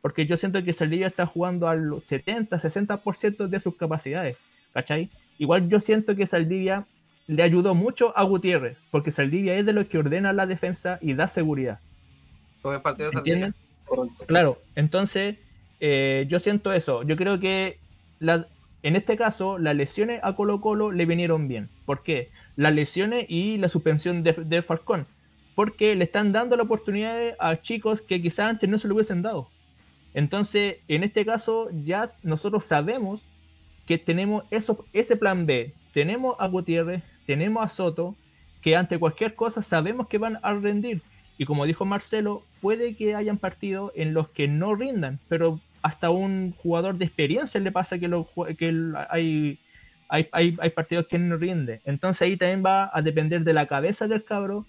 porque 0.00 0.26
yo 0.26 0.36
siento 0.36 0.62
que 0.62 0.72
Saldivia 0.72 1.08
está 1.08 1.26
jugando 1.26 1.68
al 1.68 2.02
70, 2.06 2.58
60% 2.58 3.48
de 3.48 3.60
sus 3.60 3.76
capacidades, 3.76 4.36
¿cachai? 4.72 5.10
Igual 5.38 5.68
yo 5.68 5.80
siento 5.80 6.16
que 6.16 6.26
Saldivia 6.26 6.86
le 7.26 7.42
ayudó 7.42 7.74
mucho 7.74 8.16
a 8.16 8.22
Gutiérrez, 8.22 8.78
porque 8.90 9.12
Saldivia 9.12 9.56
es 9.56 9.66
de 9.66 9.72
los 9.72 9.86
que 9.86 9.98
ordena 9.98 10.32
la 10.32 10.46
defensa 10.46 10.98
y 11.02 11.14
da 11.14 11.28
seguridad. 11.28 11.80
Fue 12.62 12.80
parte 12.80 13.04
de 13.04 13.10
Saldivia. 13.10 13.54
Claro, 14.26 14.58
entonces 14.74 15.36
eh, 15.80 16.26
yo 16.28 16.40
siento 16.40 16.72
eso. 16.72 17.02
Yo 17.02 17.16
creo 17.16 17.40
que 17.40 17.78
la, 18.20 18.46
en 18.82 18.96
este 18.96 19.16
caso 19.16 19.58
las 19.58 19.74
lesiones 19.74 20.20
a 20.22 20.34
Colo 20.34 20.60
Colo 20.60 20.92
le 20.92 21.06
vinieron 21.06 21.48
bien. 21.48 21.68
¿Por 21.84 22.02
qué? 22.02 22.30
Las 22.56 22.74
lesiones 22.74 23.26
y 23.28 23.58
la 23.58 23.68
suspensión 23.68 24.22
de, 24.22 24.62
Falcón. 24.62 25.06
Porque 25.54 25.94
le 25.94 26.04
están 26.04 26.32
dando 26.32 26.56
la 26.56 26.62
oportunidad 26.62 27.34
a 27.40 27.60
chicos 27.60 28.00
que 28.00 28.22
quizás 28.22 28.50
antes 28.50 28.68
no 28.68 28.78
se 28.78 28.86
lo 28.86 28.94
hubiesen 28.94 29.22
dado. 29.22 29.48
Entonces, 30.14 30.76
en 30.86 31.02
este 31.02 31.26
caso, 31.26 31.68
ya 31.84 32.12
nosotros 32.22 32.64
sabemos 32.64 33.20
que 33.86 33.98
tenemos 33.98 34.44
eso, 34.50 34.84
ese 34.92 35.16
plan 35.16 35.46
B. 35.46 35.74
Tenemos 35.92 36.36
a 36.38 36.46
Gutiérrez, 36.46 37.02
tenemos 37.26 37.64
a 37.64 37.68
Soto, 37.68 38.14
que 38.62 38.76
ante 38.76 38.98
cualquier 38.98 39.34
cosa 39.34 39.62
sabemos 39.62 40.08
que 40.08 40.18
van 40.18 40.38
a 40.42 40.54
rendir. 40.54 41.02
Y 41.38 41.44
como 41.44 41.66
dijo 41.66 41.84
Marcelo, 41.84 42.42
puede 42.60 42.94
que 42.96 43.14
hayan 43.14 43.38
partidos 43.38 43.92
en 43.94 44.14
los 44.14 44.28
que 44.28 44.48
no 44.48 44.74
rindan, 44.74 45.18
pero 45.28 45.60
hasta 45.82 46.10
un 46.10 46.54
jugador 46.62 46.96
de 46.96 47.04
experiencia 47.04 47.60
le 47.60 47.72
pasa 47.72 47.98
que, 47.98 48.08
que 48.56 48.92
hay, 49.10 49.58
hay, 50.08 50.28
hay, 50.32 50.56
hay, 50.60 50.70
partidos 50.70 51.06
que 51.06 51.18
no 51.18 51.36
rinde. 51.36 51.80
Entonces 51.84 52.22
ahí 52.22 52.36
también 52.36 52.64
va 52.64 52.90
a 52.92 53.02
depender 53.02 53.42
de 53.42 53.52
la 53.52 53.66
cabeza 53.66 54.08
del 54.08 54.24
cabro 54.24 54.66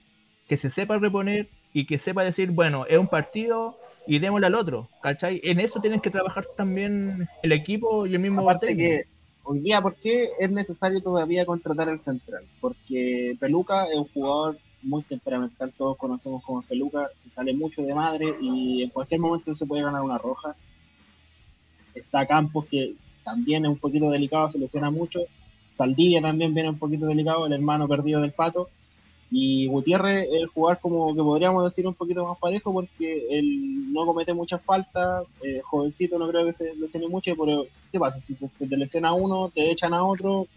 que 0.48 0.58
se 0.58 0.70
sepa 0.70 0.98
reponer 0.98 1.48
y 1.74 1.86
que 1.86 2.00
sepa 2.00 2.24
decir, 2.24 2.52
bueno, 2.52 2.86
es 2.88 2.98
un 2.98 3.08
partido 3.08 3.78
y 4.08 4.20
démosle 4.20 4.48
al 4.48 4.56
otro, 4.56 4.90
¿cachai? 5.02 5.40
En 5.44 5.60
eso 5.60 5.80
tienen 5.80 6.00
que 6.00 6.10
trabajar 6.10 6.46
también 6.58 7.30
el 7.44 7.52
equipo 7.52 8.08
y 8.08 8.16
el 8.16 8.20
mismo 8.20 8.42
Aparte 8.42 8.76
que 8.76 9.06
hoy 9.44 9.60
día, 9.60 9.82
¿por 9.82 9.96
qué 9.96 10.30
es 10.40 10.50
necesario 10.50 11.02
todavía 11.02 11.46
contratar 11.46 11.90
al 11.90 12.00
central? 12.00 12.44
Porque 12.60 13.38
Peluca 13.40 13.86
es 13.86 13.98
un 13.98 14.08
jugador 14.08 14.58
muy 14.82 15.04
temperamental, 15.04 15.74
todos 15.78 15.98
conocemos 15.98 16.44
como 16.44 16.62
Peluca, 16.64 17.10
se 17.14 17.30
sale 17.30 17.54
mucho 17.54 17.84
de 17.84 17.94
madre 17.94 18.36
y 18.42 18.84
en 18.84 18.90
cualquier 18.90 19.20
momento 19.20 19.54
se 19.54 19.66
puede 19.66 19.84
ganar 19.84 20.02
una 20.02 20.18
roja. 20.18 20.56
Está 22.00 22.26
Campos 22.26 22.66
que 22.66 22.94
también 23.24 23.66
es 23.66 23.72
un 23.72 23.78
poquito 23.78 24.10
delicado, 24.10 24.50
se 24.50 24.60
lesiona 24.60 24.90
mucho. 24.90 25.22
Saldivia 25.70 26.22
también 26.22 26.54
viene 26.54 26.70
un 26.70 26.80
poquito 26.80 27.06
delicado, 27.06 27.46
el 27.46 27.54
hermano 27.54 27.88
perdido 27.88 28.22
del 28.22 28.32
pato. 28.32 28.70
Y 29.32 29.68
Gutiérrez 29.68 30.28
es 30.32 30.42
el 30.42 30.48
jugador 30.48 30.80
como 30.82 31.14
que 31.14 31.22
podríamos 31.22 31.64
decir 31.64 31.86
un 31.86 31.94
poquito 31.94 32.26
más 32.26 32.38
parejo 32.40 32.74
porque 32.74 33.28
él 33.30 33.94
no 33.94 34.06
comete 34.06 34.34
muchas 34.34 34.62
faltas, 34.64 35.28
eh, 35.44 35.62
jovencito 35.64 36.18
no 36.18 36.28
creo 36.28 36.46
que 36.46 36.54
se 36.54 36.76
lesione 36.76 37.08
mucho, 37.08 37.36
pero 37.38 37.68
¿qué 37.92 38.00
pasa? 38.00 38.20
Si 38.20 38.34
te, 38.34 38.50
se 38.50 38.68
te 38.68 38.76
lesiona 38.76 39.14
uno, 39.14 39.52
te 39.54 39.70
echan 39.70 39.94
a 39.94 40.04
otro, 40.04 40.48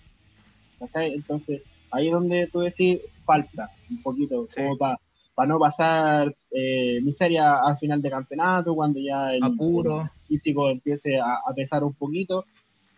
entonces 0.95 1.63
ahí 1.91 2.07
es 2.07 2.13
donde 2.13 2.47
tú 2.47 2.61
decís 2.61 3.01
falta 3.25 3.71
un 3.91 4.03
poquito, 4.03 4.49
como 4.55 4.77
para 4.77 4.99
no 5.37 5.59
pasar 5.59 6.35
eh, 6.51 7.01
miseria 7.03 7.59
al 7.65 7.77
final 7.79 8.01
de 8.03 8.11
campeonato, 8.11 8.75
cuando 8.75 9.01
ya 9.01 9.33
el, 9.33 9.43
Apuro. 9.43 10.03
el 10.03 10.09
físico 10.29 10.69
empiece 10.71 11.19
a, 11.19 11.35
a 11.49 11.55
pesar 11.55 11.83
un 11.85 11.95
poquito. 11.95 12.45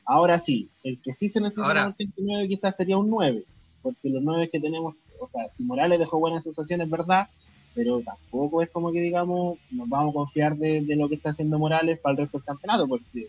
Ahora 0.05 0.39
sí, 0.39 0.69
el 0.83 1.01
que 1.01 1.15
sí 1.15 1.29
se 1.29 1.41
necesita 1.41 1.67
Ahora. 1.69 1.87
un 1.87 1.95
39 1.95 2.49
quizás 2.49 2.77
sería 2.77 2.99
un 2.99 3.09
9, 3.09 3.45
porque 3.83 4.11
los 4.11 4.23
9 4.23 4.51
que 4.51 4.61
tenemos, 4.61 4.95
o 5.19 5.27
sea, 5.27 5.51
si 5.51 5.63
Morales 5.63 5.99
dejó 5.99 6.19
buenas 6.19 6.45
sensaciones, 6.45 6.91
verdad, 6.91 7.29
pero 7.75 8.01
tampoco 8.03 8.63
es 8.63 8.69
como 8.71 8.93
que 8.93 9.01
digamos, 9.01 9.59
nos 9.71 9.89
vamos 9.89 10.11
a 10.11 10.15
confiar 10.15 10.57
de, 10.57 10.83
de 10.83 10.97
lo 10.97 11.09
que 11.09 11.15
está 11.15 11.31
haciendo 11.31 11.59
Morales 11.59 11.99
para 12.01 12.13
el 12.13 12.19
resto 12.19 12.39
del 12.39 12.45
campeonato, 12.45 12.87
porque 12.87 13.29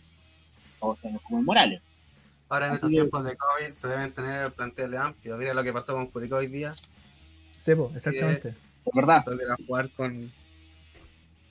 todos 0.80 0.98
sabemos 1.00 1.22
cómo 1.24 1.40
es 1.40 1.46
Morales. 1.46 1.82
Ahora 2.50 2.66
en 2.68 2.72
Así 2.74 2.78
estos 2.78 2.90
que- 2.90 2.96
tiempos 2.96 3.24
de 3.24 3.38
COVID 3.38 3.72
se 3.72 3.88
deben 3.88 4.12
tener 4.12 4.52
planteles 4.52 5.00
amplios. 5.00 5.40
Mira 5.40 5.54
lo 5.54 5.64
que 5.64 5.72
pasó 5.74 5.94
con 5.94 6.08
Curicó 6.08 6.36
hoy 6.38 6.48
día. 6.48 6.76
Sí, 7.64 7.74
po, 7.74 7.92
exactamente. 7.96 8.54
Es 8.86 8.94
verdad. 8.94 9.24
Toca 9.26 9.56
jugar 9.66 9.90
con 9.92 10.32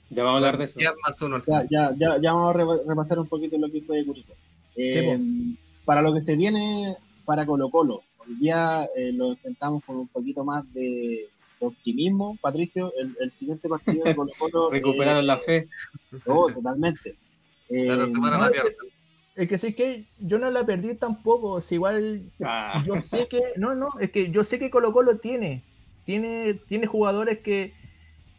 Ya 0.09 0.23
vamos 0.23 0.33
a 0.43 0.47
hablar 0.47 0.57
de 0.57 0.65
eso. 0.65 0.79
uno 1.25 1.41
Ya, 1.47 1.65
ya, 1.69 1.93
ya, 1.97 2.17
ya 2.21 2.33
vamos 2.33 2.55
a 2.55 2.57
re- 2.57 2.83
repasar 2.87 3.19
un 3.19 3.27
poquito 3.27 3.57
lo 3.57 3.69
que 3.71 3.81
fue 3.81 3.97
de 3.97 4.05
Curicó. 4.05 4.33
Eh, 4.75 5.19
para 5.85 6.01
lo 6.01 6.13
que 6.13 6.21
se 6.21 6.35
viene 6.35 6.97
para 7.25 7.45
Colo 7.45 7.69
Colo, 7.69 8.03
hoy 8.19 8.35
día 8.35 8.87
eh, 8.95 9.11
lo 9.13 9.31
enfrentamos 9.31 9.83
con 9.83 9.97
un 9.97 10.07
poquito 10.07 10.43
más 10.43 10.63
de, 10.73 11.27
optimismo, 11.59 12.37
Patricio. 12.41 12.91
El, 12.97 13.15
el 13.19 13.31
siguiente 13.31 13.67
partido 13.69 14.03
de 14.03 14.15
Colo 14.15 14.31
Colo. 14.37 14.69
Recuperaron 14.71 15.25
la 15.25 15.37
fe. 15.37 15.67
Oh, 16.25 16.51
totalmente. 16.51 17.15
Eh, 17.69 17.85
Pero 17.87 18.05
se 18.05 18.17
fueron 18.17 18.39
no, 18.41 18.47
es. 18.47 18.77
Es 19.35 19.49
que 19.49 19.57
sí 19.57 19.73
que 19.73 20.05
yo 20.19 20.39
no 20.39 20.49
la 20.49 20.65
perdí 20.65 20.95
tampoco, 20.95 21.59
si 21.59 21.75
igual 21.75 22.21
Ah, 22.41 22.81
yo 22.85 22.97
sé 22.99 23.27
que, 23.27 23.41
no, 23.57 23.75
no, 23.75 23.89
es 23.99 24.09
que 24.11 24.31
yo 24.31 24.45
sé 24.45 24.59
que 24.59 24.69
Colo 24.69 24.93
Colo 24.93 25.17
tiene, 25.17 25.61
tiene, 26.05 26.53
tiene 26.67 26.87
jugadores 26.87 27.39
que, 27.39 27.73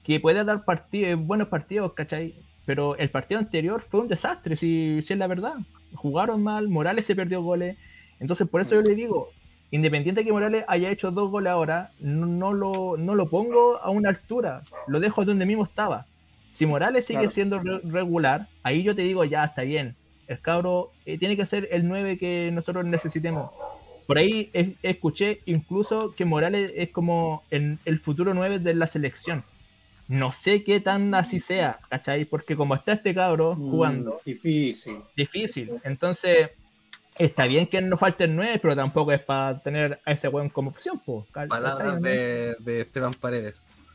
que 0.04 0.20
puede 0.20 0.44
dar 0.44 0.64
partidos, 0.64 1.20
buenos 1.26 1.48
partidos, 1.48 1.92
¿cachai? 1.92 2.34
Pero 2.64 2.96
el 2.96 3.10
partido 3.10 3.38
anterior 3.40 3.82
fue 3.88 4.00
un 4.00 4.08
desastre, 4.08 4.56
si, 4.56 5.00
si 5.02 5.12
es 5.12 5.18
la 5.18 5.26
verdad. 5.26 5.54
Jugaron 5.94 6.42
mal, 6.42 6.68
Morales 6.68 7.04
se 7.06 7.14
perdió 7.14 7.42
goles. 7.42 7.76
Entonces, 8.18 8.48
por 8.48 8.60
eso 8.60 8.74
yo 8.74 8.82
le 8.82 8.94
digo, 8.94 9.30
independiente 9.70 10.20
de 10.20 10.24
que 10.24 10.32
Morales 10.32 10.64
haya 10.68 10.90
hecho 10.90 11.10
dos 11.10 11.30
goles 11.30 11.50
ahora, 11.52 11.90
no, 12.00 12.26
no 12.26 12.52
lo, 12.52 12.96
no 12.96 13.14
lo 13.14 13.28
pongo 13.28 13.76
a 13.78 13.90
una 13.90 14.08
altura, 14.08 14.62
lo 14.88 14.98
dejo 15.00 15.24
donde 15.24 15.46
mismo 15.46 15.64
estaba. 15.64 16.06
Si 16.54 16.66
Morales 16.66 17.04
sigue 17.06 17.18
Claro. 17.20 17.30
siendo 17.32 17.58
re- 17.60 17.80
regular, 17.84 18.46
ahí 18.62 18.82
yo 18.82 18.96
te 18.96 19.02
digo, 19.02 19.24
ya 19.24 19.44
está 19.44 19.62
bien. 19.62 19.94
El 20.26 20.40
cabro 20.40 20.90
eh, 21.04 21.18
tiene 21.18 21.36
que 21.36 21.46
ser 21.46 21.68
el 21.70 21.86
9 21.86 22.18
que 22.18 22.50
nosotros 22.52 22.84
necesitemos. 22.84 23.50
Por 24.06 24.18
ahí 24.18 24.50
es- 24.52 24.70
escuché 24.82 25.40
incluso 25.46 26.14
que 26.14 26.24
Morales 26.24 26.72
es 26.76 26.90
como 26.90 27.42
el, 27.50 27.78
el 27.84 27.98
futuro 28.00 28.34
9 28.34 28.58
de 28.60 28.74
la 28.74 28.86
selección. 28.86 29.44
No 30.08 30.30
sé 30.30 30.62
qué 30.62 30.78
tan 30.78 31.12
así 31.14 31.40
sea, 31.40 31.80
¿cachai? 31.88 32.24
Porque 32.24 32.54
como 32.54 32.76
está 32.76 32.92
este 32.92 33.12
cabro 33.14 33.56
jugando, 33.56 34.20
mm, 34.24 34.28
Difícil. 34.30 34.98
difícil. 35.16 35.72
Entonces, 35.82 36.50
está 37.18 37.46
bien 37.46 37.66
que 37.66 37.80
no 37.80 37.96
falte 37.98 38.24
el 38.24 38.36
9, 38.36 38.60
pero 38.62 38.76
tampoco 38.76 39.10
es 39.10 39.20
para 39.20 39.58
tener 39.58 39.98
a 40.04 40.12
ese 40.12 40.28
weón 40.28 40.48
como 40.50 40.70
opción, 40.70 41.00
po, 41.04 41.26
¿cachai? 41.32 41.48
Palabras 41.48 42.00
de, 42.00 42.54
de 42.60 42.82
Esteban 42.82 43.10
Paredes. 43.20 43.88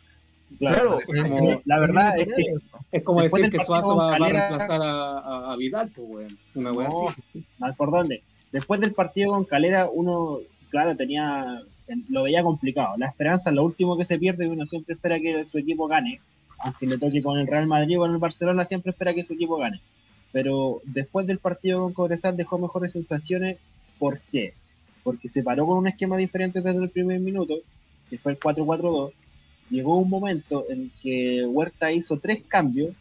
claro, 0.59 0.97
Claro, 1.07 1.29
como- 1.29 1.61
la 1.63 1.79
verdad 1.79 2.19
es 2.19 2.25
que 2.27 2.43
Es 2.91 3.03
como 3.03 3.21
Después 3.21 3.43
decir 3.43 3.57
que 3.57 3.65
Suazo 3.65 3.95
va, 3.95 4.07
va 4.19 4.25
a 4.25 4.29
reemplazar 4.29 4.81
a, 4.83 5.55
Vidal, 5.57 5.89
pues, 5.95 6.07
weón. 6.09 6.37
Una 6.55 6.71
weá 6.73 6.89
No, 6.89 7.07
así. 7.07 7.45
mal 7.57 7.73
por 7.75 7.89
dónde. 7.89 8.21
Después 8.51 8.79
del 8.79 8.93
partido 8.93 9.31
con 9.31 9.45
Calera, 9.45 9.89
uno, 9.89 10.39
claro, 10.69 10.95
tenía, 10.95 11.61
lo 12.09 12.23
veía 12.23 12.43
complicado. 12.43 12.97
La 12.97 13.07
esperanza 13.07 13.49
es 13.49 13.55
lo 13.55 13.63
último 13.63 13.97
que 13.97 14.05
se 14.05 14.19
pierde 14.19 14.45
y 14.45 14.49
uno 14.49 14.65
siempre 14.65 14.95
espera 14.95 15.19
que 15.19 15.45
su 15.45 15.57
equipo 15.57 15.87
gane. 15.87 16.19
Aunque 16.59 16.85
le 16.85 16.97
toque 16.97 17.23
con 17.23 17.39
el 17.39 17.47
Real 17.47 17.65
Madrid 17.67 17.97
o 17.97 18.01
con 18.01 18.11
el 18.11 18.17
Barcelona, 18.17 18.65
siempre 18.65 18.91
espera 18.91 19.13
que 19.13 19.23
su 19.23 19.33
equipo 19.33 19.57
gane. 19.57 19.81
Pero 20.31 20.81
después 20.83 21.25
del 21.27 21.39
partido 21.39 21.81
con 21.81 21.93
Cobresal 21.93 22.37
dejó 22.37 22.57
mejores 22.57 22.91
sensaciones. 22.91 23.57
¿Por 23.97 24.19
qué? 24.19 24.53
Porque 25.03 25.29
se 25.29 25.43
paró 25.43 25.65
con 25.65 25.77
un 25.77 25.87
esquema 25.87 26.17
diferente 26.17 26.61
desde 26.61 26.83
el 26.83 26.89
primer 26.89 27.19
minuto, 27.19 27.55
que 28.09 28.17
fue 28.17 28.33
el 28.33 28.39
4-4-2. 28.39 29.11
Llegó 29.69 29.97
un 29.97 30.09
momento 30.09 30.65
en 30.69 30.91
que 31.01 31.45
Huerta 31.45 31.91
hizo 31.91 32.19
tres 32.19 32.43
cambios 32.47 32.93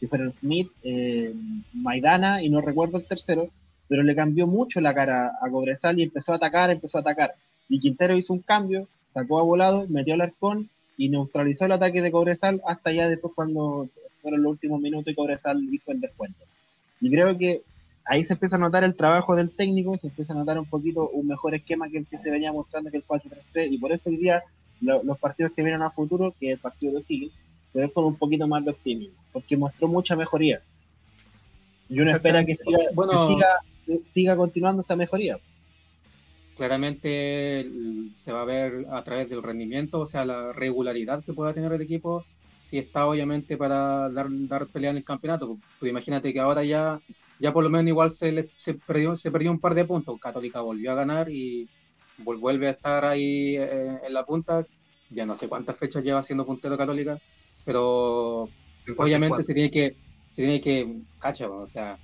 que 0.00 0.08
fueron 0.08 0.32
Smith, 0.32 0.68
eh, 0.82 1.32
Maidana 1.72 2.42
y 2.42 2.50
no 2.50 2.60
recuerdo 2.60 2.98
el 2.98 3.04
tercero, 3.04 3.50
pero 3.92 4.04
le 4.04 4.14
cambió 4.16 4.46
mucho 4.46 4.80
la 4.80 4.94
cara 4.94 5.32
a 5.42 5.50
Cobresal 5.50 5.98
y 5.98 6.04
empezó 6.04 6.32
a 6.32 6.36
atacar, 6.36 6.70
empezó 6.70 6.96
a 6.96 7.00
atacar. 7.02 7.34
Y 7.68 7.78
Quintero 7.78 8.16
hizo 8.16 8.32
un 8.32 8.38
cambio, 8.38 8.88
sacó 9.06 9.38
a 9.38 9.42
volado, 9.42 9.84
metió 9.90 10.14
al 10.14 10.22
arcón 10.22 10.70
y 10.96 11.10
neutralizó 11.10 11.66
el 11.66 11.72
ataque 11.72 12.00
de 12.00 12.10
Cobresal 12.10 12.62
hasta 12.66 12.90
ya 12.90 13.10
después 13.10 13.34
cuando 13.36 13.90
fueron 14.22 14.42
los 14.42 14.52
últimos 14.52 14.80
minutos 14.80 15.12
y 15.12 15.14
Cobresal 15.14 15.62
hizo 15.70 15.92
el 15.92 16.00
descuento. 16.00 16.42
Y 17.02 17.10
creo 17.10 17.36
que 17.36 17.60
ahí 18.06 18.24
se 18.24 18.32
empieza 18.32 18.56
a 18.56 18.60
notar 18.60 18.82
el 18.82 18.96
trabajo 18.96 19.36
del 19.36 19.50
técnico, 19.50 19.98
se 19.98 20.06
empieza 20.06 20.32
a 20.32 20.36
notar 20.36 20.58
un 20.58 20.64
poquito 20.64 21.10
un 21.10 21.26
mejor 21.26 21.54
esquema 21.54 21.86
que 21.90 21.98
el 21.98 22.06
que 22.06 22.16
se 22.16 22.30
venía 22.30 22.50
mostrando 22.50 22.90
que 22.90 22.96
el 22.96 23.04
4-3-3 23.04 23.70
y 23.72 23.76
por 23.76 23.92
eso 23.92 24.08
hoy 24.08 24.16
día 24.16 24.42
lo- 24.80 25.02
los 25.02 25.18
partidos 25.18 25.52
que 25.52 25.62
vienen 25.62 25.82
a 25.82 25.90
futuro, 25.90 26.34
que 26.40 26.46
es 26.46 26.52
el 26.54 26.60
partido 26.60 26.92
de 26.92 26.98
O'Higgins, 27.00 27.34
se 27.70 27.78
ven 27.80 27.90
con 27.90 28.04
un 28.06 28.16
poquito 28.16 28.48
más 28.48 28.64
de 28.64 28.70
optimismo, 28.70 29.18
porque 29.34 29.54
mostró 29.54 29.86
mucha 29.86 30.16
mejoría. 30.16 30.62
Y 31.88 32.00
uno 32.00 32.10
espera 32.10 32.42
que 32.42 32.54
siga, 32.54 32.78
Bueno. 32.94 33.12
que 33.12 33.34
siga, 33.34 33.48
siga 34.04 34.36
continuando 34.36 34.82
esa 34.82 34.96
mejoría. 34.96 35.38
Claramente 36.54 37.66
se 38.14 38.30
va 38.32 38.42
a 38.42 38.44
ver 38.44 38.84
a 38.90 39.02
través 39.04 39.28
del 39.30 39.42
rendimiento, 39.42 40.00
o 40.00 40.06
sea, 40.06 40.24
la 40.26 40.52
regularidad 40.52 41.24
que 41.24 41.32
pueda 41.32 41.54
tener 41.54 41.72
el 41.72 41.80
equipo, 41.80 42.28
si 42.60 42.76
está 42.78 43.06
obviamente 43.06 43.56
para 43.56 44.10
dar, 44.10 44.26
dar 44.30 44.68
pelea 44.68 44.90
en 44.90 44.98
el 44.98 45.04
campeonato. 45.04 45.58
Pues, 45.78 45.90
imagínate 45.90 46.30
que 46.32 46.40
ahora 46.40 46.62
ya, 46.62 47.00
ya 47.38 47.52
por 47.54 47.64
lo 47.64 47.70
menos 47.70 47.88
igual 47.88 48.10
se, 48.12 48.32
le- 48.32 48.50
se, 48.54 48.74
perdió, 48.74 49.16
se 49.16 49.30
perdió 49.30 49.50
un 49.50 49.60
par 49.60 49.74
de 49.74 49.86
puntos. 49.86 50.18
Católica 50.20 50.60
volvió 50.60 50.92
a 50.92 50.94
ganar 50.94 51.30
y 51.30 51.70
vuelve 52.16 52.68
a 52.68 52.70
estar 52.72 53.04
ahí 53.06 53.56
eh, 53.56 53.98
en 54.06 54.12
la 54.12 54.24
punta. 54.26 54.66
Ya 55.08 55.24
no 55.26 55.36
sé 55.36 55.48
cuántas 55.48 55.78
fechas 55.78 56.04
lleva 56.04 56.22
siendo 56.22 56.44
puntero 56.46 56.76
Católica, 56.78 57.18
pero 57.64 58.52
54. 58.74 59.30
obviamente 59.30 59.42
se 59.42 59.54
tiene 59.54 59.70
que, 59.70 59.96
se 60.28 60.42
tiene 60.42 60.60
que, 60.60 61.02
cacha, 61.18 61.48
o 61.50 61.66
sea, 61.68 61.98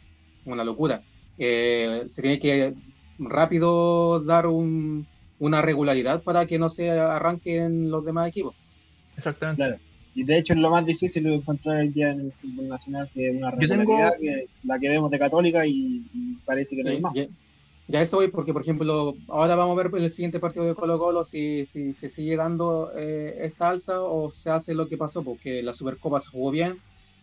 una 0.44 0.64
locura. 0.64 1.04
Eh, 1.38 2.04
se 2.08 2.22
tiene 2.22 2.38
que 2.38 2.74
rápido 3.18 4.20
dar 4.20 4.46
un- 4.46 5.06
una 5.38 5.62
regularidad 5.62 6.22
para 6.22 6.46
que 6.46 6.58
no 6.58 6.68
se 6.68 6.90
arranquen 6.90 7.90
los 7.90 8.04
demás 8.04 8.28
equipos. 8.28 8.54
Exactamente. 9.16 9.62
Claro. 9.62 9.76
Y 10.14 10.24
de 10.24 10.38
hecho 10.38 10.52
es 10.52 10.60
lo 10.60 10.70
más 10.70 10.84
difícil 10.84 11.22
de 11.24 11.34
encontrar 11.36 11.80
el 11.80 11.92
día 11.92 12.10
en 12.10 12.20
el 12.20 12.32
fútbol 12.32 12.68
nacional, 12.68 13.08
que 13.14 13.28
es 13.30 13.36
una 13.36 13.52
Yo 13.52 13.68
tengo- 13.68 13.82
regularidad 13.82 14.12
que 14.20 14.46
la 14.64 14.78
que 14.78 14.88
vemos 14.88 15.10
de 15.10 15.18
Católica 15.18 15.64
y, 15.66 16.02
y 16.12 16.34
parece 16.44 16.74
que 16.74 16.82
no 16.82 16.90
hay 16.90 16.96
Ya, 16.96 17.02
más. 17.02 17.14
ya- 17.14 17.26
ya 17.86 18.02
eso 18.02 18.16
voy 18.16 18.28
porque, 18.28 18.52
por 18.52 18.62
ejemplo, 18.62 19.14
ahora 19.28 19.54
vamos 19.54 19.78
a 19.78 19.82
ver 19.88 20.02
el 20.02 20.10
siguiente 20.10 20.40
partido 20.40 20.64
de 20.66 20.74
Colo 20.74 20.98
Colo 20.98 21.24
si, 21.24 21.64
si 21.66 21.94
se 21.94 22.10
sigue 22.10 22.36
dando 22.36 22.90
eh, 22.96 23.38
esta 23.42 23.68
alza 23.70 24.02
o 24.02 24.30
se 24.30 24.50
hace 24.50 24.74
lo 24.74 24.88
que 24.88 24.96
pasó, 24.96 25.22
porque 25.22 25.62
la 25.62 25.72
Supercopa 25.72 26.18
se 26.20 26.30
jugó 26.30 26.50
bien, 26.50 26.74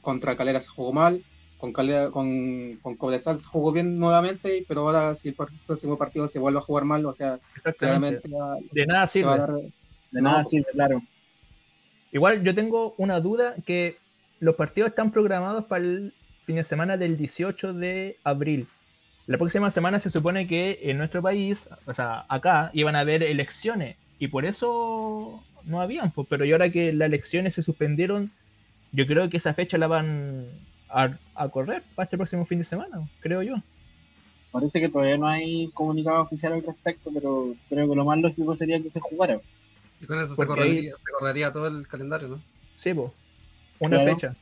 contra 0.02 0.36
Calera 0.38 0.62
se 0.62 0.70
jugó 0.70 0.94
mal, 0.94 1.22
con, 1.66 1.74
Calera, 1.74 2.12
con, 2.12 2.78
con 2.82 2.96
Cobresal 2.96 3.38
se 3.40 3.48
jugó 3.48 3.72
bien 3.72 3.98
nuevamente, 3.98 4.64
pero 4.68 4.82
ahora 4.82 5.16
si 5.16 5.30
el 5.30 5.36
próximo 5.66 5.98
partido 5.98 6.28
se 6.28 6.38
vuelve 6.40 6.60
a 6.60 6.62
jugar 6.62 6.86
mal, 6.86 7.06
o 7.06 7.14
sea, 7.14 7.40
claramente 7.78 8.28
va- 8.30 8.58
De 8.72 8.86
nada 8.86 9.08
sirve. 9.08 9.30
dar... 9.38 9.52
De 9.52 10.22
No, 10.22 10.30
nada 10.30 10.44
sirve, 10.44 10.68
claro. 10.72 11.02
Igual 12.12 12.44
yo 12.44 12.54
tengo 12.56 12.94
una 12.98 13.20
duda 13.20 13.56
que 13.66 13.98
los 14.40 14.56
partidos 14.56 14.90
están 14.90 15.12
programados 15.12 15.66
para 15.66 15.84
el 15.84 16.14
fin 16.46 16.56
de 16.58 16.64
semana 16.64 16.98
del 16.98 17.18
18 17.18 17.74
de 17.74 18.18
abril. 18.24 18.68
La 19.28 19.38
próxima 19.38 19.72
semana 19.72 20.00
se 20.00 20.10
supone 20.12 20.48
que 20.48 20.80
en 20.84 20.98
nuestro 21.00 21.22
país, 21.22 21.68
o 21.86 21.94
sea, 21.94 22.26
acá, 22.30 22.70
iban 22.74 22.96
a 22.96 23.00
haber 23.00 23.24
elecciones. 23.24 23.98
y 24.20 24.28
por 24.30 24.46
eso 24.46 25.44
no 25.66 25.82
habían, 25.82 26.12
pues, 26.12 26.28
pero 26.30 26.46
y 26.46 26.52
ahora 26.52 26.70
que 26.70 26.94
las 26.94 27.08
elecciones 27.08 27.56
se 27.56 27.64
suspendieron, 27.64 28.32
yo 28.94 29.06
creo 29.08 29.30
que 29.30 29.38
esa 29.38 29.54
fecha 29.54 29.78
la 29.80 29.88
van 29.88 30.46
a, 30.90 31.10
a 31.36 31.50
correr 31.50 31.84
para 31.96 32.06
este 32.06 32.18
próximo 32.18 32.46
fin 32.46 32.60
de 32.60 32.66
semana, 32.66 33.08
creo 33.20 33.42
yo. 33.44 33.56
Parece 34.52 34.80
que 34.80 34.90
todavía 34.90 35.18
no 35.18 35.28
hay 35.28 35.68
comunicado 35.74 36.22
oficial 36.22 36.54
al 36.54 36.64
respecto, 36.64 37.12
pero 37.14 37.54
creo 37.70 37.90
que 37.90 37.96
lo 37.96 38.06
más 38.06 38.18
lógico 38.20 38.56
sería 38.56 38.82
que 38.82 38.90
se 38.90 39.00
jugara. 39.02 39.40
Y 40.02 40.06
con 40.06 40.18
eso 40.20 40.34
se 40.36 40.46
correría, 40.46 40.94
se 40.96 41.12
correría 41.12 41.52
todo 41.52 41.68
el 41.68 41.88
calendario, 41.88 42.28
¿no? 42.30 42.42
Sí, 42.82 42.94
pues, 42.94 43.12
una 43.80 43.98
Claro. 43.98 44.14
fecha. 44.16 44.36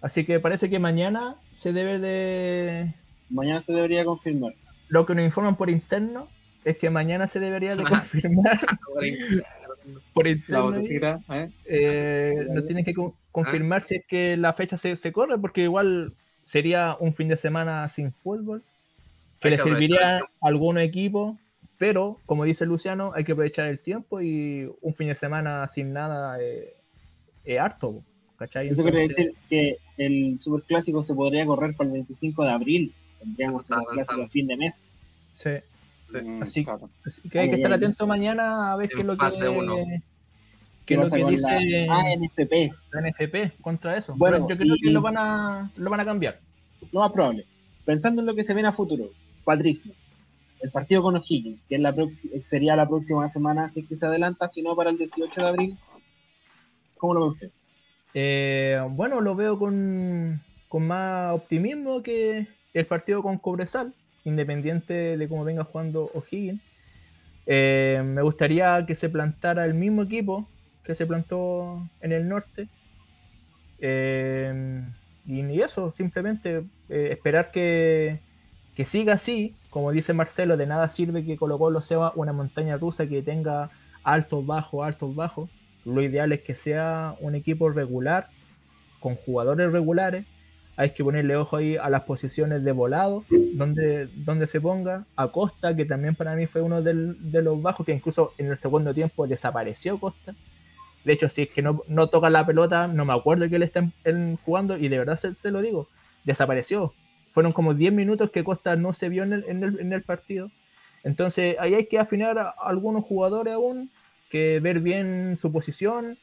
Así 0.00 0.24
que 0.24 0.40
parece 0.40 0.68
que 0.70 0.78
mañana 0.78 1.36
se 1.54 1.72
debe 1.72 1.98
de... 1.98 2.94
Mañana 3.30 3.60
se 3.60 3.72
debería 3.72 4.04
confirmar. 4.04 4.54
Lo 4.88 5.06
que 5.06 5.14
nos 5.14 5.24
informan 5.24 5.56
por 5.56 5.70
interno 5.70 6.28
es 6.64 6.76
que 6.78 6.88
mañana 6.90 7.26
se 7.26 7.40
debería 7.40 7.74
de 7.76 7.84
confirmar 7.88 8.60
por 10.12 10.24
La 10.24 10.30
interno. 10.30 10.62
vocecita, 10.64 11.20
¿eh? 11.30 11.50
eh, 11.66 12.46
nos 12.50 12.66
tienen 12.66 12.84
que 12.84 12.94
co- 13.34 13.42
confirmar 13.42 13.82
si 13.82 13.96
es 13.96 14.06
que 14.06 14.36
la 14.36 14.52
fecha 14.54 14.76
se, 14.76 14.96
se 14.96 15.12
corre, 15.12 15.36
porque 15.38 15.62
igual 15.62 16.12
sería 16.44 16.96
un 17.00 17.14
fin 17.14 17.28
de 17.28 17.36
semana 17.36 17.88
sin 17.88 18.12
fútbol, 18.12 18.62
que 19.40 19.48
Hay 19.48 19.50
le 19.52 19.56
que 19.56 19.62
serviría 19.62 19.98
a 19.98 20.18
tiempo. 20.18 20.32
algunos 20.40 20.82
equipos, 20.82 21.36
pero 21.78 22.18
como 22.26 22.44
dice 22.44 22.64
Luciano, 22.66 23.12
hay 23.14 23.24
que 23.24 23.32
aprovechar 23.32 23.66
el 23.66 23.78
tiempo 23.80 24.20
y 24.20 24.70
un 24.80 24.94
fin 24.94 25.08
de 25.08 25.14
semana 25.16 25.66
sin 25.68 25.92
nada 25.92 26.38
eh, 26.40 26.74
es 27.44 27.58
harto, 27.58 28.02
¿cachai? 28.38 28.68
Eso 28.68 28.82
quiere 28.82 29.00
decir 29.02 29.32
que 29.48 29.78
el 29.98 30.38
superclásico 30.40 31.02
se 31.02 31.14
podría 31.14 31.44
correr 31.46 31.74
para 31.74 31.88
el 31.88 31.94
25 31.94 32.44
de 32.44 32.50
abril. 32.50 32.94
Tendríamos 33.18 33.68
el 33.70 33.76
clásico 33.92 34.22
a 34.22 34.28
fin 34.28 34.46
de 34.46 34.56
mes. 34.56 34.94
sí. 35.36 35.50
Sí. 36.00 36.18
Así-. 36.18 36.66
Así 37.06 37.28
que 37.30 37.38
hay 37.38 37.48
que 37.48 37.56
estar 37.56 37.72
atento 37.72 38.06
mañana 38.06 38.72
a 38.72 38.76
ver 38.76 38.90
qué 38.90 38.98
es 38.98 39.04
lo 39.06 39.16
fase 39.16 39.44
que, 39.44 39.48
uno. 39.48 39.76
Qué 40.86 40.94
¿Qué 40.96 41.02
es 41.02 41.10
lo 41.10 41.16
que 41.16 41.22
con 41.22 41.42
la 41.42 41.58
dice 41.58 41.86
Ah, 41.90 42.02
NFP? 42.16 42.72
la 42.92 43.00
NFP 43.00 43.52
contra 43.60 43.96
eso. 43.96 44.14
Bueno, 44.16 44.46
Pero 44.46 44.48
yo 44.50 44.56
creo 44.56 44.76
y- 44.76 44.80
que 44.80 44.90
lo 44.90 45.00
van 45.02 45.16
a 45.18 45.70
lo 45.76 45.90
van 45.90 46.00
a 46.00 46.04
cambiar. 46.04 46.40
Lo 46.92 47.00
más 47.00 47.12
probable. 47.12 47.46
Pensando 47.84 48.20
en 48.22 48.26
lo 48.26 48.34
que 48.34 48.44
se 48.44 48.54
viene 48.54 48.68
a 48.68 48.72
futuro, 48.72 49.04
Patricio, 49.44 49.92
el 50.60 50.70
partido 50.70 51.02
con 51.02 51.16
O'Higgins, 51.16 51.64
que 51.66 51.74
es 51.76 51.80
la 51.80 51.94
sería 52.46 52.76
la 52.76 52.88
próxima 52.88 53.28
semana, 53.28 53.68
si 53.68 53.80
es 53.80 53.88
que 53.88 53.96
se 53.96 54.06
adelanta, 54.06 54.48
si 54.48 54.62
no 54.62 54.74
para 54.74 54.90
el 54.90 54.98
18 54.98 55.40
de 55.42 55.46
abril, 55.48 55.78
¿cómo 56.96 57.14
lo 57.14 57.20
ve 57.20 57.26
usted? 57.28 57.50
Eh, 58.14 58.80
bueno, 58.90 59.20
lo 59.20 59.34
veo 59.34 59.58
con, 59.58 60.40
con 60.68 60.86
más 60.86 61.34
optimismo 61.34 62.02
que 62.02 62.46
el 62.72 62.86
partido 62.86 63.22
con 63.22 63.38
Cobresal, 63.38 63.92
independiente 64.24 65.16
de 65.18 65.28
cómo 65.28 65.44
venga 65.44 65.64
jugando 65.64 66.10
O'Higgins. 66.14 66.60
Eh, 67.46 68.00
me 68.04 68.22
gustaría 68.22 68.84
que 68.86 68.94
se 68.94 69.08
plantara 69.10 69.64
el 69.66 69.74
mismo 69.74 70.02
equipo 70.02 70.46
que 70.84 70.94
se 70.94 71.06
plantó 71.06 71.82
en 72.00 72.12
el 72.12 72.28
norte. 72.28 72.68
Eh, 73.80 74.82
y 75.26 75.60
eso, 75.60 75.92
simplemente 75.92 76.64
eh, 76.88 77.08
esperar 77.10 77.50
que, 77.50 78.20
que 78.76 78.84
siga 78.84 79.14
así. 79.14 79.54
Como 79.70 79.90
dice 79.90 80.12
Marcelo, 80.12 80.56
de 80.56 80.66
nada 80.66 80.88
sirve 80.88 81.24
que 81.24 81.36
Colo 81.36 81.58
Colo 81.58 81.82
sea 81.82 82.12
una 82.14 82.32
montaña 82.32 82.76
rusa 82.76 83.06
que 83.06 83.22
tenga 83.22 83.70
altos, 84.02 84.46
bajos, 84.46 84.86
altos, 84.86 85.14
bajos. 85.14 85.50
Lo 85.84 86.02
ideal 86.02 86.32
es 86.32 86.42
que 86.42 86.54
sea 86.54 87.14
un 87.20 87.34
equipo 87.34 87.70
regular, 87.70 88.28
con 89.00 89.16
jugadores 89.16 89.72
regulares. 89.72 90.24
Hay 90.76 90.90
que 90.90 91.04
ponerle 91.04 91.36
ojo 91.36 91.56
ahí 91.56 91.76
a 91.76 91.88
las 91.88 92.02
posiciones 92.02 92.64
de 92.64 92.72
volado, 92.72 93.24
donde, 93.54 94.08
donde 94.14 94.46
se 94.46 94.60
ponga. 94.60 95.04
A 95.16 95.28
Costa, 95.28 95.74
que 95.74 95.84
también 95.84 96.14
para 96.14 96.34
mí 96.34 96.46
fue 96.46 96.62
uno 96.62 96.82
de 96.82 97.42
los 97.42 97.62
bajos, 97.62 97.86
que 97.86 97.92
incluso 97.92 98.32
en 98.38 98.46
el 98.46 98.58
segundo 98.58 98.92
tiempo 98.92 99.26
desapareció 99.26 99.98
Costa. 99.98 100.34
De 101.04 101.12
hecho, 101.12 101.28
si 101.28 101.42
es 101.42 101.50
que 101.50 101.62
no, 101.62 101.82
no 101.88 102.08
toca 102.08 102.30
la 102.30 102.46
pelota, 102.46 102.86
no 102.88 103.04
me 103.04 103.12
acuerdo 103.12 103.48
que 103.48 103.56
él 103.56 103.62
está 103.62 103.84
en- 104.04 104.36
jugando, 104.44 104.76
y 104.78 104.88
de 104.88 104.98
verdad 104.98 105.18
se, 105.18 105.34
se 105.34 105.50
lo 105.50 105.60
digo, 105.62 105.88
desapareció. 106.24 106.94
Fueron 107.32 107.52
como 107.52 107.74
10 107.74 107.92
minutos 107.92 108.30
que 108.30 108.44
Costa 108.44 108.76
no 108.76 108.92
se 108.94 109.08
vio 109.08 109.22
en 109.24 109.32
el, 109.34 109.44
en 109.48 109.62
el, 109.64 109.80
en 109.80 109.92
el 109.92 110.02
partido. 110.02 110.50
Entonces, 111.02 111.56
ahí 111.60 111.74
hay 111.74 111.86
que 111.86 111.98
afinar 111.98 112.38
a 112.38 112.50
algunos 112.50 113.04
jugadores 113.04 113.54
aún, 113.54 113.90
que 114.30 114.60
ver 114.60 114.80
bien 114.80 115.38
su 115.40 115.52
posición. 115.52 116.16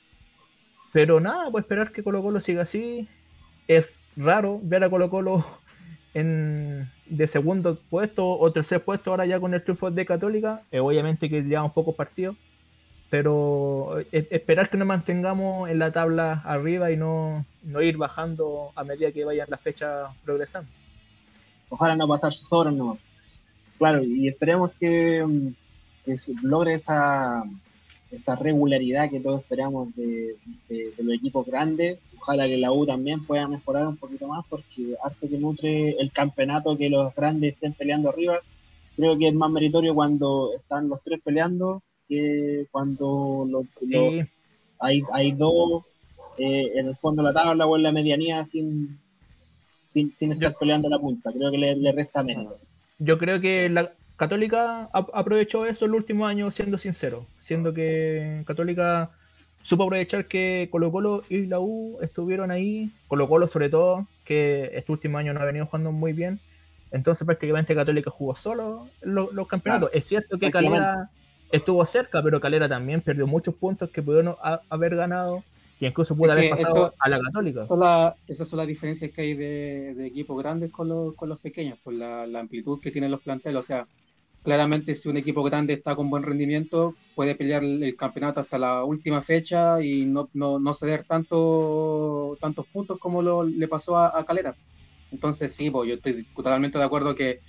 Pero 0.94 1.20
nada, 1.20 1.50
pues 1.52 1.64
esperar 1.64 1.92
que 1.92 2.04
Colo 2.04 2.22
Colo 2.22 2.42
siga 2.42 2.64
así. 2.64 3.08
Es 3.68 3.90
raro 4.18 4.60
ver 4.64 4.84
a 4.84 4.90
Colo 4.90 5.10
Colo 5.10 5.46
en, 6.14 6.90
de 7.06 7.28
segundo 7.28 7.80
puesto 7.90 8.28
o 8.28 8.52
tercer 8.52 8.84
puesto 8.84 9.12
ahora 9.12 9.26
ya 9.26 9.40
con 9.40 9.54
el 9.54 9.64
triunfo 9.64 9.92
de 9.92 10.06
Católica. 10.06 10.64
Eh, 10.72 10.80
obviamente 10.80 11.30
que 11.30 11.42
un 11.42 11.72
pocos 11.74 11.96
partidos. 11.96 12.36
Pero 13.12 14.00
eh, 14.00 14.28
esperar 14.32 14.72
que 14.72 14.78
nos 14.78 14.88
mantengamos 14.88 15.70
en 15.70 15.80
la 15.80 15.92
tabla 15.94 16.42
arriba 16.46 16.92
y 16.92 16.98
no, 16.98 17.46
no 17.64 17.84
ir 17.84 17.98
bajando 17.98 18.72
a 18.76 18.86
medida 18.86 19.12
que 19.14 19.26
vayan 19.26 19.48
las 19.52 19.62
fechas 19.62 20.10
progresando. 20.26 20.72
Ojalá 21.70 21.96
no 21.96 22.08
pasar 22.08 22.34
sus 22.34 22.52
horas, 22.54 22.74
no. 22.74 22.98
Claro, 23.78 24.04
y 24.04 24.28
esperemos 24.30 24.72
que, 24.80 25.24
mm, 25.26 25.48
que 26.06 26.18
logre 26.44 26.76
esa, 26.76 27.44
esa 28.12 28.36
regularidad 28.36 29.10
que 29.10 29.20
todos 29.22 29.42
esperamos 29.42 29.96
de, 29.96 30.38
de- 30.70 30.94
los 31.00 31.16
equipos 31.16 31.46
grandes. 31.48 32.00
Ojalá 32.20 32.46
que 32.48 32.58
la 32.58 32.72
U 32.72 32.86
también 32.86 33.26
pueda 33.26 33.48
mejorar 33.48 33.88
un 33.88 33.98
poquito 33.98 34.28
más, 34.28 34.46
porque 34.50 34.96
harto 35.04 35.28
que 35.30 35.38
nutre 35.38 35.92
el 36.00 36.12
campeonato 36.12 36.78
que 36.78 36.90
los 36.90 37.14
grandes 37.16 37.54
estén 37.54 37.74
peleando 37.74 38.10
arriba. 38.10 38.40
Creo 38.96 39.18
que 39.18 39.30
es 39.30 39.34
más 39.36 39.52
meritorio 39.52 39.96
cuando 39.96 40.54
están 40.56 40.90
los 40.90 41.02
tres 41.04 41.22
peleando 41.24 41.82
que 42.12 42.68
cuando 42.72 43.46
los, 43.50 43.66
los- 43.82 44.16
hay, 44.80 45.04
hay 45.14 45.34
dos 45.34 45.84
eh, 46.38 46.72
en 46.76 46.88
el 46.90 46.96
fondo 46.98 47.24
de 47.24 47.30
la 47.30 47.34
tabla 47.34 47.68
o 47.68 47.78
en 47.78 47.84
la 47.84 47.92
medianía 47.94 48.46
sin, 48.46 49.00
sin, 49.84 50.12
sin 50.12 50.34
estar 50.34 50.56
peleando 50.58 50.90
la 50.90 51.00
punta. 51.00 51.32
Creo 51.34 51.52
que 51.52 51.58
le, 51.60 51.76
le 51.78 51.92
resta 51.94 52.24
menos. 52.24 52.56
yo 52.98 53.18
creo 53.18 53.42
que 53.42 53.70
la 53.70 53.94
Católica 54.18 54.84
ap- 54.94 55.10
aprovechó 55.14 55.66
eso 55.66 55.86
el 55.86 55.96
último 55.96 56.28
año, 56.28 56.52
siendo 56.52 56.78
sincero, 56.78 57.26
siendo 57.40 57.74
que 57.74 58.44
Católica 58.46 59.12
supo 59.64 59.84
aprovechar 59.84 60.28
que 60.28 60.68
Colo 60.72 60.92
Colo 60.92 61.24
y 61.30 61.48
la 61.48 61.60
U 61.60 61.98
estuvieron 62.02 62.52
ahí, 62.52 62.92
Colo 63.08 63.28
Colo 63.28 63.48
sobre 63.48 63.70
todo, 63.70 64.08
que 64.26 64.70
este 64.74 64.92
último 64.92 65.18
año 65.18 65.34
no 65.34 65.40
ha 65.42 65.46
venido 65.46 65.66
jugando 65.66 65.92
muy 65.92 66.14
bien, 66.14 66.40
entonces 66.92 67.26
prácticamente 67.26 67.74
Católica 67.76 68.12
jugó 68.12 68.36
solo 68.36 68.88
lo- 69.02 69.32
los 69.32 69.48
campeonatos. 69.48 69.90
Es 69.94 70.06
cierto 70.08 70.38
que 70.38 70.52
Calera 70.52 71.10
estuvo 71.52 71.86
cerca, 71.86 72.22
pero 72.24 72.40
Calera 72.40 72.68
también 72.70 73.02
perdió 73.02 73.28
muchos 73.28 73.56
puntos 73.56 73.90
que 73.92 74.02
pudieron 74.02 74.36
ha- 74.44 74.62
haber 74.70 74.96
ganado 74.96 75.44
y 75.80 75.88
incluso 75.88 76.16
pudo 76.16 76.32
Es 76.32 76.38
haber 76.38 76.50
pasado 76.52 76.88
eso- 76.88 76.96
a 77.00 77.10
la 77.10 77.20
Católica. 77.20 77.60
Esas 77.62 77.68
son, 77.68 77.80
la- 77.80 78.16
esas 78.28 78.48
son 78.50 78.58
las 78.58 78.68
diferencias 78.68 79.12
que 79.12 79.22
hay 79.22 79.34
de, 79.36 79.94
de 79.96 80.08
equipos 80.08 80.38
grandes 80.42 80.72
con 80.72 80.88
los, 80.90 81.16
con 81.16 81.30
los 81.30 81.40
pequeños, 81.40 81.80
por 81.84 81.94
la, 81.94 82.26
la 82.28 82.40
amplitud 82.40 82.80
que 82.82 82.92
tienen 82.92 83.12
los 83.12 83.22
planteles. 83.22 83.60
O 83.60 83.64
sea, 83.64 83.88
claramente 84.44 84.96
si 84.96 85.10
un 85.10 85.18
equipo 85.18 85.44
grande 85.44 85.74
está 85.74 85.96
con 85.96 86.10
buen 86.10 86.24
rendimiento, 86.24 86.98
puede 87.14 87.36
pelear 87.36 87.64
el, 87.64 87.84
el 87.84 87.96
campeonato 87.96 88.40
hasta 88.40 88.58
la 88.60 88.84
última 88.86 89.22
fecha 89.24 89.82
y 89.84 90.06
no, 90.06 90.30
no, 90.34 90.60
no 90.60 90.74
ceder 90.74 91.06
tanto, 91.06 92.38
tantos 92.42 92.68
puntos 92.72 93.00
como 93.00 93.22
lo, 93.22 93.44
le 93.44 93.68
pasó 93.68 93.98
a, 93.98 94.18
a 94.18 94.26
Calera. 94.26 94.56
Entonces 95.12 95.54
sí, 95.56 95.70
pues 95.70 95.90
yo 95.90 95.96
estoy 95.96 96.26
totalmente 96.36 96.78
de 96.78 96.84
acuerdo 96.86 97.16
que 97.16 97.40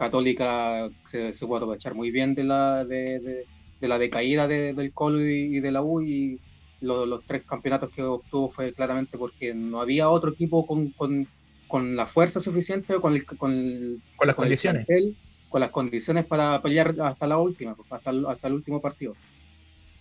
Católica 0.00 0.88
se, 1.04 1.34
se 1.34 1.46
puede 1.46 1.58
aprovechar 1.62 1.94
muy 1.94 2.10
bien 2.10 2.34
de 2.34 2.44
la, 2.44 2.84
de, 2.84 3.20
de- 3.20 3.46
de 3.80 3.88
la 3.88 3.98
decaída 3.98 4.48
de- 4.48 4.74
del 4.74 4.92
Colo 4.94 5.20
y, 5.28 5.56
y 5.56 5.60
de 5.60 5.70
la 5.72 5.82
U 5.82 6.00
y 6.02 6.40
lo- 6.80 7.06
los 7.06 7.24
tres 7.26 7.44
campeonatos 7.46 7.90
que 7.90 8.02
obtuvo 8.02 8.50
fue 8.50 8.74
claramente 8.74 9.18
porque 9.18 9.54
no 9.54 9.80
había 9.80 10.08
otro 10.10 10.32
equipo 10.32 10.66
con, 10.66 10.92
con, 10.92 11.30
con 11.66 11.96
la 11.96 12.06
fuerza 12.06 12.40
suficiente 12.40 12.94
o 12.94 13.00
con, 13.02 13.14
el, 13.14 13.24
con, 13.26 13.52
el- 13.52 14.02
Con 14.16 14.26
las 14.28 14.36
con 14.36 14.44
el 14.46 14.50
condiciones. 14.50 14.86
plantel, 14.86 15.16
con 15.48 15.60
las 15.60 15.70
condiciones 15.70 16.26
para 16.26 16.60
pelear 16.62 16.94
hasta 17.02 17.26
la 17.26 17.38
última, 17.38 17.76
hasta 17.90 18.10
el, 18.10 18.26
hasta 18.26 18.48
el 18.48 18.54
último 18.54 18.80
partido. 18.80 19.18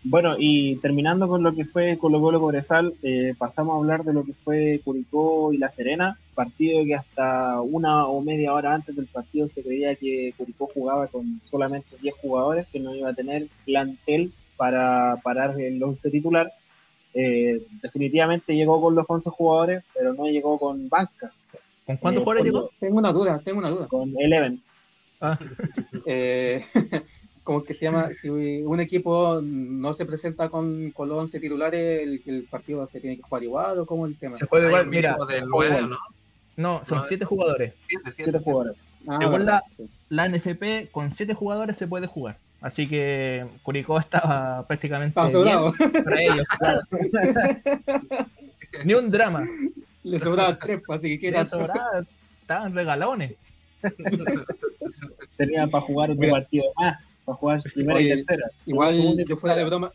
Bueno, 0.02 0.36
y 0.40 0.78
terminando 0.78 1.28
con 1.28 1.44
lo 1.44 1.54
que 1.54 1.66
fue 1.66 1.98
Colo 1.98 2.22
Colo 2.22 2.40
Cobresal, 2.40 2.94
eh, 3.04 3.34
pasamos 3.38 3.74
a 3.76 3.78
hablar 3.80 4.06
de 4.06 4.14
lo 4.14 4.24
que 4.24 4.34
fue 4.34 4.80
Curicó 4.84 5.52
y 5.52 5.58
La 5.58 5.68
Serena, 5.68 6.18
partido 6.34 6.86
que 6.86 6.96
hasta 6.96 7.60
una 7.60 8.08
o 8.08 8.22
media 8.22 8.54
hora 8.54 8.74
antes 8.74 8.96
del 8.96 9.08
partido 9.08 9.50
se 9.50 9.62
creía 9.62 9.96
que 9.96 10.34
Curicó 10.38 10.70
jugaba 10.74 11.08
con 11.08 11.42
solamente 11.44 11.98
10 12.02 12.16
jugadores, 12.16 12.66
que 12.72 12.80
no 12.80 12.96
iba 12.96 13.10
a 13.10 13.14
tener 13.14 13.48
plantel 13.66 14.32
para 14.56 15.18
parar 15.22 15.60
el 15.60 15.84
11 15.84 16.10
titular. 16.12 16.50
Eh, 17.14 17.62
definitivamente 17.82 18.56
llegó 18.56 18.80
con 18.82 18.96
los 18.96 19.06
11 19.08 19.30
jugadores, 19.32 19.84
pero 19.94 20.14
no 20.14 20.26
llegó 20.26 20.58
con 20.58 20.88
banca, 20.88 21.32
¿Con 21.86 21.98
cuántos 21.98 22.22
Eh, 22.22 22.24
jugadores 22.24 22.52
con 22.54 22.62
llegó? 22.62 22.72
Tengo 22.80 22.98
una 23.00 23.12
duda, 23.12 23.42
tengo 23.44 23.60
una 23.60 23.70
duda. 23.70 23.88
con 23.88 24.14
Eleven. 24.18 24.62
Ah, 25.20 25.38
¿Cómo 27.50 27.64
que 27.64 27.74
se 27.74 27.86
llama? 27.86 28.14
Si 28.14 28.30
un 28.30 28.80
equipo 28.80 29.42
no 29.42 29.92
se 29.96 30.06
presenta 30.06 30.50
con, 30.50 30.92
con 30.92 31.10
los 31.10 31.18
11 31.18 31.40
titulares, 31.40 32.04
el, 32.04 32.22
el 32.28 32.44
partido 32.44 32.86
se 32.86 33.00
tiene 33.00 33.16
que 33.16 33.24
jugar 33.24 33.42
igual 33.42 33.80
o 33.80 33.86
cómo 33.88 34.06
es 34.06 34.12
el 34.12 34.20
tema. 34.20 34.38
se 34.38 34.46
juega 34.46 34.68
igual, 34.68 34.86
mira, 34.86 35.14
mínimo 35.14 35.26
de 35.26 35.42
nueve, 35.48 35.82
¿no? 35.82 35.98
no, 36.58 36.86
son 36.86 37.00
No, 37.00 37.04
siete 37.06 37.26
jugadores. 37.26 37.74
Siete, 37.80 38.12
siete, 38.12 38.34
Siete 38.34 38.40
jugadores. 38.40 38.78
Ah, 39.08 39.18
según 39.18 39.34
verdad, 39.34 39.64
sí. 39.76 39.90
La 40.10 40.30
NFP 40.30 40.92
con 40.92 41.12
siete 41.12 41.34
jugadores 41.34 41.76
se 41.76 41.88
puede 41.88 42.06
jugar. 42.06 42.38
Así 42.62 42.88
que 42.88 43.48
Curicó 43.64 43.98
estaba 43.98 44.68
prácticamente 44.68 45.20
bien 45.20 46.04
para 46.04 46.22
ellos. 46.22 46.46
claro. 46.60 46.82
Ni 48.86 48.94
un 48.94 49.10
drama. 49.10 49.44
Le 50.04 50.20
sobraban 50.20 50.60
tres, 50.60 50.84
pues, 50.86 51.00
así 51.00 51.18
que 51.18 51.30
Era 51.30 51.40
queda 51.40 51.50
sobrada, 51.50 52.06
estaban 52.42 52.76
regalones. 52.76 53.34
Tenían 55.38 55.72
para 55.72 55.84
jugar 55.84 56.12
otro 56.12 56.30
partido 56.30 56.66
más, 56.76 57.09
para 57.30 57.38
jugar 57.40 57.62
primera 57.74 58.02
y 58.02 58.10
tercera. 58.10 58.50
Igual 58.66 59.26
yo 59.26 59.38
fuera 59.38 59.56
de 59.56 59.64
broma, 59.66 59.92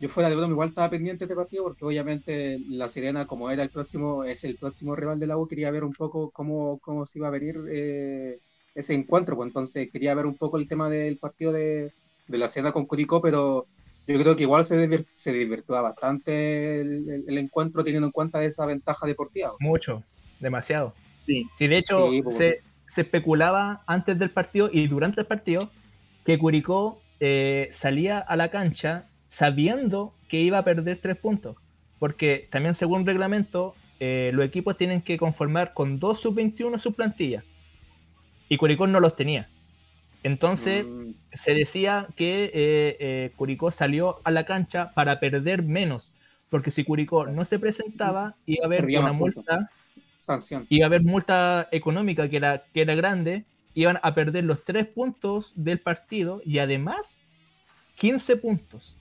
yo 0.00 0.08
fuera 0.08 0.28
de 0.28 0.36
broma 0.36 0.52
igual 0.52 0.68
estaba 0.70 0.90
pendiente 0.90 1.24
de 1.26 1.32
este 1.32 1.36
partido 1.36 1.64
porque 1.64 1.84
obviamente 1.84 2.58
la 2.68 2.88
Serena 2.88 3.26
como 3.26 3.50
era 3.50 3.62
el 3.62 3.70
próximo, 3.70 4.24
es 4.24 4.44
el 4.44 4.56
próximo 4.56 4.96
rival 4.96 5.18
de 5.18 5.26
la 5.26 5.36
U, 5.36 5.46
quería 5.46 5.70
ver 5.70 5.84
un 5.84 5.92
poco 5.92 6.30
cómo, 6.30 6.78
cómo 6.80 7.06
se 7.06 7.18
iba 7.18 7.28
a 7.28 7.30
venir 7.30 7.56
eh, 7.70 8.38
ese 8.74 8.94
encuentro, 8.94 9.36
pues 9.36 9.48
entonces 9.48 9.90
quería 9.92 10.14
ver 10.14 10.26
un 10.26 10.36
poco 10.36 10.56
el 10.58 10.66
tema 10.68 10.88
del 10.90 11.18
partido 11.18 11.52
de, 11.52 11.92
de 12.26 12.38
la 12.38 12.48
Serena 12.48 12.72
con 12.72 12.86
Curicó, 12.86 13.20
pero 13.20 13.66
yo 14.06 14.18
creo 14.18 14.34
que 14.34 14.42
igual 14.42 14.64
se, 14.64 14.76
divir- 14.76 15.06
se 15.14 15.32
divirtió 15.32 15.80
bastante 15.80 16.80
el, 16.80 17.08
el- 17.08 17.24
el 17.28 17.38
encuentro 17.38 17.84
teniendo 17.84 18.06
en 18.06 18.12
cuenta 18.12 18.42
esa 18.44 18.66
ventaja 18.66 19.06
deportiva. 19.06 19.52
Mucho, 19.60 20.02
demasiado. 20.40 20.94
Sí, 21.24 21.46
Si 21.56 21.68
de 21.68 21.78
hecho 21.78 22.10
Sí, 22.10 22.22
pues, 22.22 22.36
se, 22.36 22.60
se 22.94 23.00
especulaba 23.02 23.82
antes 23.86 24.18
del 24.18 24.30
partido 24.30 24.68
y 24.72 24.88
durante 24.88 25.20
el 25.20 25.26
partido 25.26 25.70
que 26.24 26.38
Curicó 26.38 27.04
eh, 27.20 27.70
salía 27.72 28.18
a 28.18 28.36
la 28.36 28.50
cancha 28.50 29.10
sabiendo 29.28 30.18
que 30.28 30.40
iba 30.40 30.58
a 30.58 30.64
perder 30.64 31.00
tres 31.00 31.16
puntos. 31.18 31.56
Porque 31.98 32.48
también 32.50 32.74
según 32.74 33.06
reglamento, 33.06 33.78
eh, 34.00 34.30
los 34.34 34.44
equipos 34.44 34.76
tienen 34.76 35.02
que 35.02 35.18
conformar 35.18 35.72
con 35.74 35.98
dos 35.98 36.20
sub-21 36.20 36.78
su 36.78 36.94
plantilla. 36.94 37.44
Y 38.48 38.56
Curicó 38.56 38.86
no 38.86 39.00
los 39.00 39.16
tenía. 39.16 39.50
Entonces 40.22 40.86
Mm, 40.86 41.12
se 41.32 41.54
decía 41.54 42.08
que 42.16 42.50
eh, 42.54 43.32
Curicó 43.36 43.70
salió 43.70 44.20
a 44.24 44.30
la 44.30 44.44
cancha 44.46 44.92
para 44.94 45.20
perder 45.20 45.62
menos. 45.62 46.12
Porque 46.48 46.70
si 46.70 46.84
Curicó 46.84 47.26
no 47.26 47.44
se 47.44 47.58
presentaba, 47.58 48.36
iba 48.46 48.64
a 48.64 48.66
haber 48.66 48.80
Perdía 48.82 49.00
una 49.00 49.12
multa 49.12 49.70
sanción. 50.20 50.66
iba 50.68 50.86
a 50.86 50.88
haber 50.88 51.02
multa 51.02 51.68
económica 51.72 52.28
que 52.28 52.36
era, 52.36 52.64
que 52.72 52.82
era 52.82 52.94
grande, 52.94 53.44
iban 53.74 53.98
a 54.02 54.14
perder 54.14 54.44
los 54.44 54.64
tres 54.64 54.86
puntos 54.86 55.52
del 55.56 55.80
partido 55.80 56.42
y 56.44 56.58
además 56.58 57.18
15 57.96 58.36
puntos. 58.36 58.96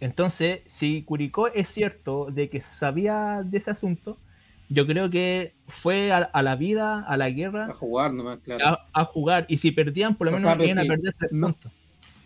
Entonces, 0.00 0.60
si 0.66 1.02
Curicó 1.02 1.48
es 1.48 1.70
cierto 1.70 2.26
de 2.30 2.50
que 2.50 2.60
sabía 2.60 3.42
de 3.44 3.58
ese 3.58 3.70
asunto, 3.70 4.18
yo 4.68 4.86
creo 4.86 5.08
que 5.10 5.54
fue 5.68 6.12
a, 6.12 6.18
a 6.18 6.42
la 6.42 6.56
vida, 6.56 7.00
a 7.00 7.16
la 7.16 7.26
A 7.26 7.30
guerra, 7.30 7.74
jugar 7.74 8.12
nomás, 8.12 8.40
claro. 8.40 8.64
a, 8.66 8.86
a 8.92 9.04
jugar. 9.04 9.46
Y 9.48 9.58
si 9.58 9.70
perdían, 9.70 10.14
por 10.16 10.26
lo 10.26 10.32
O 10.32 10.36
menos 10.38 10.58
iban 10.66 10.78
a 10.78 10.84
perder 10.84 11.14
tres 11.18 11.32
no. 11.32 11.48
puntos. 11.48 11.72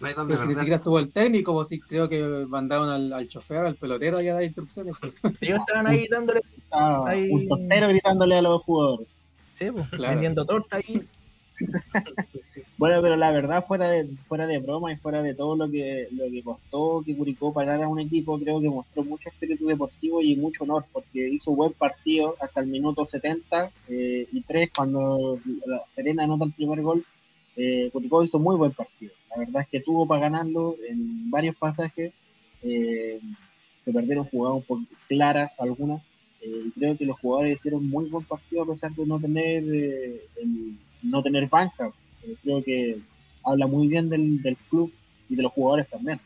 No 0.00 0.06
hay 0.06 0.14
donde 0.14 0.36
si 0.36 0.46
ni 0.46 0.54
siquiera 0.54 0.76
estuvo 0.76 0.98
el 1.00 1.10
técnico, 1.12 1.52
pues 1.52 1.68
sí 1.68 1.80
creo 1.80 2.08
que 2.08 2.20
mandaron 2.48 2.88
al, 2.88 3.12
al 3.12 3.28
chofer, 3.28 3.58
al 3.66 3.74
pelotero 3.74 4.20
y 4.22 4.28
a 4.28 4.34
dar 4.34 4.44
instrucciones. 4.44 4.96
pues. 5.00 5.12
Ellos 5.42 5.58
estaban 5.60 5.86
ahí 5.88 6.06
dándole, 6.08 6.40
estaba 6.56 7.08
Ahí- 7.10 7.28
un 7.30 7.48
tortero 7.48 7.88
gritándole 7.88 8.36
a 8.36 8.42
los 8.42 8.62
jugadores. 8.62 9.08
sí, 9.58 9.66
pues, 9.72 9.88
Claro. 9.90 10.12
vendiendo 10.14 10.44
torta 10.46 10.76
ahí. 10.76 11.02
Bueno, 12.76 13.02
pero 13.02 13.16
la 13.16 13.32
verdad, 13.32 13.62
fuera 13.62 13.88
de, 13.90 14.06
fuera 14.26 14.46
de 14.46 14.58
broma 14.58 14.92
y 14.92 14.96
fuera 14.96 15.22
de 15.22 15.34
todo 15.34 15.56
lo 15.56 15.68
que, 15.68 16.06
lo 16.12 16.30
que 16.30 16.42
costó 16.42 17.02
que 17.04 17.16
Curicó 17.16 17.52
pagara 17.52 17.86
a 17.86 17.88
un 17.88 17.98
equipo, 17.98 18.38
creo 18.38 18.60
que 18.60 18.68
mostró 18.68 19.02
mucho 19.02 19.28
espíritu 19.28 19.66
deportivo 19.66 20.22
y 20.22 20.36
mucho 20.36 20.62
honor, 20.64 20.84
porque 20.92 21.28
hizo 21.28 21.50
buen 21.52 21.72
partido 21.72 22.36
hasta 22.40 22.60
el 22.60 22.68
minuto 22.68 23.04
70 23.04 23.70
eh, 23.88 24.28
y 24.30 24.40
3 24.42 24.70
cuando 24.74 25.40
la 25.66 25.82
Serena 25.88 26.24
anota 26.24 26.44
el 26.44 26.52
primer 26.52 26.82
gol. 26.82 27.04
Eh, 27.56 27.90
Curicó 27.92 28.22
hizo 28.22 28.38
muy 28.38 28.56
buen 28.56 28.70
partido. 28.72 29.12
La 29.30 29.38
verdad 29.38 29.62
es 29.62 29.68
que 29.68 29.80
tuvo 29.80 30.06
para 30.06 30.22
ganarlo 30.22 30.76
en 30.88 31.30
varios 31.30 31.56
pasajes. 31.56 32.12
eh, 32.62 33.20
se 33.80 33.92
perdieron 33.92 34.24
jugadas 34.26 34.64
poco 34.66 34.82
claras 35.08 35.50
algunas. 35.58 36.02
y 36.42 36.70
creo 36.72 36.96
que 36.96 37.04
los 37.06 37.18
jugadores 37.18 37.58
hicieron 37.58 37.88
muy 37.88 38.08
buen 38.08 38.24
partido 38.24 38.62
a 38.62 38.66
pesar 38.66 38.92
de 38.92 39.04
no 39.06 39.18
tener 39.18 39.64
el- 39.64 40.78
no 41.02 41.22
tener 41.22 41.48
banca. 41.48 41.90
Creo 42.42 42.62
que 42.62 42.98
habla 43.44 43.66
muy 43.66 43.88
bien 43.88 44.08
del, 44.08 44.42
del 44.42 44.56
club 44.68 44.92
y 45.28 45.36
de 45.36 45.42
los 45.42 45.52
jugadores 45.52 45.88
también. 45.88 46.20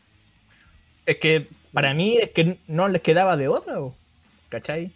Es 1.05 1.17
que 1.17 1.47
para 1.71 1.93
mí 1.93 2.17
es 2.17 2.31
que 2.31 2.57
no 2.67 2.87
les 2.87 3.01
quedaba 3.01 3.35
de 3.35 3.47
otra, 3.47 3.79
¿cachai? 4.49 4.91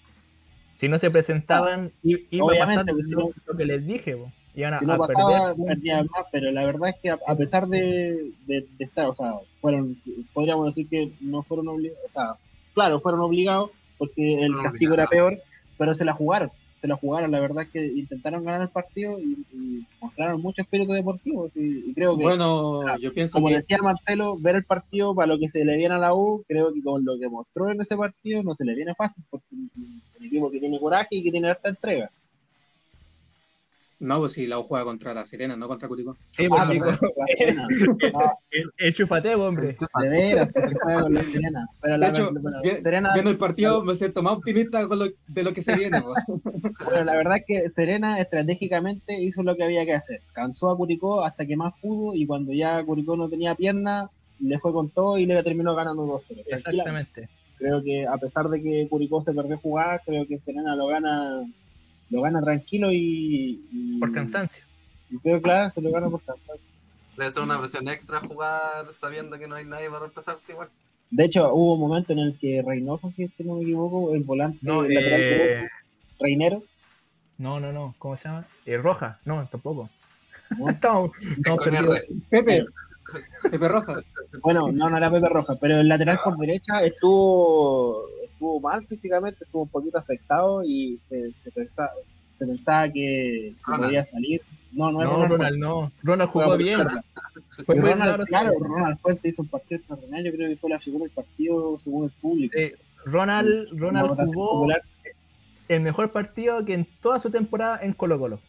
Si 0.78 0.88
no 0.88 1.00
se 1.00 1.10
presentaban, 1.10 1.92
i- 2.04 2.26
iba 2.32 2.48
pasar 2.58 2.86
pues, 2.86 3.08
si 3.08 3.16
lo, 3.16 3.22
no- 3.22 3.30
lo 3.46 3.58
que 3.58 3.66
les 3.66 3.86
dije, 3.86 4.16
iban 4.56 4.74
a, 4.76 4.82
no 4.82 4.94
a 4.94 4.98
pasaba, 4.98 5.56
perder. 5.56 5.68
perdían 5.68 6.08
más, 6.16 6.26
pero 6.32 6.52
la 6.52 6.64
verdad 6.66 6.90
es 6.90 6.96
que 7.02 7.10
a, 7.10 7.20
a 7.28 7.36
pesar 7.36 7.68
de, 7.68 8.32
de- 8.46 8.66
de 8.78 8.86
estar, 8.86 9.08
o 9.08 9.14
sea, 9.14 9.34
fueron, 9.60 9.98
podríamos 10.34 10.68
decir 10.68 10.88
que 10.88 11.12
no 11.20 11.44
fueron 11.44 11.68
obligados, 11.70 12.06
o 12.08 12.12
sea, 12.12 12.36
claro, 12.74 13.00
fueron 13.00 13.22
obligados 13.22 13.72
porque 13.98 14.44
el 14.44 14.54
castigo 14.62 14.94
era 14.94 15.08
peor, 15.08 15.40
pero 15.78 15.94
se 15.94 16.06
la 16.06 16.14
jugaron, 16.14 16.52
se 16.80 16.88
la 16.88 16.96
jugaron, 16.96 17.32
la 17.32 17.40
verdad 17.40 17.64
es 17.64 17.70
que 17.70 17.86
intentaron 17.86 18.44
ganar 18.44 18.62
el 18.62 18.70
partido 18.70 19.20
y, 19.20 19.46
y 19.52 19.86
mostraron 20.02 20.42
mucho 20.42 20.62
espíritu 20.62 20.94
deportivo 20.94 21.50
y, 21.56 21.90
y 21.90 21.94
creo 21.94 22.18
que, 22.18 22.24
Bueno, 22.24 22.98
yo 23.00 23.14
pienso 23.14 23.34
como 23.34 23.48
que 23.48 23.56
decía 23.56 23.78
Marcelo, 23.80 24.38
ver 24.38 24.56
el 24.56 24.64
partido 24.64 25.16
para 25.16 25.28
lo 25.28 25.40
que 25.40 25.50
se 25.50 25.66
le 25.66 25.78
viene 25.78 25.96
a 25.96 26.00
la 26.00 26.14
U, 26.14 26.44
creo 26.48 26.74
que 26.74 26.82
con 26.84 27.04
lo 27.04 27.18
que 27.18 27.30
mostró 27.30 27.72
en 27.72 27.82
ese 27.82 27.98
partido 27.98 28.44
no 28.44 28.54
se 28.54 28.66
le 28.66 28.76
viene 28.76 28.94
fácil, 28.96 29.24
porque 29.30 29.46
es 29.52 30.20
un 30.20 30.26
equipo 30.26 30.52
que 30.52 30.60
tiene 30.60 30.80
coraje 30.80 31.16
y 31.16 31.24
que 31.24 31.32
tiene 31.32 31.50
harta 31.50 31.70
entrega. 31.70 32.12
No, 34.00 34.20
pues 34.20 34.34
si 34.34 34.46
la 34.48 34.60
U 34.60 34.64
juega 34.64 34.86
contra 34.86 35.14
la 35.14 35.26
Serena, 35.26 35.56
no 35.56 35.68
contra 35.68 35.88
Curicó. 35.88 36.16
Sí, 36.32 36.48
Ah, 36.52 36.70
pero- 36.70 36.98
Enchúfate, 38.78 39.36
hombre. 39.36 39.76
De 40.02 40.10
veras, 40.10 40.50
porque 40.54 40.76
juega 40.82 41.02
con 41.02 41.14
la 41.14 41.22
Serena. 41.22 41.68
Pero 41.82 41.94
De 41.94 42.00
la, 42.00 42.08
hecho, 42.10 42.32
bueno, 42.32 42.62
vi- 42.64 42.82
Serena, 42.82 43.14
viendo 43.14 43.32
el 43.32 43.38
partido 43.38 43.84
me 43.84 43.96
siento 43.96 44.22
más 44.22 44.34
optimista 44.38 44.88
con 44.88 45.00
lo- 45.00 45.08
de 45.28 45.44
lo 45.44 45.54
que 45.54 45.62
se 45.62 45.76
viene. 45.76 46.00
bueno, 46.02 46.16
la 47.06 47.16
verdad 47.16 47.38
es 47.38 47.44
que 47.48 47.70
Serena 47.70 48.20
estratégicamente 48.20 49.20
hizo 49.22 49.44
lo 49.44 49.56
que 49.56 49.64
había 49.64 49.86
que 49.86 49.94
hacer. 49.94 50.22
Cansó 50.34 50.70
a 50.70 50.78
Curicó 50.78 51.24
hasta 51.24 51.46
que 51.46 51.56
más 51.56 51.74
pudo 51.82 52.14
y 52.16 52.26
cuando 52.26 52.54
ya 52.54 52.84
Curicó 52.84 53.16
no 53.16 53.30
tenía 53.30 53.56
pierna, 53.56 54.10
le 54.40 54.60
fue 54.60 54.72
con 54.72 54.90
todo 54.90 55.18
y 55.18 55.26
le 55.26 55.42
terminó 55.44 55.74
ganando 55.76 56.04
2-0. 56.06 56.44
Tranquilamente. 56.46 56.56
Exactamente. 56.56 57.30
Creo 57.58 57.84
que 57.84 58.06
a 58.06 58.18
pesar 58.18 58.48
de 58.50 58.62
que 58.62 58.88
Curicó 58.88 59.20
se 59.22 59.34
perdió 59.34 59.58
jugar, 59.58 60.02
creo 60.06 60.28
que 60.28 60.38
Serena 60.40 60.76
lo 60.76 60.86
gana 60.88 61.42
lo 62.10 62.22
gana 62.22 62.42
tranquilo 62.42 62.92
y, 62.92 63.62
y- 63.72 64.00
Por 64.00 64.14
cansancio. 64.14 64.64
y 65.10 65.18
creo 65.20 65.42
claro, 65.42 65.70
se 65.70 65.82
lo 65.82 65.92
gana 65.92 66.10
por 66.10 66.22
cansancio. 66.24 66.72
Debe 67.18 67.32
ser 67.32 67.44
una 67.44 67.58
presión 67.60 67.88
extra 67.88 68.20
jugar 68.20 68.86
sabiendo 68.92 69.38
que 69.40 69.48
no 69.48 69.56
hay 69.56 69.66
nadie 69.66 69.88
para 69.88 70.02
reemplazarte 70.02 70.52
igual. 70.52 70.70
De 71.10 71.24
hecho, 71.26 71.54
hubo 71.54 71.74
un 71.76 71.80
momento 71.80 72.14
en 72.14 72.20
el 72.20 72.38
que 72.38 72.62
Reynoso, 72.66 73.10
si 73.10 73.24
es 73.24 73.32
que 73.36 73.44
no 73.44 73.56
me 73.56 73.62
equivoco, 73.64 74.14
el 74.14 74.24
volante 74.24 74.60
No, 74.62 74.84
el 74.84 74.94
lateral 74.94 75.22
eh, 75.22 75.26
derecho, 75.26 75.74
Reinero, 76.20 76.64
no, 77.40 77.60
no, 77.60 77.72
no. 77.72 77.96
¿Cómo 78.00 78.18
se 78.18 78.24
llama? 78.26 78.46
Eh, 78.66 78.78
Roja. 78.78 79.20
No, 79.26 79.48
tampoco. 79.52 79.90
¿no? 80.58 80.70
Estamos. 80.70 81.12
Pepe, 82.30 82.66
Pepe 83.44 83.68
Roja. 83.68 84.02
Bueno, 84.42 84.72
no, 84.72 84.90
no 84.90 84.98
era 84.98 85.10
Pepe 85.12 85.30
Roja, 85.30 85.56
pero 85.62 85.80
el 85.80 85.88
lateral 85.88 86.20
por 86.24 86.36
derecha 86.38 86.82
estuvo 86.84 88.06
estuvo 88.38 88.60
mal 88.60 88.86
físicamente, 88.86 89.44
estuvo 89.44 89.64
un 89.64 89.70
poquito 89.70 89.98
afectado 89.98 90.64
y 90.64 90.98
se, 91.10 91.34
se 91.34 91.50
pensaba, 91.52 91.90
se 92.34 92.46
pensaba 92.46 92.86
que, 92.88 92.92
que 92.94 93.56
Ronald. 93.66 93.84
podía 93.86 94.06
salir. 94.06 94.42
No, 94.72 94.92
no 94.92 95.02
No, 95.02 95.10
Ronald. 95.12 95.32
Ronald, 95.32 95.58
no. 95.58 95.92
Ronald 96.04 96.30
jugó 96.30 96.56
bien. 96.58 96.80
Fue 97.66 97.76
Ronald, 97.76 98.26
claro, 98.28 98.52
Ronald 98.60 98.98
Fuente 99.00 99.30
hizo 99.30 99.42
un 99.42 99.48
partido 99.48 99.78
extraordinario, 99.80 100.32
yo 100.32 100.38
creo 100.38 100.50
que 100.50 100.56
fue 100.58 100.70
la 100.70 100.80
figura 100.80 101.06
del 101.06 101.12
partido 101.12 101.80
según 101.80 102.04
el 102.06 102.12
público. 102.12 102.56
Eh, 102.58 102.76
Ronald, 103.06 103.70
Ronald 103.80 104.12
jugó 104.34 104.50
popular. 104.52 104.84
el 105.70 105.80
mejor 105.82 106.12
partido 106.12 106.64
que 106.64 106.74
en 106.76 106.86
toda 107.02 107.20
su 107.20 107.32
temporada 107.32 107.80
en 107.82 107.94
Colo 107.94 108.20
Colo. 108.20 108.40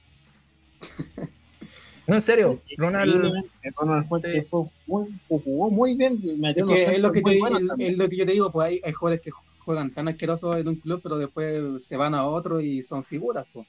No, 2.06 2.16
en 2.16 2.22
serio. 2.22 2.60
Ronald, 2.78 3.44
Ronald 3.76 4.04
Fuente 4.06 4.32
Sí. 4.40 4.46
fue 4.48 4.64
muy, 4.86 5.06
fue- 5.28 5.40
jugó 5.40 5.70
muy 5.70 5.94
bien, 5.94 6.14
Es, 6.22 6.62
unos 6.62 6.74
que 6.74 6.84
es, 6.94 6.98
lo 7.00 7.12
que 7.12 7.20
te, 7.22 7.38
es 7.78 7.96
lo 7.98 8.08
que 8.08 8.16
yo 8.16 8.26
te 8.26 8.32
digo, 8.32 8.50
pues 8.50 8.66
hay, 8.68 8.80
hay 8.82 8.92
jugadores 8.92 9.22
que 9.22 9.30
juegan 9.68 9.90
tan 9.92 10.08
asquerosos 10.08 10.56
en 10.56 10.66
un 10.66 10.76
club, 10.76 11.00
pero 11.02 11.18
después 11.18 11.84
se 11.84 11.98
van 11.98 12.14
a 12.14 12.26
otro 12.26 12.58
y 12.58 12.82
son 12.82 13.04
figuras. 13.04 13.46
Pues. 13.52 13.66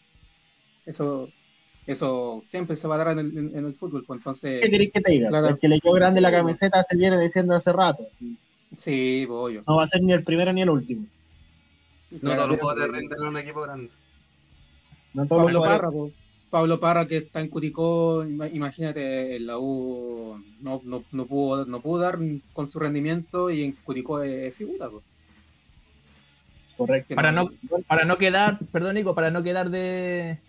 Eso 0.86 1.28
eso 1.86 2.41
siempre 2.45 2.78
se 2.78 2.88
va 2.88 2.95
a 2.95 2.97
dar 3.00 3.08
en 3.10 3.20
el, 3.20 3.38
en- 3.38 3.58
en 3.58 3.66
el 3.66 3.74
fútbol. 3.74 4.06
Pues 4.08 4.20
entonces, 4.20 4.64
¿Qué 4.64 4.70
queréis 4.72 4.91
que 4.93 5.02
te 5.02 5.12
diga? 5.12 5.28
Claro. 5.28 5.50
El 5.50 5.60
que 5.60 5.68
le 5.68 5.82
quedó 5.82 5.91
grande 5.93 6.22
la 6.22 6.32
camiseta 6.32 6.82
se 6.84 6.95
viene 6.95 7.20
diciendo 7.20 7.54
hace 7.54 7.74
rato. 7.74 8.08
sí, 8.78 9.26
obvio. 9.30 9.62
No 9.68 9.76
va 9.76 9.84
a 9.84 9.88
ser 9.88 10.02
ni 10.04 10.14
el 10.14 10.24
primero 10.24 10.54
ni 10.54 10.62
el 10.62 10.70
último. 10.70 11.06
No 12.22 12.34
todos 12.36 12.47
los 12.50 12.60
jugadores 12.62 12.91
rinden 12.95 13.22
en 13.22 13.28
un 13.28 13.38
equipo 13.38 13.62
grande. 13.64 13.89
No 15.14 15.26
todos 15.28 15.43
Pablo 15.43 15.60
jugadores- 15.60 15.82
Parra. 15.82 16.14
Pablo 16.50 16.80
Parra 16.80 17.08
que 17.08 17.18
está 17.18 17.41
en 17.41 17.50
Curicó, 17.50 18.24
ima- 18.26 18.50
imagínate, 18.52 19.36
en 19.36 19.45
la 19.47 19.58
U 19.60 20.41
no, 20.62 20.82
no, 20.84 21.04
no 21.12 21.26
pudo, 21.28 21.66
no 21.66 21.80
pudo 21.82 22.02
dar 22.02 22.18
con 22.54 22.68
su 22.70 22.80
rendimiento 22.80 23.50
y 23.52 23.64
en 23.66 23.74
Curicó 23.74 24.22
es 24.24 24.56
figura. 24.56 24.89
Correcto. 26.80 27.13
Para 27.13 27.34
no, 27.34 27.49
para 27.88 28.05
no 28.05 28.17
quedar, 28.17 28.57
perdón 28.71 28.95
Nico, 28.95 29.13
para 29.13 29.32
no 29.32 29.43
quedar 29.43 29.69
de, 29.69 30.39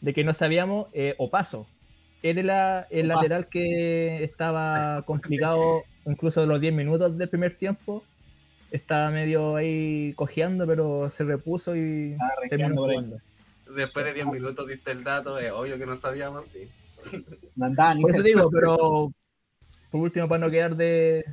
de 0.00 0.14
que 0.14 0.22
no 0.22 0.32
sabíamos, 0.32 0.86
eh, 0.92 1.16
Opaso. 1.18 1.66
él 2.22 2.38
era 2.38 2.86
el 2.90 3.08
Pasa. 3.08 3.22
lateral 3.22 3.48
que 3.48 4.22
estaba 4.22 5.02
complicado, 5.02 5.82
incluso 6.06 6.40
de 6.40 6.46
los 6.46 6.60
10 6.60 6.74
minutos 6.74 7.18
del 7.18 7.28
primer 7.28 7.56
tiempo. 7.58 8.04
Estaba 8.70 9.10
medio 9.10 9.56
ahí 9.56 10.12
cojeando, 10.14 10.64
pero 10.64 11.10
se 11.10 11.24
repuso 11.24 11.74
y 11.74 12.16
terminó 12.48 12.82
jugando. 12.82 13.18
Después 13.74 14.04
de 14.04 14.14
10 14.14 14.26
minutos 14.28 14.68
diste 14.68 14.92
el 14.92 15.02
dato, 15.02 15.38
es 15.40 15.50
obvio 15.50 15.76
que 15.76 15.86
no 15.86 15.96
sabíamos, 15.96 16.44
sí. 16.44 16.68
No 17.56 17.66
andaba 17.66 17.94
ni 17.94 18.02
Por 18.02 18.14
eso 18.14 18.22
digo, 18.22 18.48
pero 18.50 19.12
por 19.90 20.00
último, 20.00 20.28
para 20.28 20.40
no 20.40 20.50
quedar 20.50 20.76
de. 20.76 21.24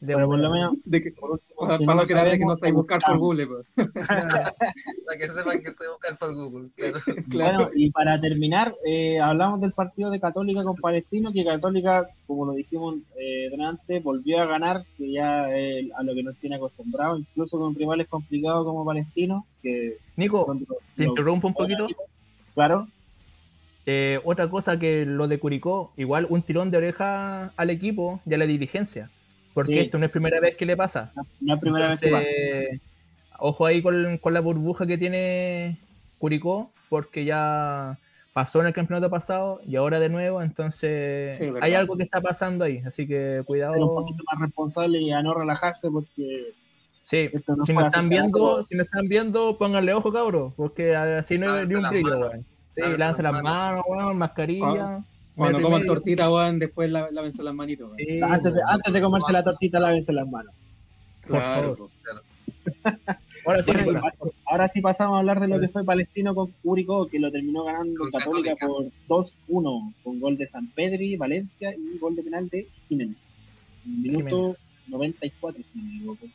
De 0.00 0.14
Pero 0.14 0.26
por 0.26 0.38
lo 0.38 0.50
menos, 0.50 0.72
De 0.84 1.02
que, 1.02 1.10
por 1.12 1.32
último, 1.32 1.60
para 1.60 1.78
si 1.78 1.84
no 1.86 1.92
que 2.04 2.44
no 2.44 2.56
sabéis 2.56 2.74
buscar 2.74 3.00
por. 3.06 3.18
Google, 3.18 3.46
pues. 3.46 3.66
Para 4.08 5.18
que 5.18 5.28
sepan 5.28 5.60
que 5.62 5.72
se 5.72 5.88
buscan 5.88 6.16
por 6.16 6.34
Google. 6.34 6.68
Claro. 6.76 6.98
Claro. 7.30 7.58
Bueno, 7.58 7.70
y 7.74 7.90
para 7.90 8.20
terminar, 8.20 8.74
eh, 8.86 9.18
hablamos 9.20 9.60
del 9.60 9.72
partido 9.72 10.10
de 10.10 10.20
Católica 10.20 10.62
con 10.64 10.76
Palestino, 10.76 11.32
que 11.32 11.44
Católica, 11.44 12.08
como 12.26 12.46
lo 12.46 12.52
dijimos 12.52 12.96
eh, 13.18 13.48
delante, 13.50 14.00
volvió 14.00 14.40
a 14.40 14.46
ganar, 14.46 14.84
que 14.96 15.10
ya 15.12 15.48
eh, 15.56 15.88
a 15.96 16.02
lo 16.02 16.14
que 16.14 16.22
nos 16.22 16.36
tiene 16.36 16.56
acostumbrado, 16.56 17.18
incluso 17.18 17.58
con 17.58 17.74
rivales 17.74 18.08
complicados 18.08 18.64
como 18.64 18.84
Palestino, 18.84 19.46
que 19.62 19.98
Nico, 20.16 20.46
los- 20.48 20.78
te 20.96 21.04
interrumpo 21.04 21.48
un 21.48 21.54
poquito. 21.54 21.86
Claro, 22.54 22.88
Eh, 23.90 24.20
otra 24.24 24.50
cosa 24.50 24.78
que 24.78 25.06
lo 25.06 25.28
de 25.28 25.38
Curicó, 25.38 25.92
igual 25.96 26.26
un 26.28 26.42
tirón 26.42 26.70
de 26.70 26.76
oreja 26.76 27.52
al 27.56 27.70
equipo 27.70 28.20
y 28.26 28.34
a 28.34 28.38
la 28.38 28.44
dirigencia. 28.46 29.08
Porque 29.58 29.72
Sí. 29.72 29.78
esto 29.80 29.98
no 29.98 30.06
es 30.06 30.12
primera 30.12 30.38
vez 30.38 30.56
que 30.56 30.64
le 30.66 30.76
pasa. 30.76 31.10
no, 31.16 31.22
no 31.40 31.54
es 31.54 31.60
primera 31.60 31.88
vez 31.88 31.98
que 32.00 32.10
pasa. 32.10 32.30
Ojo 33.40 33.66
ahí 33.66 33.82
con, 33.82 34.18
con 34.18 34.32
la 34.32 34.40
burbuja 34.40 34.86
que 34.86 34.96
tiene 34.98 35.78
Curicó, 36.18 36.70
porque 36.88 37.24
ya 37.24 37.98
pasó 38.32 38.60
en 38.60 38.68
el 38.68 38.72
campeonato 38.72 39.10
pasado 39.10 39.60
y 39.66 39.74
ahora 39.74 39.98
de 39.98 40.08
nuevo, 40.08 40.42
entonces 40.42 41.36
Sí, 41.36 41.50
hay 41.60 41.74
algo 41.74 41.96
que 41.96 42.04
está 42.04 42.20
pasando 42.20 42.64
ahí, 42.64 42.82
así 42.86 43.04
que 43.08 43.14
Ser 43.18 43.38
un 43.40 43.44
cuidado. 43.46 43.94
poquito 43.96 44.22
más 44.30 44.40
responsable 44.40 45.00
y 45.00 45.10
a 45.10 45.22
no 45.22 45.34
relajarse 45.34 45.90
porque 45.90 46.52
Sí, 47.06 47.30
no 47.56 47.64
si 47.64 47.72
me 47.72 47.82
están 47.84 48.08
viendo, 48.08 48.62
si 48.64 48.76
me 48.76 48.82
están 48.84 49.08
viendo, 49.08 49.58
pónganle 49.58 49.92
ojo, 49.94 50.12
cabros, 50.12 50.52
porque 50.56 50.94
así 50.94 51.36
no 51.38 51.46
es 51.46 51.52
Lávense 51.72 51.74
ni 51.78 51.84
un 51.84 51.90
brillo, 51.90 52.10
manos. 52.10 52.28
weón. 52.30 52.46
Sí, 52.76 52.98
las 52.98 53.42
manos, 53.42 53.84
weón, 53.88 54.18
mascarilla. 54.18 55.02
Cuando 55.38 55.62
coman 55.62 55.86
tortita, 55.86 56.30
weón, 56.30 56.58
después 56.58 56.90
la- 56.90 57.10
lávense 57.10 57.42
las 57.42 57.54
manitos. 57.54 57.92
Sí, 57.96 58.20
antes, 58.20 58.52
de, 58.54 58.60
antes 58.66 58.92
de 58.92 59.00
comerse 59.00 59.32
la 59.32 59.42
tortita, 59.44 59.78
lávense 59.80 60.12
las 60.12 60.28
manos. 60.28 60.52
por 61.22 61.30
Claro, 61.30 61.76
favor. 61.76 61.90
Ahora 63.46 63.62
sí, 63.62 63.70
Bueno, 63.72 63.92
Nicolás. 63.92 64.14
ahora 64.44 64.68
sí 64.68 64.80
pasamos 64.82 65.16
a 65.16 65.18
hablar 65.20 65.40
de 65.40 65.48
lo 65.48 65.58
que 65.60 65.68
fue 65.68 65.84
Palestino 65.84 66.34
con 66.34 66.50
Curicó, 66.62 67.06
que 67.06 67.18
lo 67.18 67.30
terminó 67.30 67.64
ganando 67.64 67.98
Con 68.00 68.10
Católica, 68.10 68.56
Católica. 68.56 68.94
por 69.06 69.24
2-1, 69.24 69.94
con 70.02 70.20
gol 70.20 70.36
de 70.36 70.46
San 70.46 70.66
Pedri, 70.68 71.16
Valencia 71.16 71.72
y 71.74 71.96
gol 71.98 72.14
de 72.16 72.22
penal 72.24 72.48
de 72.50 72.66
Jiménez. 72.88 73.36
Minuto 73.86 74.56
94, 74.88 75.62
si 75.62 75.78
no 75.78 75.84
me 75.84 75.96
equivoco, 75.96 76.26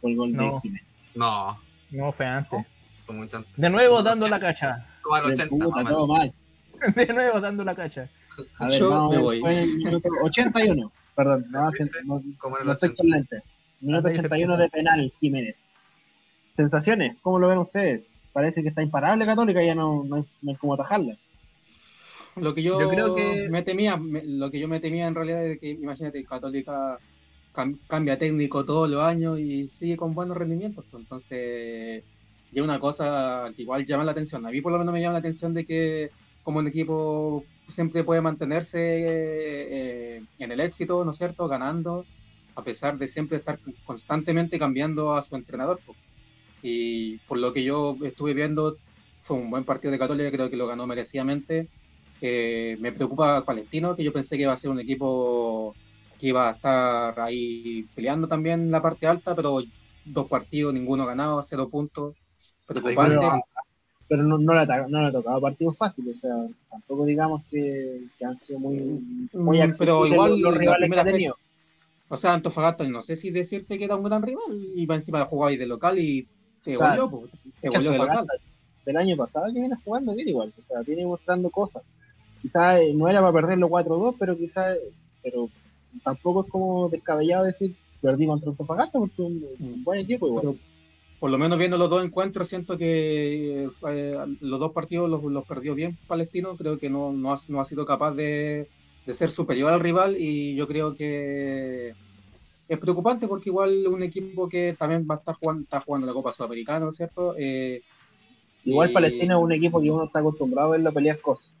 fue 0.00 0.10
el 0.10 0.16
gol 0.16 0.32
de 0.32 0.36
No. 0.38 0.60
Jiménez. 0.60 1.12
No, 1.14 1.58
no 1.92 2.12
fue 2.12 2.26
antes. 2.26 2.66
De 3.56 3.70
nuevo 3.70 4.02
dando 4.02 4.28
la 4.28 4.38
cacha. 4.38 4.86
Como 5.02 5.16
al 5.16 5.26
De 5.26 5.32
80, 5.32 5.48
puta, 5.50 5.82
más 5.82 5.92
o 5.92 5.96
todo 5.96 6.06
menos. 6.14 6.34
mal. 6.86 6.94
De 6.94 7.06
nuevo 7.12 7.40
dando 7.40 7.64
la 7.64 7.74
cacha. 7.74 8.08
A 8.58 8.66
ver, 8.68 8.78
Yo 8.78 8.90
vamos 8.90 9.12
a 9.12 9.16
me 9.16 9.22
voy. 9.22 9.40
fue 9.40 9.62
el 9.62 9.74
minuto 9.76 10.08
81, 10.22 10.92
perdón, 11.14 11.46
no, 11.50 11.70
no, 12.04 12.22
no 12.64 12.72
estoy 12.72 12.88
80. 12.90 12.94
con 12.96 13.08
lente. 13.10 13.42
Minuto 13.80 14.08
Ah, 14.08 14.12
sí, 14.12 14.18
81 14.20 14.56
de 14.56 14.68
penal, 14.68 15.10
Jiménez. 15.10 15.64
Sensaciones, 16.50 17.16
¿cómo 17.22 17.38
lo 17.38 17.48
ven 17.48 17.58
ustedes? 17.58 18.02
Parece 18.32 18.62
que 18.62 18.68
está 18.68 18.82
imparable 18.82 19.26
Católica, 19.26 19.62
ya 19.62 19.74
no, 19.74 20.04
no, 20.04 20.16
hay, 20.16 20.24
no 20.42 20.50
hay 20.50 20.56
cómo 20.56 20.74
atajarla. 20.74 21.16
Lo 22.36 22.54
que 22.54 22.62
yo, 22.62 22.80
Yo 22.80 22.88
creo 22.88 23.14
que- 23.14 23.48
me 23.48 23.62
temía, 23.62 23.96
me- 23.96 24.24
lo 24.24 24.50
que 24.50 24.58
yo 24.60 24.68
me 24.68 24.80
temía 24.80 25.06
en 25.06 25.14
realidad 25.14 25.44
es 25.46 25.58
que, 25.58 25.70
imagínate, 25.70 26.24
Católica 26.24 26.98
cam- 27.54 27.78
cambia 27.88 28.18
técnico 28.18 28.64
todos 28.64 28.88
los 28.88 29.02
años 29.02 29.38
y 29.40 29.68
sigue 29.68 29.96
con 29.96 30.14
buenos 30.14 30.36
rendimientos. 30.36 30.84
pues, 30.90 31.02
Entonces, 31.02 32.04
y 32.52 32.58
es 32.58 32.62
una 32.62 32.78
cosa 32.80 33.50
que 33.54 33.62
igual 33.62 33.84
llama 33.84 34.04
la 34.04 34.12
atención. 34.12 34.46
A 34.46 34.50
mí 34.50 34.60
por 34.60 34.72
lo 34.72 34.78
menos 34.78 34.92
me 34.94 35.00
llama 35.00 35.14
la 35.14 35.18
atención 35.18 35.52
de 35.54 35.64
que 35.66 36.10
como 36.42 36.60
un 36.60 36.68
equipo 36.68 37.44
siempre 37.70 38.04
puede 38.04 38.20
mantenerse 38.20 38.78
eh, 38.80 40.22
en 40.38 40.52
el 40.52 40.60
éxito, 40.60 41.04
¿no 41.04 41.12
es 41.12 41.18
cierto? 41.18 41.48
Ganando, 41.48 42.04
a 42.54 42.62
pesar 42.62 42.98
de 42.98 43.08
siempre 43.08 43.38
estar 43.38 43.58
constantemente 43.84 44.58
cambiando 44.58 45.14
a 45.14 45.22
su 45.22 45.36
entrenador. 45.36 45.80
pues. 45.84 45.98
Y 46.62 47.16
por 47.18 47.38
lo 47.38 47.52
que 47.52 47.64
yo 47.64 47.96
estuve 48.04 48.34
viendo, 48.34 48.76
fue 49.22 49.36
un 49.36 49.50
buen 49.50 49.64
partido 49.64 49.90
de 49.90 49.98
Católica, 49.98 50.30
creo 50.30 50.50
que 50.50 50.56
lo 50.56 50.66
ganó 50.66 50.86
merecidamente. 50.86 51.68
Eh, 52.20 52.76
me 52.80 52.92
preocupa 52.92 53.44
Palestino, 53.44 53.96
que 53.96 54.04
yo 54.04 54.12
pensé 54.12 54.36
que 54.36 54.42
iba 54.42 54.52
a 54.52 54.58
ser 54.58 54.70
un 54.70 54.80
equipo 54.80 55.74
que 56.18 56.28
iba 56.28 56.50
a 56.50 56.52
estar 56.52 57.18
ahí 57.18 57.86
peleando 57.94 58.28
también 58.28 58.70
la 58.70 58.82
parte 58.82 59.06
alta, 59.06 59.34
pero 59.34 59.62
dos 60.04 60.28
partidos, 60.28 60.74
ninguno 60.74 61.06
ganado, 61.06 61.42
cero 61.44 61.68
puntos. 61.70 62.14
Preocupante. 62.66 63.16
Pero 64.10 64.24
no, 64.24 64.38
no, 64.38 64.54
le, 64.54 64.60
ha, 64.60 64.88
no 64.88 65.02
le 65.02 65.06
ha 65.06 65.12
tocado 65.12 65.40
partidos 65.40 65.78
fáciles, 65.78 66.16
o 66.16 66.18
sea, 66.18 66.34
tampoco 66.68 67.04
digamos 67.06 67.44
que, 67.48 68.06
que 68.18 68.24
han 68.24 68.36
sido 68.36 68.58
muy, 68.58 68.76
muy 69.32 69.62
Mm, 69.62 69.70
pero 69.78 70.04
igual 70.04 70.32
los, 70.32 70.40
los 70.40 70.52
la 70.54 70.58
rivales 70.58 70.90
que 70.90 70.98
ha 70.98 71.04
tenido. 71.04 71.36
O 72.08 72.16
sea, 72.16 72.32
Antofagasta, 72.32 72.82
no 72.88 73.02
sé 73.02 73.14
si 73.14 73.30
decirte 73.30 73.78
que 73.78 73.84
era 73.84 73.94
un 73.94 74.02
gran 74.02 74.20
rival, 74.20 74.60
iba 74.74 74.96
encima 74.96 75.20
de 75.20 75.26
jugar 75.26 75.56
de 75.56 75.64
local 75.64 75.96
y 76.00 76.26
te 76.60 76.74
Claro. 76.74 77.08
goleó, 77.08 77.28
po, 77.28 77.28
te 77.60 77.68
goleó 77.68 77.92
de 77.92 77.98
local. 77.98 78.26
Del 78.84 78.96
año 78.96 79.16
pasado 79.16 79.46
que 79.46 79.60
viene 79.60 79.76
jugando 79.84 80.12
bien 80.12 80.28
igual, 80.28 80.52
o 80.58 80.62
sea, 80.64 80.80
viene 80.80 81.06
mostrando 81.06 81.48
cosas. 81.48 81.84
Quizás 82.42 82.80
no 82.92 83.08
era 83.08 83.20
para 83.20 83.32
perderlo 83.32 83.68
4-2, 83.68 84.16
pero 84.18 84.36
quizás, 84.36 84.76
pero 85.22 85.48
tampoco 86.02 86.44
es 86.44 86.50
como 86.50 86.88
descabellado 86.88 87.44
decir 87.44 87.76
perdí 88.02 88.26
contra 88.26 88.50
Antofagasta 88.50 88.98
porque 88.98 89.12
es 89.12 89.18
un, 89.20 89.44
un 89.60 89.84
buen 89.84 90.00
equipo 90.00 90.26
igual. 90.26 90.42
Pero 90.42 90.56
por 91.20 91.30
lo 91.30 91.38
menos 91.38 91.58
viendo 91.58 91.78
los 91.78 91.90
dos 91.90 92.04
encuentros, 92.04 92.48
siento 92.48 92.78
que 92.78 93.64
eh, 93.66 94.18
los 94.40 94.60
dos 94.60 94.72
partidos 94.74 95.10
los, 95.10 95.22
los 95.24 95.46
perdió 95.46 95.76
bien 95.76 95.98
Palestino. 96.08 96.56
Creo 96.58 96.78
que 96.80 96.90
no, 96.90 97.12
no, 97.12 97.34
ha, 97.34 97.38
no 97.48 97.62
ha 97.62 97.66
sido 97.66 97.86
capaz 97.86 98.14
de, 98.14 98.70
de 99.06 99.14
ser 99.14 99.30
superior 99.30 99.72
al 99.72 99.80
rival 99.80 100.16
y 100.18 100.56
yo 100.56 100.68
creo 100.68 100.94
que 100.96 101.94
es 102.68 102.78
preocupante 102.78 103.28
porque 103.28 103.50
igual 103.50 103.86
un 103.88 104.02
equipo 104.02 104.48
que 104.48 104.76
también 104.78 105.06
va 105.10 105.16
a 105.16 105.18
estar 105.18 105.36
jugando, 105.36 105.62
está 105.64 105.80
jugando 105.82 106.06
la 106.08 106.14
Copa 106.14 106.32
Sudamericana, 106.32 106.80
¿no 106.86 106.90
es 106.90 106.96
cierto? 106.96 107.34
Eh, 107.38 107.82
igual 108.64 108.90
y- 108.90 108.94
Palestino 108.94 109.38
es 109.38 109.44
un 109.44 109.52
equipo 109.52 109.80
que 109.82 109.90
uno 109.90 110.04
está 110.04 110.20
acostumbrado 110.20 110.68
a 110.68 110.72
verlo 110.72 110.92
pelear 110.94 111.20
cosas. 111.20 111.54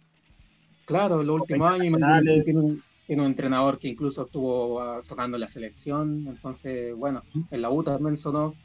Claro, 0.84 1.22
los 1.22 1.36
últimos 1.42 1.70
años 1.70 1.94
un, 1.94 2.84
tiene 3.06 3.22
un 3.22 3.28
entrenador 3.28 3.78
que 3.78 3.88
incluso 3.88 4.24
estuvo 4.24 4.80
ah, 4.80 5.02
sacando 5.02 5.38
la 5.38 5.48
selección, 5.48 6.26
entonces, 6.28 6.94
bueno, 6.96 7.24
en 7.50 7.62
la 7.62 7.70
U 7.70 7.82
también 7.84 8.16
sonó, 8.16 8.56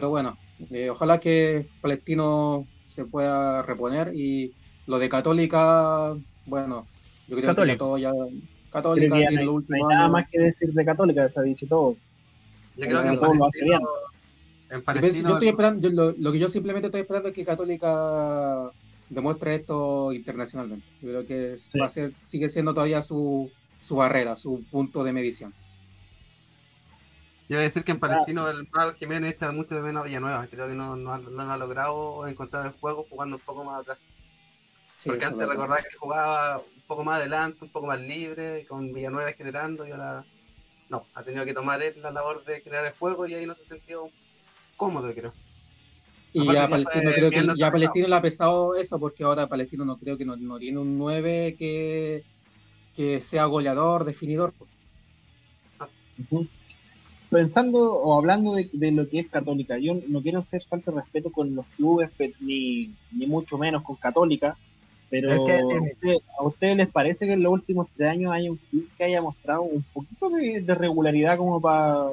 pero 0.00 0.08
bueno, 0.08 0.38
eh, 0.70 0.88
ojalá 0.88 1.20
que 1.20 1.66
Palestino 1.82 2.66
se 2.86 3.04
pueda 3.04 3.60
reponer 3.60 4.12
y 4.14 4.50
lo 4.86 4.98
de 4.98 5.10
Católica, 5.10 6.16
bueno, 6.46 6.88
yo 7.26 7.36
creo 7.36 7.50
Católica. 7.50 7.74
que 7.74 7.78
todo 7.78 7.98
ya 7.98 8.10
Creo 8.12 8.30
Católica 8.70 9.14
que 9.16 9.22
ya 9.24 9.30
no 9.30 9.40
hay, 9.40 9.44
los 9.44 9.68
no 9.68 9.76
hay 9.76 9.82
nada 9.82 10.08
más 10.08 10.24
que 10.30 10.38
decir 10.40 10.70
de 10.72 10.84
Católica, 10.86 11.28
se 11.28 11.38
ha 11.38 11.42
dicho 11.42 11.66
todo. 11.68 11.98
Yo 12.76 12.86
creo 12.86 13.02
que 13.02 13.08
en 13.08 13.18
Palestino, 13.20 13.78
en 14.70 14.78
Yo, 14.78 14.84
Palestino 14.84 15.28
yo 15.28 15.34
estoy 15.34 15.48
esperando, 15.48 15.86
yo- 15.88 15.94
lo, 15.94 16.14
lo 16.16 16.32
que 16.32 16.38
yo 16.38 16.48
simplemente 16.48 16.86
estoy 16.86 17.02
esperando 17.02 17.28
es 17.28 17.34
que 17.34 17.44
Católica 17.44 18.72
demuestre 19.10 19.56
esto 19.56 20.12
internacionalmente. 20.14 20.86
Yo 21.02 21.08
creo 21.10 21.26
que 21.26 21.58
Sí. 21.58 21.78
va 21.78 21.86
a 21.86 21.90
ser, 21.90 22.14
sigue 22.24 22.48
siendo 22.48 22.72
todavía 22.72 23.02
su, 23.02 23.52
su 23.78 23.96
barrera, 23.96 24.34
su 24.34 24.64
punto 24.70 25.04
de 25.04 25.12
medición. 25.12 25.52
Yo 27.50 27.56
voy 27.56 27.62
a 27.62 27.66
decir 27.66 27.82
que 27.82 27.90
en 27.90 27.98
Palestino 27.98 28.48
el 28.48 28.64
Pablo 28.68 28.94
Jiménez 28.94 29.32
echa 29.32 29.50
mucho 29.50 29.74
de 29.74 29.82
menos 29.82 30.02
a 30.02 30.06
Villanueva. 30.06 30.46
Creo 30.46 30.68
que 30.68 30.74
no, 30.74 30.94
no, 30.94 31.12
ha- 31.12 31.18
no 31.18 31.52
ha 31.52 31.56
logrado 31.56 32.24
encontrar 32.28 32.64
el 32.66 32.72
juego 32.74 33.04
jugando 33.10 33.38
un 33.38 33.42
poco 33.42 33.64
más 33.64 33.80
atrás. 33.80 33.98
Sí, 34.96 35.08
Porque 35.08 35.24
antes 35.24 35.48
recordaba 35.48 35.82
que 35.82 35.96
jugaba 35.98 36.58
un 36.58 36.82
poco 36.86 37.02
más 37.02 37.16
adelante, 37.18 37.64
un 37.64 37.70
poco 37.72 37.88
más 37.88 37.98
libre, 38.00 38.64
con 38.68 38.92
Villanueva 38.92 39.32
generando 39.32 39.84
y 39.84 39.90
ahora 39.90 40.24
no, 40.90 41.04
ha 41.12 41.24
tenido 41.24 41.44
que 41.44 41.52
tomar 41.52 41.82
él 41.82 41.94
la 42.00 42.12
labor 42.12 42.44
de 42.44 42.62
crear 42.62 42.84
el 42.86 42.92
juego 42.92 43.26
y 43.26 43.34
ahí 43.34 43.46
no 43.46 43.56
se 43.56 43.64
sintió 43.64 44.10
cómodo, 44.76 45.12
creo. 45.12 45.32
Y 46.32 46.42
Aparte 46.42 46.60
ya 46.60 46.68
Palestino 46.68 47.10
creo 47.16 47.30
que 47.30 47.58
ya. 47.58 47.72
Palestino 47.72 48.06
le 48.06 48.14
ha 48.14 48.22
pesado 48.22 48.76
eso 48.76 49.00
porque 49.00 49.24
ahora 49.24 49.48
Palestino 49.48 49.84
no 49.84 49.98
creo 49.98 50.16
que 50.16 50.24
no, 50.24 50.36
no 50.36 50.56
tiene 50.60 50.78
un 50.78 50.96
9 50.96 51.56
que, 51.58 52.22
que 52.94 53.20
sea 53.20 53.46
goleador, 53.46 54.04
definidor. 54.04 54.54
Ujú. 56.16 56.46
Pensando 57.30 57.94
o 57.94 58.18
hablando 58.18 58.54
de, 58.54 58.68
de 58.72 58.90
lo 58.90 59.08
que 59.08 59.20
es 59.20 59.28
Católica, 59.28 59.78
yo 59.78 59.94
no 60.08 60.20
quiero 60.20 60.40
hacer 60.40 60.62
falta 60.64 60.90
de 60.90 61.00
respeto 61.00 61.30
con 61.30 61.54
los 61.54 61.64
clubes, 61.76 62.10
ni, 62.40 62.90
ni 63.12 63.26
mucho 63.26 63.56
menos 63.56 63.82
con 63.82 63.96
Católica, 63.96 64.56
pero 65.08 65.32
Es 65.32 65.40
que 65.46 65.52
¿a 65.52 65.82
usted- 65.82 66.16
¿a 66.38 66.44
ustedes 66.44 66.76
les 66.76 66.88
parece 66.88 67.26
que 67.26 67.32
en 67.34 67.42
los 67.42 67.52
últimos 67.52 67.86
tres 67.96 68.10
años 68.10 68.32
hay 68.32 68.48
un 68.48 68.56
club 68.56 68.88
que 68.96 69.04
haya 69.04 69.22
mostrado 69.22 69.62
un 69.62 69.84
poquito 69.92 70.28
de, 70.30 70.60
de 70.62 70.74
regularidad 70.74 71.38
como 71.38 71.60
para 71.60 72.10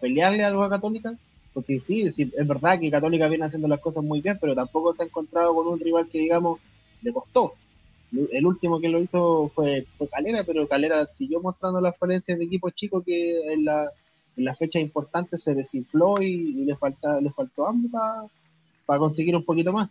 pelearle 0.00 0.42
algo 0.44 0.62
a 0.64 0.70
Católica? 0.70 1.14
Porque 1.54 1.78
sí, 1.80 2.10
sí, 2.10 2.30
es 2.36 2.46
verdad 2.46 2.78
que 2.80 2.90
Católica 2.90 3.28
viene 3.28 3.44
haciendo 3.44 3.68
las 3.68 3.80
cosas 3.80 4.02
muy 4.04 4.20
bien, 4.20 4.36
pero 4.40 4.54
tampoco 4.54 4.92
se 4.92 5.04
ha 5.04 5.06
encontrado 5.06 5.54
con 5.54 5.68
un 5.68 5.80
rival 5.80 6.08
que, 6.10 6.18
digamos, 6.18 6.58
le 7.02 7.12
costó. 7.12 7.54
El 8.32 8.46
último 8.46 8.80
que 8.80 8.88
lo 8.88 9.00
hizo 9.00 9.50
fue, 9.54 9.84
fue 9.88 10.08
Calera, 10.08 10.44
pero 10.44 10.66
Calera 10.68 11.06
siguió 11.06 11.40
mostrando 11.40 11.80
las 11.80 11.96
falencias 11.98 12.38
de 12.38 12.44
equipos 12.44 12.72
chicos 12.74 13.04
que 13.04 13.52
en 13.52 13.64
la, 13.64 13.90
en 14.36 14.44
la 14.44 14.54
fecha 14.54 14.78
importante 14.78 15.38
se 15.38 15.54
desinfló 15.54 16.20
y, 16.20 16.64
le, 16.64 16.76
falta, 16.76 17.20
le 17.20 17.30
faltó 17.30 17.66
hambre 17.66 17.90
para 18.84 18.98
conseguir 18.98 19.34
un 19.34 19.44
poquito 19.44 19.72
más. 19.72 19.90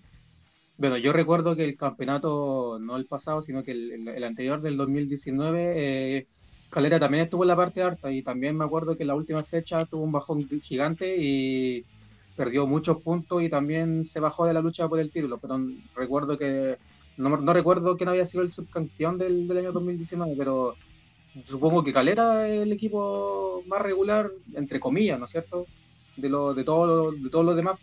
Bueno, 0.77 0.97
yo 0.97 1.13
recuerdo 1.13 1.55
que 1.55 1.63
el 1.63 1.77
campeonato, 1.77 2.77
no 2.79 2.97
el 2.97 3.05
pasado, 3.05 3.41
sino 3.41 3.63
que 3.63 3.71
el, 3.71 4.23
anterior 4.23 4.61
del 4.61 4.75
2019, 4.77 5.73
eh, 6.17 6.27
Calera 6.69 6.99
también 6.99 7.23
estuvo 7.23 7.43
en 7.43 7.47
la 7.47 7.55
parte 7.55 7.81
alta 7.81 8.11
y 8.11 8.21
también 8.21 8.57
me 8.57 8.65
acuerdo 8.65 8.97
que 8.97 9.03
en 9.03 9.07
la 9.07 9.15
última 9.15 9.43
fecha 9.43 9.85
tuvo 9.85 10.03
un 10.03 10.11
bajón 10.11 10.47
gigante 10.61 11.15
y 11.17 11.85
perdió 12.35 12.67
muchos 12.67 13.01
puntos 13.01 13.41
y 13.41 13.49
también 13.49 14.05
se 14.05 14.19
bajó 14.19 14.45
de 14.45 14.53
la 14.53 14.61
lucha 14.61 14.87
por 14.89 14.99
el 14.99 15.11
título. 15.11 15.37
Pero 15.37 15.59
recuerdo 15.95 16.37
que, 16.37 16.75
no, 17.17 17.37
no 17.37 17.53
recuerdo 17.53 17.95
quién 17.95 18.09
había 18.09 18.25
sido 18.25 18.43
el 18.43 18.51
subcampeón 18.51 19.17
del, 19.17 19.47
del 19.47 19.59
año 19.59 19.71
2019, 19.71 20.35
pero 20.37 20.75
supongo 21.47 21.83
que 21.83 21.93
Calera 21.93 22.47
es 22.47 22.61
el 22.61 22.71
equipo 22.71 23.63
más 23.67 23.81
regular, 23.81 24.31
entre 24.53 24.79
comillas, 24.79 25.19
¿no 25.19 25.25
es 25.25 25.31
cierto? 25.31 25.65
De, 26.17 26.29
lo, 26.29 26.53
de, 26.53 26.63
todo, 26.63 27.11
de 27.11 27.29
todos 27.29 27.45
los 27.45 27.55
demás 27.55 27.77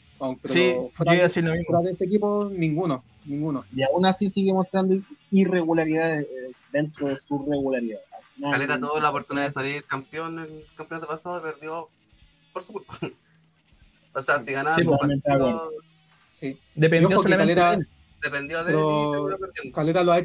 sí, 0.47 0.75
fuera, 0.95 1.13
de, 1.13 1.91
este 1.91 2.05
equipo, 2.05 2.51
ninguno, 2.53 3.03
ninguno. 3.25 3.65
Y 3.75 3.83
aún 3.83 4.07
así 4.07 4.31
sigue 4.31 4.53
mostrando 4.53 4.97
irregularidades 5.31 6.25
eh, 6.25 6.53
dentro 6.73 7.09
de 7.09 7.19
su 7.19 7.39
regularidad. 7.39 8.01
Calera 8.41 8.79
tuvo 8.79 8.99
la 8.99 9.11
oportunidad 9.11 9.47
de 9.47 9.51
salir 9.51 9.85
campeón 9.85 10.39
en 10.39 10.45
el 10.45 10.65
campeonato 10.77 11.07
pasado 11.07 11.43
perdió 11.43 11.89
por 12.53 12.63
su 12.63 12.73
culpa. 12.73 12.99
o 14.15 14.23
sea, 14.23 14.39
si 14.39 14.53
ganaba 14.53 14.77
su 14.79 14.91
partido... 14.91 15.71
Sí. 16.33 16.59
Dependió 16.75 17.21
Calera, 17.21 17.77
de 17.77 17.87
Dependió 18.23 18.65
de 18.65 18.73
él. 18.73 19.73
Calera 19.73 20.03
lo 20.03 20.13
ha 20.13 20.21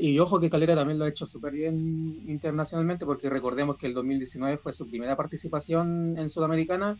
y 0.00 0.18
ojo 0.18 0.40
que 0.40 0.50
Calera 0.50 0.74
también 0.74 0.98
lo 0.98 1.04
ha 1.04 1.08
hecho 1.08 1.26
súper 1.26 1.52
bien 1.52 2.22
internacionalmente 2.26 3.06
porque 3.06 3.30
recordemos 3.30 3.76
que 3.76 3.86
el 3.86 3.94
2019 3.94 4.58
fue 4.58 4.72
su 4.72 4.88
primera 4.88 5.16
participación 5.16 6.18
en 6.18 6.28
Sudamericana, 6.30 6.98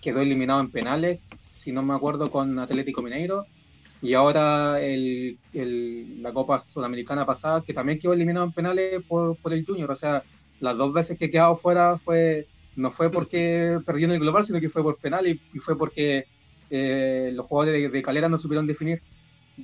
quedó 0.00 0.20
eliminado 0.20 0.60
en 0.60 0.70
penales 0.70 1.20
si 1.60 1.72
no 1.72 1.82
me 1.82 1.94
acuerdo, 1.94 2.30
con 2.30 2.58
Atlético 2.58 3.02
Mineiro. 3.02 3.46
Y 4.02 4.14
ahora 4.14 4.80
el, 4.80 5.38
la 6.22 6.32
Copa 6.32 6.58
Sudamericana 6.58 7.26
pasada, 7.26 7.62
que 7.62 7.74
también 7.74 7.98
quedó 7.98 8.14
eliminado 8.14 8.46
en 8.46 8.52
penales 8.52 9.04
por, 9.06 9.36
por 9.36 9.52
el 9.52 9.66
Junior. 9.66 9.90
O 9.90 9.96
sea, 9.96 10.22
las 10.60 10.76
dos 10.78 10.92
veces 10.94 11.18
que 11.18 11.26
he 11.26 11.30
quedado 11.30 11.56
fuera 11.56 11.98
fue 11.98 12.46
no 12.76 12.90
fue 12.90 13.10
porque 13.10 13.78
perdió 13.86 14.06
en 14.06 14.12
el 14.12 14.20
global, 14.20 14.44
sino 14.44 14.58
que 14.58 14.70
fue 14.70 14.82
por 14.82 14.96
penal 14.96 15.26
y, 15.26 15.34
fue 15.58 15.76
porque 15.76 16.24
eh, 16.70 17.30
los 17.34 17.44
jugadores 17.44 17.92
de, 17.92 18.02
Calera 18.02 18.28
no 18.30 18.38
supieron 18.38 18.66
definir 18.66 19.02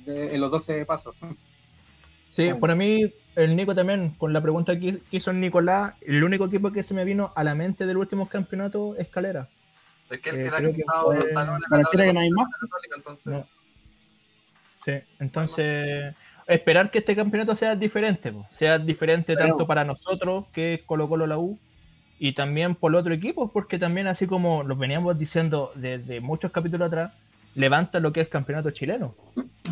en 0.05 0.39
los 0.39 0.51
12 0.51 0.85
pasos. 0.85 1.15
Sí, 2.37 2.53
para 2.53 2.75
mí, 2.75 3.11
el 3.35 3.55
Nico 3.55 3.73
también, 3.73 4.11
con 4.11 4.31
la 4.31 4.39
pregunta 4.39 4.79
que, 4.79 4.99
hizo 5.09 5.31
el 5.31 5.39
Nicolás, 5.39 5.95
el 6.01 6.23
único 6.23 6.45
equipo 6.45 6.71
que 6.71 6.83
se 6.83 6.93
me 6.93 7.03
vino 7.03 7.33
a 7.35 7.43
la 7.43 7.55
mente 7.55 7.87
del 7.87 7.97
último 7.97 8.29
campeonato 8.29 8.95
es 8.95 9.07
Calera. 9.07 9.49
Es 10.07 10.19
que 10.19 10.29
el 10.29 10.35
que 10.35 10.43
le 10.43 10.55
ha 10.55 10.71
quitado 10.71 11.15
los 11.15 11.33
talones 11.33 11.65
que 11.91 12.13
no 12.13 12.19
hay 12.19 12.29
más. 12.29 12.47
Entonces... 12.95 13.43
Sí, 14.85 14.91
entonces 15.19 16.15
esperar 16.45 16.91
que 16.91 16.99
este 16.99 17.15
campeonato 17.15 17.55
sea 17.55 17.75
diferente, 17.75 18.31
sea 18.51 18.77
diferente 18.77 19.35
tanto 19.35 19.65
para 19.65 19.83
nosotros, 19.83 20.45
que 20.53 20.75
es 20.75 20.81
Colo 20.83 21.09
Colo 21.09 21.25
la 21.25 21.39
U, 21.39 21.57
y 22.19 22.33
también 22.33 22.75
por 22.75 22.91
el 22.91 22.97
otro 22.97 23.15
equipo, 23.15 23.51
porque 23.51 23.79
también 23.79 24.05
así 24.05 24.27
como 24.27 24.61
los 24.61 24.77
veníamos 24.77 25.17
diciendo 25.17 25.71
desde 25.73 26.21
muchos 26.21 26.51
capítulos 26.51 26.85
atrás, 26.89 27.13
levanta 27.55 27.99
lo 27.99 28.13
que 28.13 28.21
es 28.21 28.27
el 28.27 28.31
campeonato 28.31 28.69
chileno. 28.69 29.15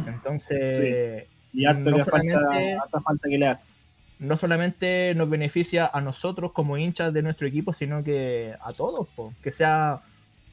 Entonces, 0.07 1.27
y 1.55 1.65
harto 1.65 1.91
no 1.91 2.03
falta, 2.05 2.99
falta 3.03 3.29
que 3.29 3.37
le 3.37 3.47
hace. 3.47 3.73
No 4.19 4.37
solamente 4.37 5.13
nos 5.15 5.29
beneficia 5.29 5.89
a 5.91 6.01
nosotros 6.01 6.51
como 6.51 6.77
hinchas 6.77 7.13
de 7.13 7.21
nuestro 7.21 7.47
equipo, 7.47 7.73
sino 7.73 8.03
que 8.03 8.53
a 8.61 8.71
todos, 8.71 9.07
que 9.41 9.51
sea 9.51 10.01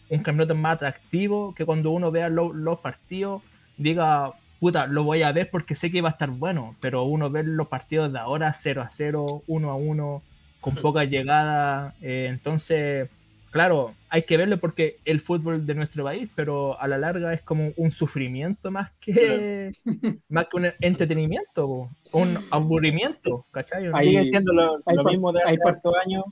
un 0.08 0.18
campeonato 0.18 0.54
más 0.54 0.76
atractivo, 0.76 1.54
que 1.54 1.64
cuando 1.64 1.90
uno 1.90 2.10
vea 2.10 2.28
los 2.28 2.78
partidos 2.80 3.42
diga, 3.76 4.32
puta, 4.60 4.86
lo 4.86 5.04
voy 5.04 5.22
a 5.22 5.32
ver 5.32 5.50
porque 5.50 5.74
sé 5.74 5.90
que 5.90 6.02
va 6.02 6.10
a 6.10 6.12
estar 6.12 6.30
bueno, 6.30 6.76
pero 6.80 7.04
uno 7.04 7.30
ve 7.30 7.42
los 7.42 7.68
partidos 7.68 8.12
de 8.12 8.18
ahora 8.18 8.54
0 8.54 8.82
a 8.82 8.88
0, 8.88 9.42
1 9.46 9.70
a 9.70 9.74
1, 9.74 10.22
con 10.60 10.74
poca 10.82 11.04
llegada, 11.04 11.94
eh, 12.00 12.26
entonces, 12.28 13.08
claro, 13.52 13.94
hay 14.08 14.24
que 14.24 14.36
verlo 14.36 14.58
porque 14.58 14.96
el 15.04 15.20
fútbol 15.20 15.64
de 15.64 15.74
nuestro 15.74 16.02
país, 16.02 16.28
pero 16.34 16.80
a 16.80 16.88
la 16.88 16.98
larga 16.98 17.32
es 17.32 17.42
como 17.42 17.70
un 17.76 17.92
sufrimiento 17.92 18.72
más 18.72 18.90
que, 19.00 19.70
más 20.28 20.46
que 20.48 20.56
un 20.56 20.72
entretenimiento, 20.80 21.88
un 22.10 22.38
aburrimiento, 22.50 23.46
¿cachai? 23.52 23.92
Sigue 24.02 24.24
siendo 24.24 24.52
lo, 24.52 25.04
mismo 25.04 25.32
de 25.32 25.42
hace 25.42 25.58
cuarto 25.58 25.92
años 25.96 26.24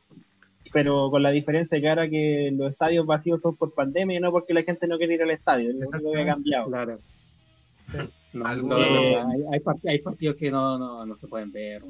pero 0.73 1.11
con 1.11 1.23
la 1.23 1.31
diferencia 1.31 1.81
que 1.81 1.89
ahora 1.89 2.09
que 2.09 2.51
los 2.53 2.71
estadios 2.71 3.07
vacíos 3.07 3.41
son 3.41 3.57
por 3.57 3.75
pandemia 3.75 4.19
y 4.19 4.21
no 4.21 4.31
porque 4.31 4.55
la 4.55 4.63
gente 4.63 4.87
no 4.87 4.99
quiere 4.99 5.15
ir 5.15 5.23
al 5.23 5.31
estadio, 5.31 5.71
es 5.71 5.77
lo 5.77 5.89
único 5.89 6.13
que 6.13 6.21
ha 6.21 6.27
cambiado. 6.27 6.67
Claro. 6.69 6.99
hay, 9.51 10.01
partidos 10.01 10.37
que 10.37 10.51
no, 10.51 10.79
no, 10.79 11.05
no 11.05 11.17
se 11.17 11.27
pueden 11.27 11.51
ver. 11.51 11.83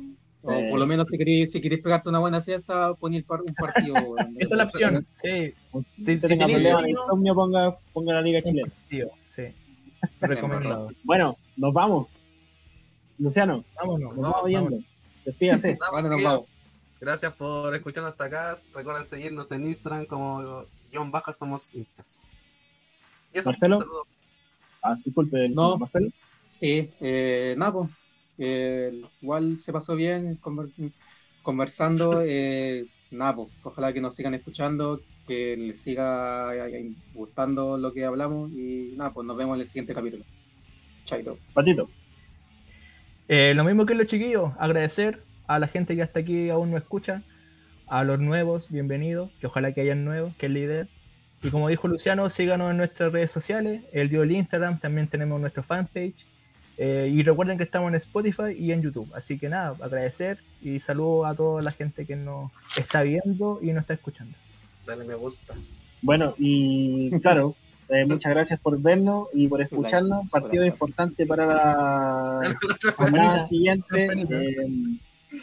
O 0.43 0.70
por 0.70 0.78
lo 0.78 0.86
menos 0.86 1.09
si 1.09 1.18
queréis, 1.18 1.53
si 1.53 1.61
queréis 1.61 1.82
pegarte 1.82 2.09
una 2.09 2.18
buena 2.18 2.41
siesta, 2.41 2.95
poner 2.95 3.24
un 3.28 3.55
partido. 3.55 3.95
Esa 4.38 4.55
es 4.55 4.59
la 4.59 4.64
opción. 4.64 5.07
Sí. 5.22 5.55
Si, 6.03 6.16
tenga 6.16 6.47
de 6.47 6.91
insomnio, 6.91 7.34
ponga, 7.34 7.76
ponga 7.93 8.14
la 8.14 8.22
Liga 8.22 8.41
Chilena. 8.41 8.72
Sí. 8.88 9.03
Recomendado. 10.20 10.91
bueno, 11.05 11.36
nos 11.57 11.74
vamos. 11.74 12.09
Luciano, 13.18 13.64
vámonos, 13.76 14.16
nos 14.16 14.32
vamos 14.32 14.45
viendo. 14.47 14.78
Despídase. 15.24 15.78
Bueno, 15.93 16.09
nos 16.09 16.22
vamos. 16.22 16.47
Gracias 17.01 17.32
por 17.34 17.74
escucharnos 17.74 18.12
hasta 18.12 18.24
acá. 18.24 18.55
Recuerden 18.74 19.05
seguirnos 19.05 19.51
en 19.53 19.64
Instagram 19.64 20.07
como 20.07 20.64
John 20.93 21.11
Baja 21.11 21.32
Somos 21.32 21.74
Hinchas. 21.74 22.53
Y 23.32 23.38
eso, 23.38 23.51
Marcelo. 23.51 23.76
Un 23.76 23.82
saludo. 23.82 24.07
Ah, 24.82 24.97
disculpe, 25.05 25.49
no. 25.51 25.76
Marcelo. 25.76 26.09
Sí, 26.53 26.91
eh, 27.01 27.55
nada, 27.57 27.72
pues, 27.72 27.91
eh, 28.41 29.03
igual 29.20 29.61
se 29.61 29.72
pasó 29.72 29.95
bien 29.95 30.38
conversando. 31.43 32.22
Eh, 32.26 32.86
nada, 33.11 33.34
pues, 33.36 33.49
ojalá 33.62 33.93
que 33.93 34.01
nos 34.01 34.14
sigan 34.14 34.34
escuchando, 34.34 35.01
que 35.26 35.57
les 35.57 35.80
siga 35.80 36.55
eh, 36.68 36.93
gustando 37.14 37.76
lo 37.76 37.93
que 37.93 38.05
hablamos 38.05 38.51
y 38.53 38.95
nada, 38.97 39.12
pues 39.12 39.26
nos 39.26 39.36
vemos 39.36 39.57
en 39.57 39.62
el 39.62 39.66
siguiente 39.66 39.95
capítulo. 39.95 40.24
Chaito. 41.05 41.38
Patito. 41.53 41.88
Eh, 43.28 43.53
lo 43.55 43.64
mismo 43.64 43.86
que 43.86 43.95
los 43.95 44.07
chiquillos, 44.07 44.53
agradecer 44.59 45.22
a 45.47 45.59
la 45.59 45.68
gente 45.68 45.95
que 45.95 46.03
hasta 46.03 46.20
aquí 46.20 46.51
aún 46.51 46.70
no 46.70 46.76
escucha, 46.76 47.22
a 47.86 48.05
los 48.05 48.20
nuevos, 48.20 48.68
bienvenidos, 48.70 49.30
que 49.41 49.47
ojalá 49.47 49.72
que 49.72 49.80
hayan 49.80 50.05
nuevos, 50.05 50.34
que 50.36 50.47
es 50.47 50.53
la 50.53 50.59
idea. 50.59 50.88
Y 51.43 51.51
como 51.51 51.68
dijo 51.68 51.88
Luciano, 51.88 52.30
síganos 52.30 52.70
en 52.70 52.76
nuestras 52.76 53.12
redes 53.12 53.30
sociales, 53.30 53.82
el 53.93 54.09
dio 54.09 54.22
el 54.22 54.32
Instagram, 54.32 54.78
también 54.78 55.09
tenemos 55.09 55.41
nuestro 55.41 55.62
fanpage. 55.62 56.26
Eh, 56.82 57.12
y 57.12 57.22
recuerden 57.22 57.58
que 57.58 57.64
estamos 57.64 57.90
en 57.90 57.96
Spotify 57.96 58.56
y 58.58 58.72
en 58.72 58.80
YouTube. 58.80 59.12
Así 59.14 59.38
que 59.38 59.50
nada, 59.50 59.76
agradecer 59.82 60.38
y 60.62 60.80
saludo 60.80 61.26
a 61.26 61.34
toda 61.34 61.60
la 61.60 61.72
gente 61.72 62.06
que 62.06 62.16
nos 62.16 62.50
está 62.74 63.02
viendo 63.02 63.58
y 63.60 63.66
nos 63.66 63.82
está 63.82 63.92
escuchando. 63.92 64.34
Dale 64.86 65.04
me 65.04 65.14
gusta. 65.14 65.52
Bueno, 66.00 66.32
y 66.38 67.10
claro, 67.20 67.54
eh, 67.90 68.06
muchas 68.06 68.32
gracias 68.32 68.58
por 68.60 68.80
vernos 68.80 69.28
y 69.34 69.46
por 69.46 69.60
escucharnos. 69.60 70.30
Partido 70.30 70.64
importante 70.64 71.26
para 71.26 72.40
la 72.40 72.56
jornada 72.96 73.40
siguiente. 73.40 74.08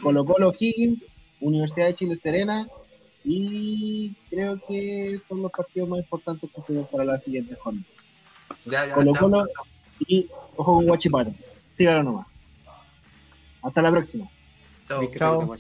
Colo 0.02 0.26
Colo 0.26 0.52
Higgins, 0.60 1.20
Universidad 1.40 1.86
de 1.86 1.94
Chile 1.94 2.16
Serena 2.16 2.68
y 3.24 4.16
creo 4.32 4.60
que 4.68 5.20
son 5.30 5.44
los 5.44 5.52
partidos 5.52 5.88
más 5.88 6.00
importantes 6.00 6.50
que 6.50 6.64
se 6.64 6.74
ven 6.74 6.88
para 6.92 7.06
la 7.06 7.20
siguiente 7.20 7.54
jornada. 7.54 7.86
Colo 8.96 9.12
Colo 9.14 9.48
y 10.08 10.28
ojo 10.58 10.76
con 10.76 10.86
Guachipato. 10.86 11.32
Síganlo 11.72 12.04
nomás. 12.04 12.28
Hasta 13.62 13.82
la 13.82 13.92
próxima. 13.92 14.28
Chao. 14.88 15.58